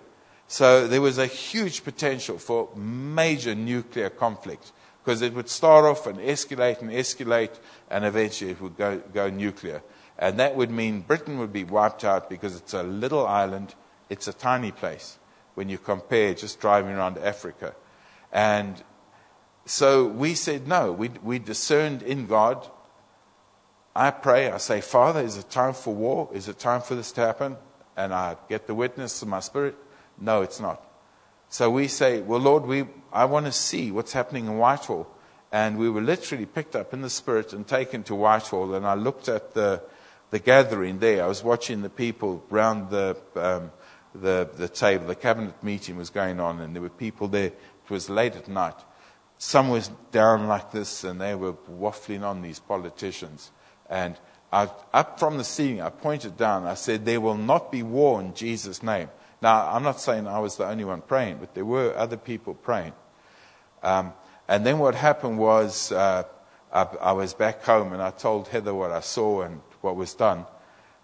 So 0.48 0.88
there 0.88 1.02
was 1.02 1.18
a 1.18 1.26
huge 1.26 1.84
potential 1.84 2.38
for 2.38 2.70
major 2.76 3.56
nuclear 3.56 4.10
conflict 4.10 4.72
because 5.04 5.22
it 5.22 5.34
would 5.34 5.50
start 5.50 5.86
off 5.86 6.08
and 6.08 6.18
escalate 6.20 6.82
and 6.82 6.90
escalate, 6.90 7.60
and 7.90 8.06
eventually 8.06 8.52
it 8.52 8.62
would 8.62 8.76
go, 8.76 8.98
go 9.14 9.30
nuclear. 9.30 9.82
And 10.18 10.40
that 10.40 10.56
would 10.56 10.72
mean 10.72 11.02
Britain 11.02 11.38
would 11.40 11.54
be 11.54 11.64
wiped 11.64 12.04
out 12.04 12.30
because 12.30 12.56
it's 12.56 12.74
a 12.74 12.84
little 12.84 13.26
island, 13.28 13.76
it's 14.10 14.28
a 14.28 14.34
tiny 14.34 14.72
place 14.72 15.20
when 15.54 15.70
you 15.70 15.78
compare 15.78 16.34
just 16.34 16.60
driving 16.60 16.92
around 16.92 17.18
Africa. 17.18 17.76
And 18.32 18.84
so 19.66 20.06
we 20.06 20.36
said 20.36 20.68
no. 20.68 20.92
We, 20.92 21.10
we 21.24 21.40
discerned 21.40 22.02
in 22.04 22.28
God. 22.28 22.68
I 23.96 24.12
pray, 24.12 24.52
I 24.52 24.58
say, 24.58 24.82
Father, 24.82 25.22
is 25.22 25.38
it 25.38 25.50
time 25.50 25.74
for 25.74 25.94
war? 25.94 26.30
Is 26.34 26.50
it 26.50 26.60
time 26.60 26.82
for 26.82 26.96
this 26.96 27.14
to 27.14 27.22
happen? 27.22 27.56
And 27.96 28.14
I 28.14 28.36
get 28.50 28.68
the 28.68 28.76
witness 28.76 29.22
of 29.22 29.30
my 29.30 29.40
spirit. 29.40 29.76
No, 30.20 30.42
it's 30.42 30.60
not. 30.60 30.84
So 31.48 31.70
we 31.70 31.88
say, 31.88 32.22
Well, 32.22 32.40
Lord, 32.40 32.66
we, 32.66 32.86
I 33.14 33.26
want 33.26 33.46
to 33.46 33.52
see 33.52 33.92
what's 33.92 34.12
happening 34.12 34.48
in 34.48 34.58
Whitehall. 34.58 35.08
And 35.52 35.78
we 35.78 35.90
were 35.90 36.02
literally 36.02 36.46
picked 36.46 36.76
up 36.76 36.94
in 36.94 37.02
the 37.02 37.10
spirit 37.10 37.54
and 37.54 37.66
taken 37.66 38.04
to 38.04 38.16
Whitehall. 38.16 38.76
And 38.76 38.86
I 38.86 38.96
looked 38.96 39.30
at 39.30 39.54
the, 39.54 39.82
the 40.30 40.40
gathering 40.40 41.00
there. 41.00 41.24
I 41.24 41.28
was 41.28 41.44
watching 41.44 41.82
the 41.82 41.90
people 41.90 42.44
round 42.50 42.90
the, 42.90 43.16
um, 43.36 43.72
the, 44.14 44.50
the 44.58 44.68
table. 44.68 45.08
The 45.08 45.16
cabinet 45.16 45.64
meeting 45.64 45.96
was 45.96 46.10
going 46.10 46.42
on, 46.42 46.60
and 46.60 46.76
there 46.76 46.82
were 46.82 46.90
people 46.90 47.30
there. 47.30 47.46
It 47.46 47.90
was 47.90 48.10
late 48.10 48.36
at 48.36 48.50
night. 48.50 48.76
Some 49.38 49.70
was 49.70 49.90
down 50.12 50.48
like 50.48 50.72
this, 50.72 51.06
and 51.06 51.22
they 51.22 51.36
were 51.36 51.54
waffling 51.54 52.24
on 52.24 52.42
these 52.42 52.60
politicians. 52.60 53.52
And 53.90 54.18
I, 54.52 54.70
up 54.94 55.20
from 55.20 55.38
the 55.38 55.44
ceiling, 55.44 55.82
I 55.82 55.90
pointed 55.90 56.38
down. 56.38 56.66
I 56.66 56.76
said, 56.76 57.06
There 57.06 57.22
will 57.22 57.38
not 57.38 57.72
be 57.72 57.84
war 57.84 58.22
in 58.22 58.34
Jesus' 58.34 58.82
name. 58.82 59.10
Now, 59.42 59.70
I'm 59.72 59.84
not 59.84 60.00
saying 60.00 60.28
I 60.28 60.40
was 60.40 60.58
the 60.58 60.66
only 60.66 60.86
one 60.86 61.02
praying, 61.02 61.38
but 61.38 61.54
there 61.54 61.66
were 61.66 61.96
other 61.96 62.18
people 62.18 62.54
praying. 62.54 62.94
Um, 63.84 64.14
and 64.48 64.66
then 64.66 64.80
what 64.80 64.96
happened 64.96 65.38
was 65.38 65.92
uh, 65.92 66.24
I, 66.72 66.84
I, 67.02 67.12
was 67.12 67.34
back 67.34 67.64
home 67.64 67.94
and 67.94 68.02
I 68.02 68.12
told 68.12 68.48
Heather 68.48 68.74
what 68.74 68.92
I 68.92 69.02
saw 69.02 69.42
and 69.42 69.62
what 69.82 69.96
was 69.96 70.14
done. 70.14 70.46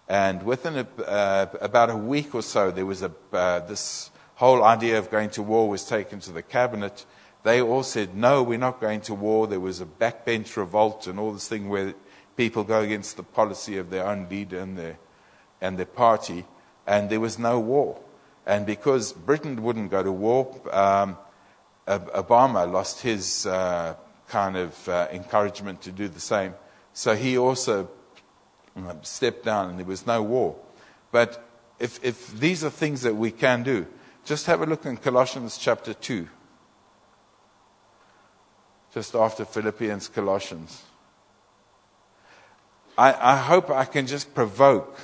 And 0.08 0.42
within 0.42 0.76
a, 0.76 1.02
uh, 1.02 1.46
about 1.60 1.90
a 1.90 1.96
week 1.96 2.34
or 2.34 2.42
so, 2.42 2.70
there 2.70 2.86
was 2.86 3.02
a, 3.02 3.12
uh, 3.32 3.60
this 3.60 4.10
whole 4.34 4.64
idea 4.64 4.98
of 4.98 5.10
going 5.10 5.30
to 5.30 5.42
war 5.42 5.68
was 5.68 5.84
taken 5.84 6.20
to 6.20 6.32
the 6.32 6.42
cabinet. 6.42 7.04
They 7.44 7.60
all 7.60 7.82
said, 7.82 8.16
no, 8.16 8.42
we're 8.42 8.58
not 8.58 8.80
going 8.80 9.02
to 9.02 9.14
war. 9.14 9.46
There 9.46 9.60
was 9.60 9.80
a 9.80 9.86
backbench 9.86 10.56
revolt 10.56 11.06
and 11.06 11.18
all 11.18 11.32
this 11.32 11.48
thing 11.48 11.68
where 11.68 11.94
people 12.36 12.64
go 12.64 12.80
against 12.80 13.16
the 13.16 13.22
policy 13.22 13.78
of 13.78 13.90
their 13.90 14.06
own 14.06 14.28
leader 14.28 14.58
and 14.60 14.76
their, 14.76 14.98
and 15.60 15.78
their 15.78 15.86
party. 15.86 16.44
And 16.86 17.10
there 17.10 17.20
was 17.20 17.38
no 17.38 17.60
war. 17.60 18.00
And 18.46 18.66
because 18.66 19.12
Britain 19.12 19.62
wouldn't 19.62 19.90
go 19.90 20.02
to 20.02 20.12
war, 20.12 20.60
um, 20.72 21.16
Obama 21.86 22.70
lost 22.70 23.02
his 23.02 23.46
uh, 23.46 23.94
kind 24.28 24.56
of 24.56 24.88
uh, 24.88 25.08
encouragement 25.12 25.82
to 25.82 25.92
do 25.92 26.08
the 26.08 26.20
same. 26.20 26.54
So 26.92 27.14
he 27.14 27.38
also 27.38 27.88
um, 28.76 28.98
stepped 29.02 29.44
down 29.44 29.70
and 29.70 29.78
there 29.78 29.86
was 29.86 30.06
no 30.06 30.22
war. 30.22 30.56
But 31.10 31.46
if, 31.78 32.02
if 32.02 32.38
these 32.38 32.64
are 32.64 32.70
things 32.70 33.02
that 33.02 33.14
we 33.14 33.30
can 33.30 33.62
do, 33.62 33.86
just 34.24 34.46
have 34.46 34.62
a 34.62 34.66
look 34.66 34.86
in 34.86 34.96
Colossians 34.96 35.58
chapter 35.58 35.94
2. 35.94 36.28
Just 38.94 39.14
after 39.14 39.44
Philippians, 39.44 40.08
Colossians. 40.08 40.82
I, 42.96 43.32
I 43.32 43.36
hope 43.36 43.70
I 43.70 43.84
can 43.84 44.06
just 44.06 44.34
provoke 44.34 44.96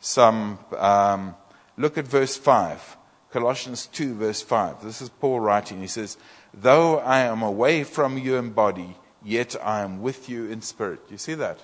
some 0.00 0.58
um, 0.76 1.34
Look 1.80 1.96
at 1.96 2.06
verse 2.06 2.36
5. 2.36 2.98
Colossians 3.30 3.86
2, 3.86 4.14
verse 4.14 4.42
5. 4.42 4.84
This 4.84 5.00
is 5.00 5.08
Paul 5.08 5.40
writing. 5.40 5.80
He 5.80 5.86
says, 5.86 6.18
Though 6.52 6.98
I 6.98 7.20
am 7.20 7.40
away 7.40 7.84
from 7.84 8.18
you 8.18 8.36
in 8.36 8.50
body, 8.50 8.98
yet 9.24 9.56
I 9.64 9.80
am 9.80 10.02
with 10.02 10.28
you 10.28 10.44
in 10.44 10.60
spirit. 10.60 11.00
You 11.08 11.16
see 11.16 11.32
that? 11.34 11.58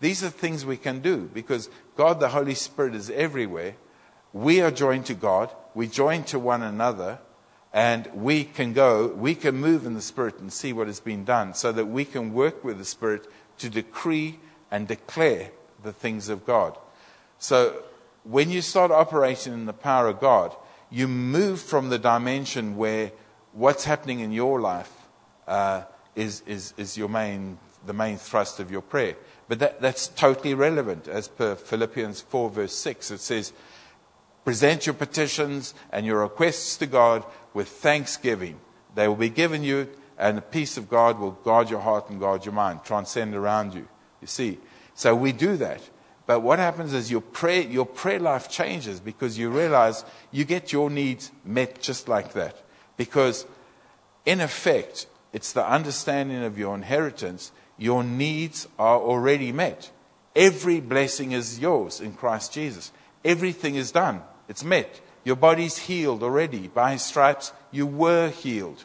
These 0.00 0.24
are 0.24 0.30
things 0.30 0.66
we 0.66 0.76
can 0.76 0.98
do 0.98 1.30
because 1.32 1.70
God, 1.96 2.18
the 2.18 2.30
Holy 2.30 2.56
Spirit, 2.56 2.96
is 2.96 3.10
everywhere. 3.10 3.76
We 4.32 4.60
are 4.60 4.72
joined 4.72 5.06
to 5.06 5.14
God, 5.14 5.54
we 5.72 5.86
join 5.86 6.24
to 6.24 6.40
one 6.40 6.62
another, 6.62 7.20
and 7.72 8.08
we 8.12 8.42
can 8.42 8.72
go, 8.72 9.06
we 9.06 9.36
can 9.36 9.54
move 9.54 9.86
in 9.86 9.94
the 9.94 10.02
Spirit 10.02 10.40
and 10.40 10.52
see 10.52 10.72
what 10.72 10.88
has 10.88 10.98
been 10.98 11.24
done 11.24 11.54
so 11.54 11.70
that 11.70 11.86
we 11.86 12.04
can 12.04 12.32
work 12.32 12.64
with 12.64 12.78
the 12.78 12.84
Spirit 12.84 13.24
to 13.58 13.70
decree 13.70 14.40
and 14.70 14.86
declare 14.86 15.50
the 15.82 15.92
things 15.92 16.28
of 16.28 16.44
God. 16.44 16.76
So 17.38 17.82
when 18.24 18.50
you 18.50 18.62
start 18.62 18.90
operating 18.90 19.52
in 19.52 19.66
the 19.66 19.72
power 19.72 20.08
of 20.08 20.20
God, 20.20 20.54
you 20.90 21.08
move 21.08 21.60
from 21.60 21.88
the 21.88 21.98
dimension 21.98 22.76
where 22.76 23.12
what's 23.52 23.84
happening 23.84 24.20
in 24.20 24.32
your 24.32 24.60
life 24.60 24.92
uh, 25.46 25.82
is, 26.14 26.42
is, 26.46 26.74
is 26.76 26.96
your 26.96 27.08
main, 27.08 27.58
the 27.86 27.92
main 27.92 28.16
thrust 28.16 28.60
of 28.60 28.70
your 28.70 28.82
prayer. 28.82 29.16
But 29.48 29.60
that, 29.60 29.80
that's 29.80 30.08
totally 30.08 30.54
relevant. 30.54 31.08
As 31.08 31.28
per 31.28 31.54
Philippians 31.54 32.20
4, 32.20 32.50
verse 32.50 32.74
6, 32.74 33.10
it 33.12 33.20
says, 33.20 33.52
Present 34.44 34.86
your 34.86 34.94
petitions 34.94 35.74
and 35.90 36.06
your 36.06 36.20
requests 36.20 36.76
to 36.78 36.86
God 36.86 37.24
with 37.54 37.68
thanksgiving. 37.68 38.58
They 38.94 39.08
will 39.08 39.16
be 39.16 39.30
given 39.30 39.62
you, 39.62 39.88
and 40.18 40.36
the 40.36 40.42
peace 40.42 40.76
of 40.76 40.88
God 40.88 41.18
will 41.18 41.32
guard 41.32 41.70
your 41.70 41.80
heart 41.80 42.10
and 42.10 42.20
guard 42.20 42.44
your 42.44 42.54
mind, 42.54 42.80
transcend 42.84 43.34
around 43.34 43.74
you. 43.74 43.86
You 44.20 44.26
see? 44.26 44.58
So 44.94 45.14
we 45.14 45.32
do 45.32 45.56
that. 45.56 45.80
But 46.26 46.40
what 46.40 46.58
happens 46.58 46.92
is 46.92 47.10
your 47.10 47.22
prayer, 47.22 47.62
your 47.62 47.86
prayer 47.86 48.18
life 48.18 48.50
changes 48.50 49.00
because 49.00 49.38
you 49.38 49.48
realize 49.48 50.04
you 50.30 50.44
get 50.44 50.72
your 50.72 50.90
needs 50.90 51.30
met 51.44 51.80
just 51.80 52.06
like 52.06 52.34
that. 52.34 52.62
Because, 52.98 53.46
in 54.26 54.40
effect, 54.40 55.06
it's 55.32 55.52
the 55.52 55.66
understanding 55.66 56.44
of 56.44 56.58
your 56.58 56.74
inheritance. 56.74 57.50
Your 57.78 58.04
needs 58.04 58.68
are 58.78 58.98
already 58.98 59.52
met. 59.52 59.90
Every 60.36 60.80
blessing 60.80 61.32
is 61.32 61.58
yours 61.58 62.00
in 62.00 62.12
Christ 62.12 62.52
Jesus. 62.52 62.92
Everything 63.24 63.76
is 63.76 63.90
done. 63.90 64.22
It's 64.48 64.62
met. 64.62 65.00
Your 65.24 65.36
body's 65.36 65.78
healed 65.78 66.22
already. 66.22 66.68
By 66.68 66.92
his 66.92 67.02
stripes, 67.02 67.52
you 67.70 67.86
were 67.86 68.28
healed. 68.28 68.84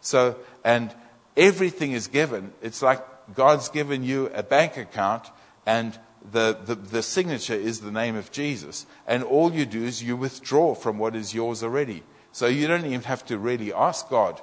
So, 0.00 0.36
and 0.64 0.94
everything 1.36 1.92
is 1.92 2.06
given. 2.06 2.52
It's 2.62 2.82
like 2.82 3.02
God's 3.34 3.68
given 3.68 4.02
you 4.02 4.30
a 4.34 4.42
bank 4.42 4.76
account 4.76 5.28
and 5.66 5.98
the, 6.30 6.58
the, 6.64 6.74
the, 6.74 7.02
signature 7.02 7.54
is 7.54 7.80
the 7.80 7.90
name 7.90 8.16
of 8.16 8.32
Jesus. 8.32 8.86
And 9.06 9.22
all 9.22 9.52
you 9.52 9.66
do 9.66 9.84
is 9.84 10.02
you 10.02 10.16
withdraw 10.16 10.74
from 10.74 10.98
what 10.98 11.14
is 11.14 11.34
yours 11.34 11.62
already. 11.62 12.02
So 12.32 12.46
you 12.46 12.66
don't 12.66 12.86
even 12.86 13.02
have 13.02 13.24
to 13.26 13.38
really 13.38 13.72
ask 13.72 14.08
God 14.08 14.40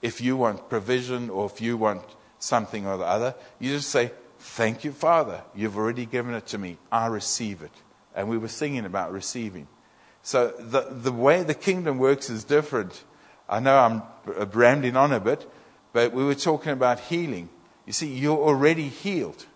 if 0.00 0.20
you 0.20 0.36
want 0.36 0.68
provision 0.68 1.30
or 1.30 1.46
if 1.46 1.60
you 1.60 1.76
want 1.76 2.02
something 2.38 2.86
or 2.86 2.96
the 2.96 3.04
other. 3.04 3.34
You 3.58 3.72
just 3.72 3.90
say, 3.90 4.12
Thank 4.38 4.84
you, 4.84 4.92
Father. 4.92 5.42
You've 5.54 5.78
already 5.78 6.04
given 6.04 6.34
it 6.34 6.46
to 6.48 6.58
me. 6.58 6.76
I 6.92 7.06
receive 7.06 7.62
it. 7.62 7.72
And 8.14 8.28
we 8.28 8.36
were 8.36 8.48
singing 8.48 8.84
about 8.84 9.10
receiving. 9.10 9.66
So 10.22 10.48
the, 10.58 10.82
the 10.90 11.10
way 11.10 11.42
the 11.42 11.54
kingdom 11.54 11.98
works 11.98 12.28
is 12.28 12.44
different. 12.44 13.04
I 13.48 13.60
know 13.60 13.76
I'm 13.76 14.02
rambling 14.52 14.96
on 14.96 15.12
a 15.12 15.20
bit, 15.20 15.50
but 15.94 16.12
we 16.12 16.24
were 16.24 16.34
talking 16.34 16.72
about 16.72 17.00
healing. 17.00 17.48
You 17.86 17.92
see, 17.92 18.08
you're 18.08 18.38
already 18.38 18.88
healed. 18.88 19.46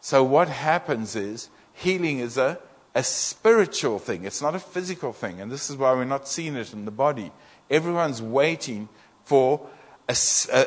So, 0.00 0.22
what 0.22 0.48
happens 0.48 1.16
is 1.16 1.50
healing 1.72 2.18
is 2.18 2.36
a, 2.36 2.58
a 2.94 3.02
spiritual 3.02 3.98
thing, 3.98 4.24
it's 4.24 4.42
not 4.42 4.54
a 4.54 4.58
physical 4.58 5.12
thing. 5.12 5.40
And 5.40 5.50
this 5.50 5.70
is 5.70 5.76
why 5.76 5.92
we're 5.92 6.04
not 6.04 6.28
seeing 6.28 6.56
it 6.56 6.72
in 6.72 6.84
the 6.84 6.90
body. 6.90 7.32
Everyone's 7.70 8.20
waiting 8.20 8.88
for 9.24 9.66
a, 10.08 10.16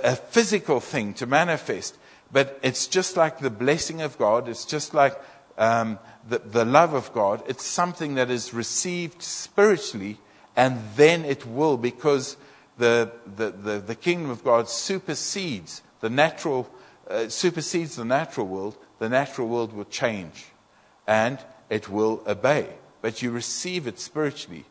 a, 0.04 0.16
physical 0.16 0.80
thing 0.80 1.14
to 1.16 1.26
manifest. 1.26 1.98
But 2.32 2.60
it's 2.64 2.88
just 2.88 3.18
like 3.18 3.40
the 3.40 3.50
blessing 3.50 4.02
of 4.02 4.18
God, 4.18 4.48
it's 4.48 4.66
just 4.66 4.94
like 4.94 5.20
um, 5.58 6.00
the, 6.28 6.40
the 6.40 6.66
love 6.66 6.94
of 6.94 7.14
God. 7.14 7.44
It's 7.48 7.66
something 7.66 8.16
that 8.16 8.30
is 8.30 8.54
received 8.54 9.22
spiritually, 9.22 10.18
and 10.56 10.80
then 10.96 11.26
it 11.26 11.46
will, 11.46 11.78
because 11.78 12.38
the, 12.78 13.12
the, 13.36 13.52
the, 13.52 13.80
the 13.80 13.96
kingdom 13.96 14.30
of 14.30 14.44
God 14.44 14.70
supersedes 14.70 15.82
the 16.00 16.10
natural, 16.10 16.70
uh, 17.10 17.30
supersedes 17.30 17.96
the 17.96 18.06
natural 18.06 18.48
world 18.48 18.78
the 19.04 19.10
natural 19.10 19.50
world 19.50 19.74
will 19.74 19.84
change 19.84 20.46
and 21.06 21.38
it 21.70 21.90
will 21.90 22.24
obey. 22.26 22.70
But 23.02 23.22
you 23.22 23.32
receive 23.32 23.86
it 23.86 24.00
spiritually. 24.00 24.64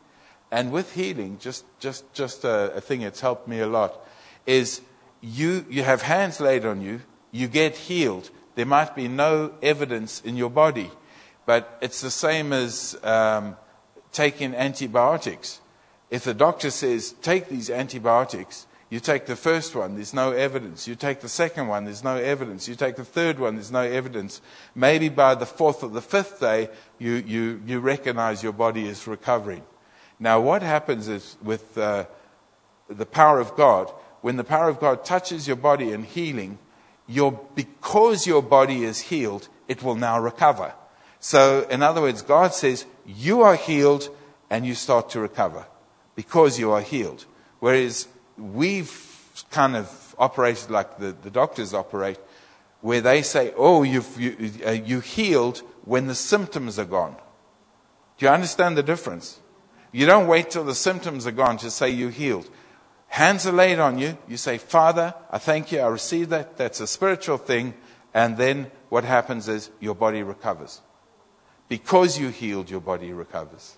And 0.51 0.71
with 0.71 0.93
healing, 0.93 1.37
just, 1.39 1.65
just, 1.79 2.11
just 2.13 2.43
a, 2.43 2.73
a 2.73 2.81
thing 2.81 3.01
that's 3.01 3.19
helped 3.19 3.47
me 3.47 3.59
a 3.59 3.67
lot 3.67 3.93
is 4.47 4.81
you, 5.21 5.67
you 5.69 5.83
have 5.83 6.01
hands 6.01 6.39
laid 6.39 6.65
on 6.65 6.81
you, 6.81 7.01
you 7.31 7.47
get 7.47 7.75
healed, 7.75 8.31
there 8.55 8.65
might 8.65 8.95
be 8.95 9.07
no 9.07 9.53
evidence 9.61 10.19
in 10.21 10.35
your 10.35 10.49
body. 10.49 10.89
But 11.45 11.77
it's 11.79 12.01
the 12.01 12.09
same 12.09 12.53
as 12.53 12.97
um, 13.03 13.55
taking 14.11 14.55
antibiotics. 14.55 15.61
If 16.09 16.23
the 16.23 16.33
doctor 16.33 16.71
says, 16.71 17.13
take 17.21 17.49
these 17.49 17.69
antibiotics, 17.69 18.65
you 18.93 18.99
take 18.99 19.25
the 19.25 19.35
first 19.35 19.75
one, 19.75 19.95
there's 19.95 20.13
no 20.13 20.33
evidence. 20.33 20.87
You 20.87 20.93
take 20.93 21.19
the 21.19 21.27
second 21.27 21.67
one, 21.67 21.85
there's 21.85 22.03
no 22.03 22.15
evidence. 22.15 22.67
You 22.67 22.75
take 22.75 22.95
the 22.95 23.03
third 23.03 23.39
one, 23.39 23.55
there's 23.55 23.71
no 23.71 23.81
evidence. 23.81 24.39
Maybe 24.75 25.09
by 25.09 25.33
the 25.33 25.47
fourth 25.47 25.83
or 25.83 25.89
the 25.89 25.99
fifth 25.99 26.39
day, 26.39 26.69
you, 26.99 27.13
you, 27.13 27.59
you 27.65 27.79
recognize 27.79 28.43
your 28.43 28.51
body 28.51 28.87
is 28.87 29.07
recovering. 29.07 29.63
Now, 30.19 30.39
what 30.41 30.61
happens 30.61 31.07
is 31.07 31.37
with 31.41 31.75
uh, 31.75 32.05
the 32.87 33.07
power 33.07 33.39
of 33.39 33.55
God, 33.55 33.89
when 34.21 34.37
the 34.37 34.43
power 34.43 34.69
of 34.69 34.79
God 34.79 35.03
touches 35.03 35.47
your 35.47 35.57
body 35.57 35.91
in 35.91 36.03
healing, 36.03 36.59
your, 37.07 37.31
because 37.55 38.27
your 38.27 38.43
body 38.43 38.83
is 38.83 38.99
healed, 38.99 39.47
it 39.67 39.81
will 39.81 39.95
now 39.95 40.19
recover. 40.19 40.71
So, 41.19 41.65
in 41.67 41.81
other 41.81 42.01
words, 42.01 42.21
God 42.21 42.53
says, 42.53 42.85
You 43.07 43.41
are 43.41 43.55
healed, 43.55 44.15
and 44.51 44.67
you 44.67 44.75
start 44.75 45.09
to 45.09 45.19
recover 45.19 45.65
because 46.13 46.59
you 46.59 46.69
are 46.69 46.81
healed. 46.81 47.25
Whereas 47.59 48.07
we've 48.37 49.43
kind 49.51 49.75
of 49.75 50.15
operated 50.17 50.69
like 50.69 50.97
the, 50.97 51.11
the 51.11 51.29
doctors 51.29 51.73
operate, 51.73 52.19
where 52.81 53.01
they 53.01 53.21
say, 53.21 53.53
oh, 53.55 53.83
you've, 53.83 54.19
you, 54.19 54.51
uh, 54.65 54.71
you 54.71 54.99
healed 54.99 55.59
when 55.85 56.07
the 56.07 56.15
symptoms 56.15 56.77
are 56.77 56.85
gone. 56.85 57.15
Do 58.17 58.25
you 58.25 58.31
understand 58.31 58.77
the 58.77 58.83
difference? 58.83 59.39
You 59.91 60.05
don't 60.05 60.27
wait 60.27 60.49
till 60.49 60.63
the 60.63 60.75
symptoms 60.75 61.25
are 61.25 61.31
gone 61.31 61.57
to 61.57 61.71
say 61.71 61.89
you 61.89 62.09
healed. 62.09 62.49
Hands 63.07 63.45
are 63.45 63.51
laid 63.51 63.79
on 63.79 63.99
you. 63.99 64.17
You 64.27 64.37
say, 64.37 64.57
Father, 64.57 65.13
I 65.29 65.37
thank 65.37 65.71
you. 65.71 65.79
I 65.79 65.87
receive 65.87 66.29
that. 66.29 66.57
That's 66.57 66.79
a 66.79 66.87
spiritual 66.87 67.37
thing. 67.37 67.75
And 68.13 68.37
then 68.37 68.71
what 68.89 69.03
happens 69.03 69.47
is 69.47 69.69
your 69.79 69.95
body 69.95 70.23
recovers. 70.23 70.81
Because 71.69 72.19
you 72.19 72.29
healed, 72.29 72.69
your 72.69 72.81
body 72.81 73.13
recovers. 73.13 73.77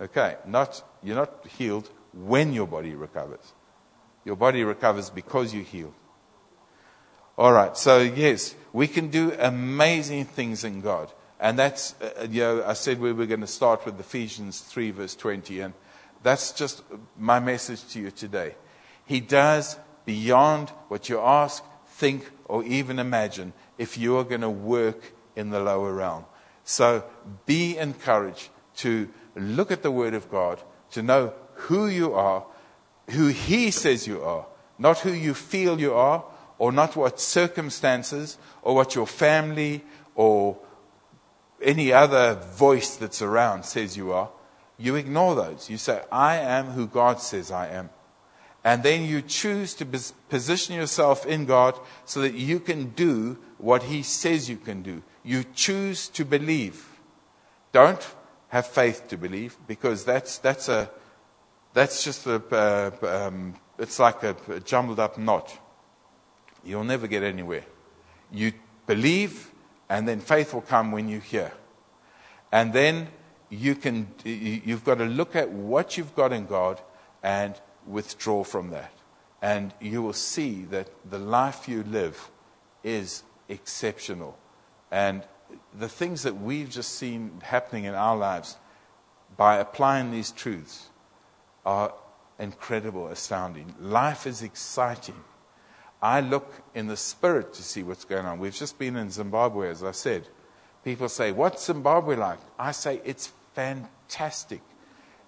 Okay, 0.00 0.36
not, 0.46 0.82
you're 1.02 1.16
not 1.16 1.46
healed 1.56 1.88
when 2.12 2.52
your 2.52 2.66
body 2.66 2.94
recovers. 2.94 3.52
Your 4.24 4.36
body 4.36 4.64
recovers 4.64 5.10
because 5.10 5.52
you 5.52 5.62
heal. 5.62 5.94
All 7.36 7.52
right, 7.52 7.76
so 7.76 7.98
yes, 7.98 8.54
we 8.72 8.86
can 8.86 9.08
do 9.08 9.32
amazing 9.38 10.24
things 10.26 10.64
in 10.64 10.80
God. 10.80 11.12
And 11.40 11.58
that's, 11.58 11.94
uh, 12.00 12.26
you 12.30 12.40
know, 12.40 12.64
I 12.64 12.74
said 12.74 13.00
we 13.00 13.12
were 13.12 13.26
going 13.26 13.40
to 13.40 13.46
start 13.46 13.84
with 13.84 13.98
Ephesians 13.98 14.60
3, 14.60 14.92
verse 14.92 15.16
20. 15.16 15.60
And 15.60 15.74
that's 16.22 16.52
just 16.52 16.82
my 17.18 17.40
message 17.40 17.86
to 17.88 18.00
you 18.00 18.10
today. 18.10 18.54
He 19.04 19.20
does 19.20 19.76
beyond 20.06 20.70
what 20.88 21.08
you 21.08 21.20
ask, 21.20 21.62
think, 21.86 22.30
or 22.46 22.62
even 22.64 22.98
imagine 22.98 23.52
if 23.78 23.98
you 23.98 24.16
are 24.16 24.24
going 24.24 24.40
to 24.40 24.50
work 24.50 25.12
in 25.36 25.50
the 25.50 25.60
lower 25.60 25.92
realm. 25.92 26.24
So 26.64 27.04
be 27.46 27.76
encouraged 27.76 28.48
to 28.76 29.08
look 29.34 29.70
at 29.70 29.82
the 29.82 29.90
Word 29.90 30.14
of 30.14 30.30
God, 30.30 30.60
to 30.92 31.02
know 31.02 31.34
who 31.54 31.88
you 31.88 32.14
are, 32.14 32.44
who 33.10 33.28
He 33.28 33.70
says 33.70 34.06
you 34.06 34.22
are, 34.22 34.46
not 34.78 35.00
who 35.00 35.12
you 35.12 35.34
feel 35.34 35.80
you 35.80 35.94
are, 35.94 36.24
or 36.58 36.72
not 36.72 36.96
what 36.96 37.20
circumstances, 37.20 38.38
or 38.62 38.74
what 38.74 38.94
your 38.94 39.06
family, 39.06 39.84
or 40.14 40.56
any 41.62 41.92
other 41.92 42.34
voice 42.34 42.96
that's 42.96 43.22
around 43.22 43.64
says 43.64 43.96
you 43.96 44.12
are. 44.12 44.30
You 44.76 44.96
ignore 44.96 45.34
those. 45.34 45.70
You 45.70 45.78
say, 45.78 46.02
I 46.10 46.36
am 46.36 46.66
who 46.66 46.86
God 46.86 47.20
says 47.20 47.50
I 47.50 47.68
am. 47.68 47.90
And 48.64 48.82
then 48.82 49.04
you 49.04 49.20
choose 49.20 49.74
to 49.74 49.86
position 50.28 50.74
yourself 50.74 51.26
in 51.26 51.44
God 51.44 51.78
so 52.06 52.20
that 52.22 52.34
you 52.34 52.58
can 52.58 52.90
do 52.90 53.38
what 53.58 53.84
He 53.84 54.02
says 54.02 54.48
you 54.48 54.56
can 54.56 54.82
do. 54.82 55.02
You 55.22 55.44
choose 55.54 56.08
to 56.10 56.24
believe. 56.24 56.98
Don't 57.72 58.14
have 58.48 58.66
faith 58.66 59.08
to 59.08 59.16
believe 59.16 59.56
because 59.66 60.04
that's, 60.04 60.38
that's 60.38 60.68
a, 60.68 60.90
that's 61.74 62.04
just 62.04 62.26
a, 62.26 62.40
uh, 62.50 63.26
um, 63.26 63.54
it's 63.78 63.98
like 63.98 64.22
a, 64.22 64.36
a 64.48 64.60
jumbled 64.60 65.00
up 65.00 65.18
knot. 65.18 65.58
You'll 66.64 66.84
never 66.84 67.06
get 67.06 67.22
anywhere. 67.22 67.64
You 68.32 68.52
believe, 68.86 69.50
and 69.88 70.08
then 70.08 70.20
faith 70.20 70.54
will 70.54 70.62
come 70.62 70.92
when 70.92 71.08
you 71.08 71.20
hear. 71.20 71.52
And 72.52 72.72
then 72.72 73.08
you 73.50 73.74
can, 73.74 74.08
you've 74.24 74.84
got 74.84 74.98
to 74.98 75.04
look 75.04 75.36
at 75.36 75.50
what 75.50 75.98
you've 75.98 76.14
got 76.14 76.32
in 76.32 76.46
God 76.46 76.80
and 77.22 77.60
withdraw 77.86 78.44
from 78.44 78.70
that. 78.70 78.92
And 79.42 79.74
you 79.80 80.00
will 80.00 80.14
see 80.14 80.62
that 80.66 80.88
the 81.10 81.18
life 81.18 81.68
you 81.68 81.82
live 81.82 82.30
is 82.82 83.24
exceptional. 83.48 84.38
And 84.90 85.24
the 85.76 85.88
things 85.88 86.22
that 86.22 86.40
we've 86.40 86.70
just 86.70 86.94
seen 86.94 87.40
happening 87.42 87.84
in 87.84 87.94
our 87.94 88.16
lives 88.16 88.56
by 89.36 89.58
applying 89.58 90.12
these 90.12 90.30
truths 90.30 90.88
are 91.64 91.94
incredible, 92.38 93.08
astounding. 93.08 93.74
Life 93.80 94.26
is 94.26 94.42
exciting. 94.42 95.22
I 96.02 96.20
look 96.20 96.52
in 96.74 96.86
the 96.86 96.96
spirit 96.96 97.54
to 97.54 97.62
see 97.62 97.82
what's 97.82 98.04
going 98.04 98.26
on. 98.26 98.38
We've 98.38 98.54
just 98.54 98.78
been 98.78 98.96
in 98.96 99.10
Zimbabwe, 99.10 99.70
as 99.70 99.82
I 99.82 99.92
said. 99.92 100.28
People 100.84 101.08
say, 101.08 101.32
What's 101.32 101.64
Zimbabwe 101.64 102.16
like? 102.16 102.40
I 102.58 102.72
say, 102.72 103.00
It's 103.04 103.32
fantastic. 103.54 104.60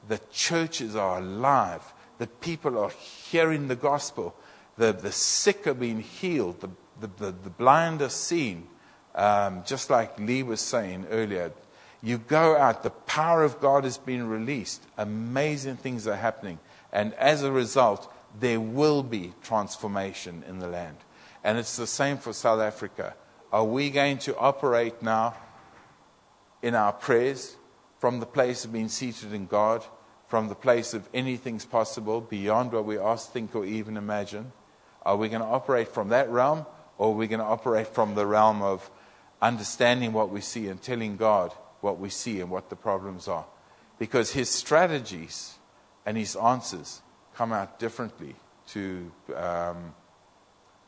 The 0.09 0.21
churches 0.31 0.95
are 0.95 1.19
alive. 1.19 1.83
The 2.19 2.27
people 2.27 2.79
are 2.79 2.91
hearing 2.91 3.69
the 3.69 3.77
gospel. 3.77 4.35
The, 4.77 4.93
the 4.93 5.13
sick 5.13 5.67
are 5.67 5.75
being 5.75 6.01
healed. 6.01 6.61
The, 6.61 6.71
the, 7.01 7.07
the, 7.25 7.35
the 7.45 7.51
blind 7.51 8.03
are 8.03 8.11
seen. 8.11 8.69
Um, 9.15 9.63
just 9.65 9.89
like 9.89 10.19
Lee 10.21 10.43
was 10.43 10.61
saying 10.61 11.07
earlier, 11.11 11.53
you 12.07 12.19
go 12.19 12.57
out, 12.57 12.85
the 12.85 12.91
power 12.91 13.43
of 13.43 13.61
God 13.61 13.83
has 13.83 13.99
been 13.99 14.29
released. 14.29 14.81
Amazing 14.97 15.79
things 15.79 16.07
are 16.07 16.15
happening. 16.15 16.61
And 16.93 17.13
as 17.15 17.43
a 17.43 17.51
result, 17.51 18.13
there 18.39 18.61
will 18.61 19.03
be 19.03 19.35
transformation 19.43 20.45
in 20.49 20.61
the 20.61 20.69
land. 20.69 20.99
And 21.43 21.59
it's 21.59 21.77
the 21.77 21.87
same 21.89 22.19
for 22.19 22.33
South 22.33 22.61
Africa. 22.61 23.17
Are 23.53 23.65
we 23.65 23.91
going 23.91 24.19
to 24.19 24.37
operate 24.39 25.03
now 25.03 25.35
in 26.63 26.77
our 26.77 26.93
prayers 26.93 27.57
from 27.99 28.21
the 28.21 28.27
place 28.27 28.65
of 28.65 28.73
being 28.73 28.89
seated 28.89 29.33
in 29.33 29.47
God, 29.47 29.85
from 30.29 30.47
the 30.47 30.55
place 30.55 30.95
of 30.95 31.09
anything's 31.13 31.65
possible 31.65 32.21
beyond 32.21 32.71
what 32.71 32.85
we 32.85 32.99
ask, 32.99 33.33
think, 33.33 33.53
or 33.57 33.65
even 33.65 33.97
imagine? 33.97 34.53
Are 35.03 35.17
we 35.17 35.29
going 35.29 35.43
to 35.43 35.49
operate 35.49 35.89
from 35.89 36.11
that 36.11 36.31
realm, 36.31 36.67
or 36.99 37.09
are 37.09 37.17
we 37.17 37.27
going 37.27 37.41
to 37.41 37.47
operate 37.47 37.89
from 37.89 38.15
the 38.15 38.27
realm 38.27 38.63
of 38.63 38.89
understanding 39.43 40.13
what 40.13 40.31
we 40.31 40.41
see 40.41 40.69
and 40.69 40.81
telling 40.81 41.17
God 41.17 41.53
what 41.81 41.99
we 41.99 42.09
see 42.09 42.41
and 42.41 42.51
what 42.51 42.71
the 42.71 42.77
problems 42.77 43.29
are. 43.29 43.47
Because 43.99 44.33
his 44.33 44.51
strategies 44.51 45.55
and 46.05 46.17
his 46.17 46.37
answers 46.37 47.03
come 47.35 47.53
out 47.53 47.79
differently 47.79 48.37
to, 48.69 49.11
um, 49.35 49.95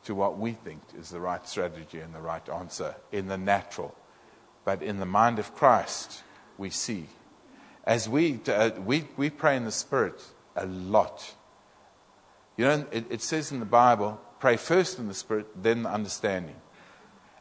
to 0.03 0.15
what 0.15 0.37
we 0.37 0.51
think 0.51 0.81
is 0.97 1.09
the 1.09 1.19
right 1.19 1.47
strategy 1.47 1.99
and 1.99 2.13
the 2.13 2.19
right 2.19 2.47
answer 2.49 2.95
in 3.11 3.27
the 3.27 3.37
natural. 3.37 3.95
But 4.65 4.81
in 4.83 4.99
the 4.99 5.05
mind 5.05 5.39
of 5.39 5.55
Christ, 5.55 6.23
we 6.57 6.69
see. 6.69 7.07
As 7.83 8.07
we, 8.07 8.39
uh, 8.47 8.71
we, 8.85 9.07
we 9.17 9.29
pray 9.29 9.55
in 9.55 9.65
the 9.65 9.71
Spirit 9.71 10.21
a 10.55 10.65
lot. 10.65 11.33
You 12.57 12.65
know, 12.65 12.85
it, 12.91 13.05
it 13.09 13.21
says 13.21 13.51
in 13.51 13.59
the 13.59 13.65
Bible, 13.65 14.19
pray 14.39 14.57
first 14.57 14.99
in 14.99 15.07
the 15.07 15.13
Spirit, 15.13 15.47
then 15.63 15.83
the 15.83 15.89
understanding. 15.89 16.55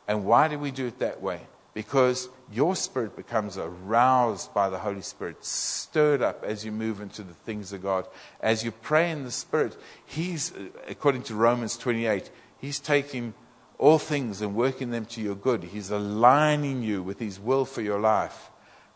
And 0.06 0.24
why 0.24 0.48
do 0.48 0.58
we 0.58 0.70
do 0.70 0.86
it 0.86 1.00
that 1.00 1.20
way? 1.20 1.40
Because 1.74 2.28
your 2.52 2.74
spirit 2.74 3.14
becomes 3.14 3.58
aroused 3.58 4.54
by 4.54 4.70
the 4.70 4.78
Holy 4.78 5.02
Spirit, 5.02 5.44
stirred 5.44 6.22
up 6.22 6.42
as 6.44 6.64
you 6.64 6.72
move 6.72 7.00
into 7.00 7.22
the 7.22 7.34
things 7.34 7.72
of 7.72 7.82
God. 7.82 8.06
As 8.40 8.64
you 8.64 8.70
pray 8.70 9.10
in 9.10 9.24
the 9.24 9.30
Spirit, 9.30 9.76
He's, 10.06 10.52
according 10.86 11.22
to 11.24 11.34
Romans 11.34 11.76
28, 11.76 12.30
He's 12.58 12.80
taking 12.80 13.34
all 13.78 13.98
things 13.98 14.40
and 14.40 14.54
working 14.54 14.90
them 14.90 15.04
to 15.06 15.20
your 15.20 15.34
good. 15.34 15.64
He's 15.64 15.90
aligning 15.90 16.82
you 16.82 17.02
with 17.02 17.18
His 17.18 17.38
will 17.38 17.64
for 17.64 17.82
your 17.82 18.00
life 18.00 18.50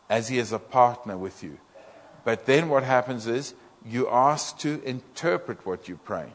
as 0.09 0.29
He 0.29 0.39
is 0.39 0.53
a 0.53 0.59
partner 0.59 1.19
with 1.19 1.43
you. 1.43 1.59
But 2.25 2.47
then 2.47 2.69
what 2.69 2.85
happens 2.85 3.27
is 3.27 3.55
you 3.85 4.09
ask 4.09 4.59
to 4.59 4.83
interpret 4.85 5.67
what 5.67 5.89
you're 5.89 5.99
praying. 5.99 6.33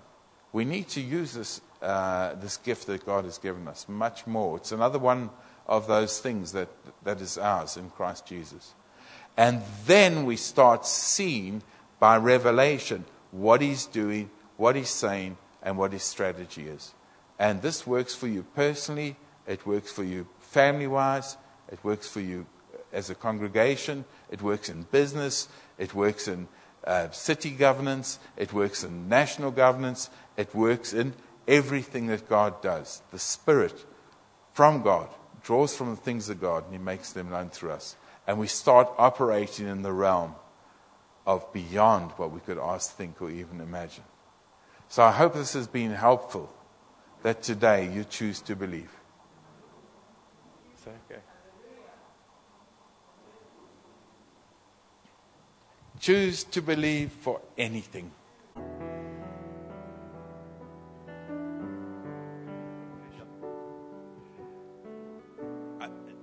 We 0.54 0.66
need 0.66 0.88
to 0.90 1.02
use 1.02 1.34
this 1.34 1.62
uh, 1.82 2.34
this 2.36 2.58
gift 2.58 2.88
that 2.88 3.06
God 3.06 3.26
has 3.26 3.38
given 3.38 3.68
us 3.68 3.88
much 3.88 4.26
more. 4.26 4.58
It's 4.58 4.72
another 4.72 4.98
one 4.98 5.30
of 5.68 5.88
those 5.88 6.20
things 6.20 6.54
that, 6.54 6.70
that 7.04 7.22
is 7.22 7.38
ours 7.38 7.78
in 7.78 7.90
Christ 7.90 8.26
Jesus. 8.26 8.74
And 9.36 9.62
then 9.86 10.26
we 10.26 10.38
start 10.38 10.86
seeing 10.86 11.62
by 12.00 12.18
revelation 12.18 13.06
what 13.32 13.62
He's 13.62 13.86
doing, 13.86 14.30
what 14.56 14.76
He's 14.76 14.90
saying, 14.90 15.38
and 15.62 15.78
what 15.78 15.94
His 15.94 16.04
strategy 16.04 16.68
is. 16.68 16.94
And 17.38 17.62
this 17.62 17.86
works 17.86 18.16
for 18.16 18.28
you 18.28 18.46
personally, 18.56 19.16
it 19.46 19.66
works 19.66 19.92
for 19.92 20.04
you 20.04 20.28
family 20.40 20.88
wise, 20.88 21.38
it 21.72 21.84
works 21.84 22.08
for 22.08 22.22
you 22.22 22.46
as 22.92 23.10
a 23.10 23.16
congregation, 23.16 24.06
it 24.32 24.42
works 24.42 24.70
in 24.70 24.84
business, 24.84 25.48
it 25.78 25.94
works 25.94 26.28
in 26.28 26.48
uh, 26.86 27.10
city 27.12 27.52
governance, 27.52 28.18
it 28.38 28.54
works 28.54 28.84
in 28.84 29.10
national 29.10 29.52
governance, 29.52 30.10
it 30.38 30.56
works 30.56 30.94
in 30.94 31.14
everything 31.48 32.08
that 32.08 32.30
God 32.30 32.62
does. 32.62 33.02
The 33.12 33.20
Spirit 33.20 33.86
from 34.54 34.82
God, 34.82 35.10
draws 35.48 35.78
from 35.78 35.92
the 35.92 35.96
things 35.96 36.28
of 36.28 36.42
God, 36.42 36.66
and 36.66 36.74
He 36.74 36.78
makes 36.78 37.14
them 37.14 37.30
known 37.30 37.50
through 37.50 37.72
us. 37.72 37.96
And 38.28 38.38
we 38.38 38.48
start 38.48 38.90
operating 38.98 39.66
in 39.66 39.82
the 39.82 39.94
realm 39.94 40.36
of 41.26 41.54
beyond 41.54 42.12
what 42.18 42.32
we 42.32 42.42
could 42.42 42.58
ask, 42.58 42.94
think, 42.98 43.22
or 43.22 43.32
even 43.32 43.62
imagine. 43.62 44.04
So 44.90 45.04
I 45.04 45.14
hope 45.14 45.34
this 45.34 45.54
has 45.54 45.66
been 45.66 45.92
helpful 45.92 46.54
that 47.24 47.44
today 47.44 47.90
you 47.90 48.04
choose 48.04 48.42
to 48.42 48.58
believe. 48.58 48.92
Okay? 50.86 51.22
Choose 56.02 56.44
to 56.44 56.62
believe 56.62 57.14
for 57.14 57.40
anything. 57.58 58.12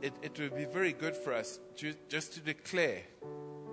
It, 0.05 0.13
it 0.21 0.39
would 0.39 0.55
be 0.55 0.67
very 0.67 0.93
good 0.93 1.17
for 1.17 1.33
us 1.33 1.59
to, 1.77 1.95
just 2.11 2.35
to 2.35 2.41
declare 2.41 3.01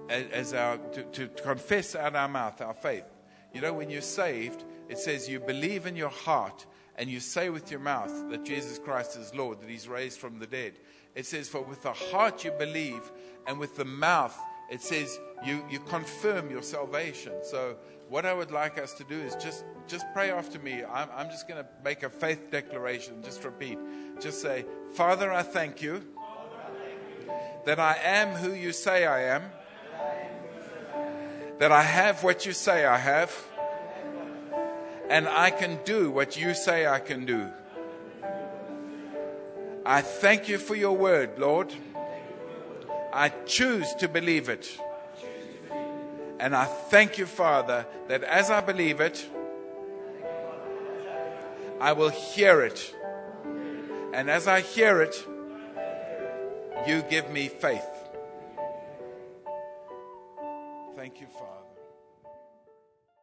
as 0.09 0.53
our, 0.53 0.77
to, 0.77 1.03
to 1.03 1.27
confess 1.27 1.93
out 1.93 2.15
our 2.15 2.29
mouth 2.29 2.61
our 2.61 2.73
faith. 2.73 3.03
You 3.53 3.59
know, 3.59 3.73
when 3.73 3.89
you're 3.89 3.99
saved, 3.99 4.63
it 4.88 4.97
says 4.97 5.27
you 5.27 5.41
believe 5.41 5.86
in 5.86 5.97
your 5.97 6.09
heart 6.09 6.65
and 6.95 7.09
you 7.09 7.19
say 7.19 7.49
with 7.49 7.69
your 7.69 7.82
mouth 7.82 8.29
that 8.29 8.45
Jesus 8.45 8.79
Christ 8.79 9.17
is 9.17 9.36
Lord, 9.36 9.59
that 9.59 9.69
He's 9.69 9.89
raised 9.89 10.19
from 10.19 10.39
the 10.39 10.47
dead. 10.47 10.79
It 11.15 11.25
says, 11.25 11.49
For 11.49 11.63
with 11.63 11.84
the 11.84 11.91
heart 11.91 12.45
you 12.45 12.51
believe, 12.51 13.11
and 13.45 13.59
with 13.59 13.75
the 13.75 13.84
mouth 13.84 14.38
it 14.69 14.82
says 14.82 15.19
you, 15.45 15.65
you 15.69 15.79
confirm 15.82 16.49
your 16.49 16.63
salvation. 16.63 17.34
So, 17.43 17.75
what 18.07 18.25
I 18.25 18.34
would 18.34 18.51
like 18.51 18.77
us 18.77 18.93
to 18.95 19.03
do 19.03 19.19
is 19.19 19.36
just, 19.36 19.65
just 19.88 20.05
pray 20.13 20.32
after 20.32 20.59
me. 20.59 20.84
I'm, 20.84 21.09
I'm 21.13 21.29
just 21.29 21.47
going 21.47 21.61
to 21.61 21.69
make 21.84 22.03
a 22.03 22.09
faith 22.09 22.51
declaration. 22.51 23.21
Just 23.23 23.43
repeat. 23.43 23.77
Just 24.19 24.41
say, 24.41 24.65
Father, 24.93 25.32
I 25.32 25.43
thank 25.43 25.82
you 25.82 26.03
that 27.66 27.80
I 27.80 27.97
am 28.03 28.30
who 28.30 28.53
you 28.53 28.72
say 28.72 29.05
I 29.05 29.36
am, 29.36 29.43
that 31.59 31.72
I 31.72 31.84
have 31.84 32.24
what 32.24 32.45
you 32.45 32.53
say 32.53 32.86
I 32.86 32.97
have, 32.97 33.36
and 35.09 35.28
I 35.28 35.51
can 35.51 35.80
do 35.84 36.09
what 36.09 36.39
you 36.39 36.53
say 36.53 36.88
I 36.88 36.99
can 36.99 37.26
do. 37.26 37.49
I 39.86 40.01
thank 40.01 40.47
you 40.47 40.57
for 40.57 40.76
your 40.76 40.95
word, 40.95 41.38
Lord. 41.38 41.74
I 43.14 43.30
choose 43.45 43.93
to 43.95 44.07
believe 44.07 44.47
it. 44.47 44.80
And 46.39 46.55
I 46.55 46.66
thank 46.66 47.18
you, 47.18 47.26
Father, 47.26 47.86
that 48.07 48.24
as 48.24 48.49
I 48.49 48.62
believe 48.62 48.99
it, 48.99 49.28
I 51.80 51.93
will 51.93 52.09
hear 52.09 52.62
it. 52.62 52.95
And 54.14 54.30
as 54.30 54.47
I 54.47 54.62
hear 54.62 55.01
it, 55.01 55.16
you 56.88 57.03
give 57.03 57.29
me 57.29 57.47
faith. 57.47 57.86
Thank 60.95 61.21
you, 61.21 61.27
Father. 61.27 61.61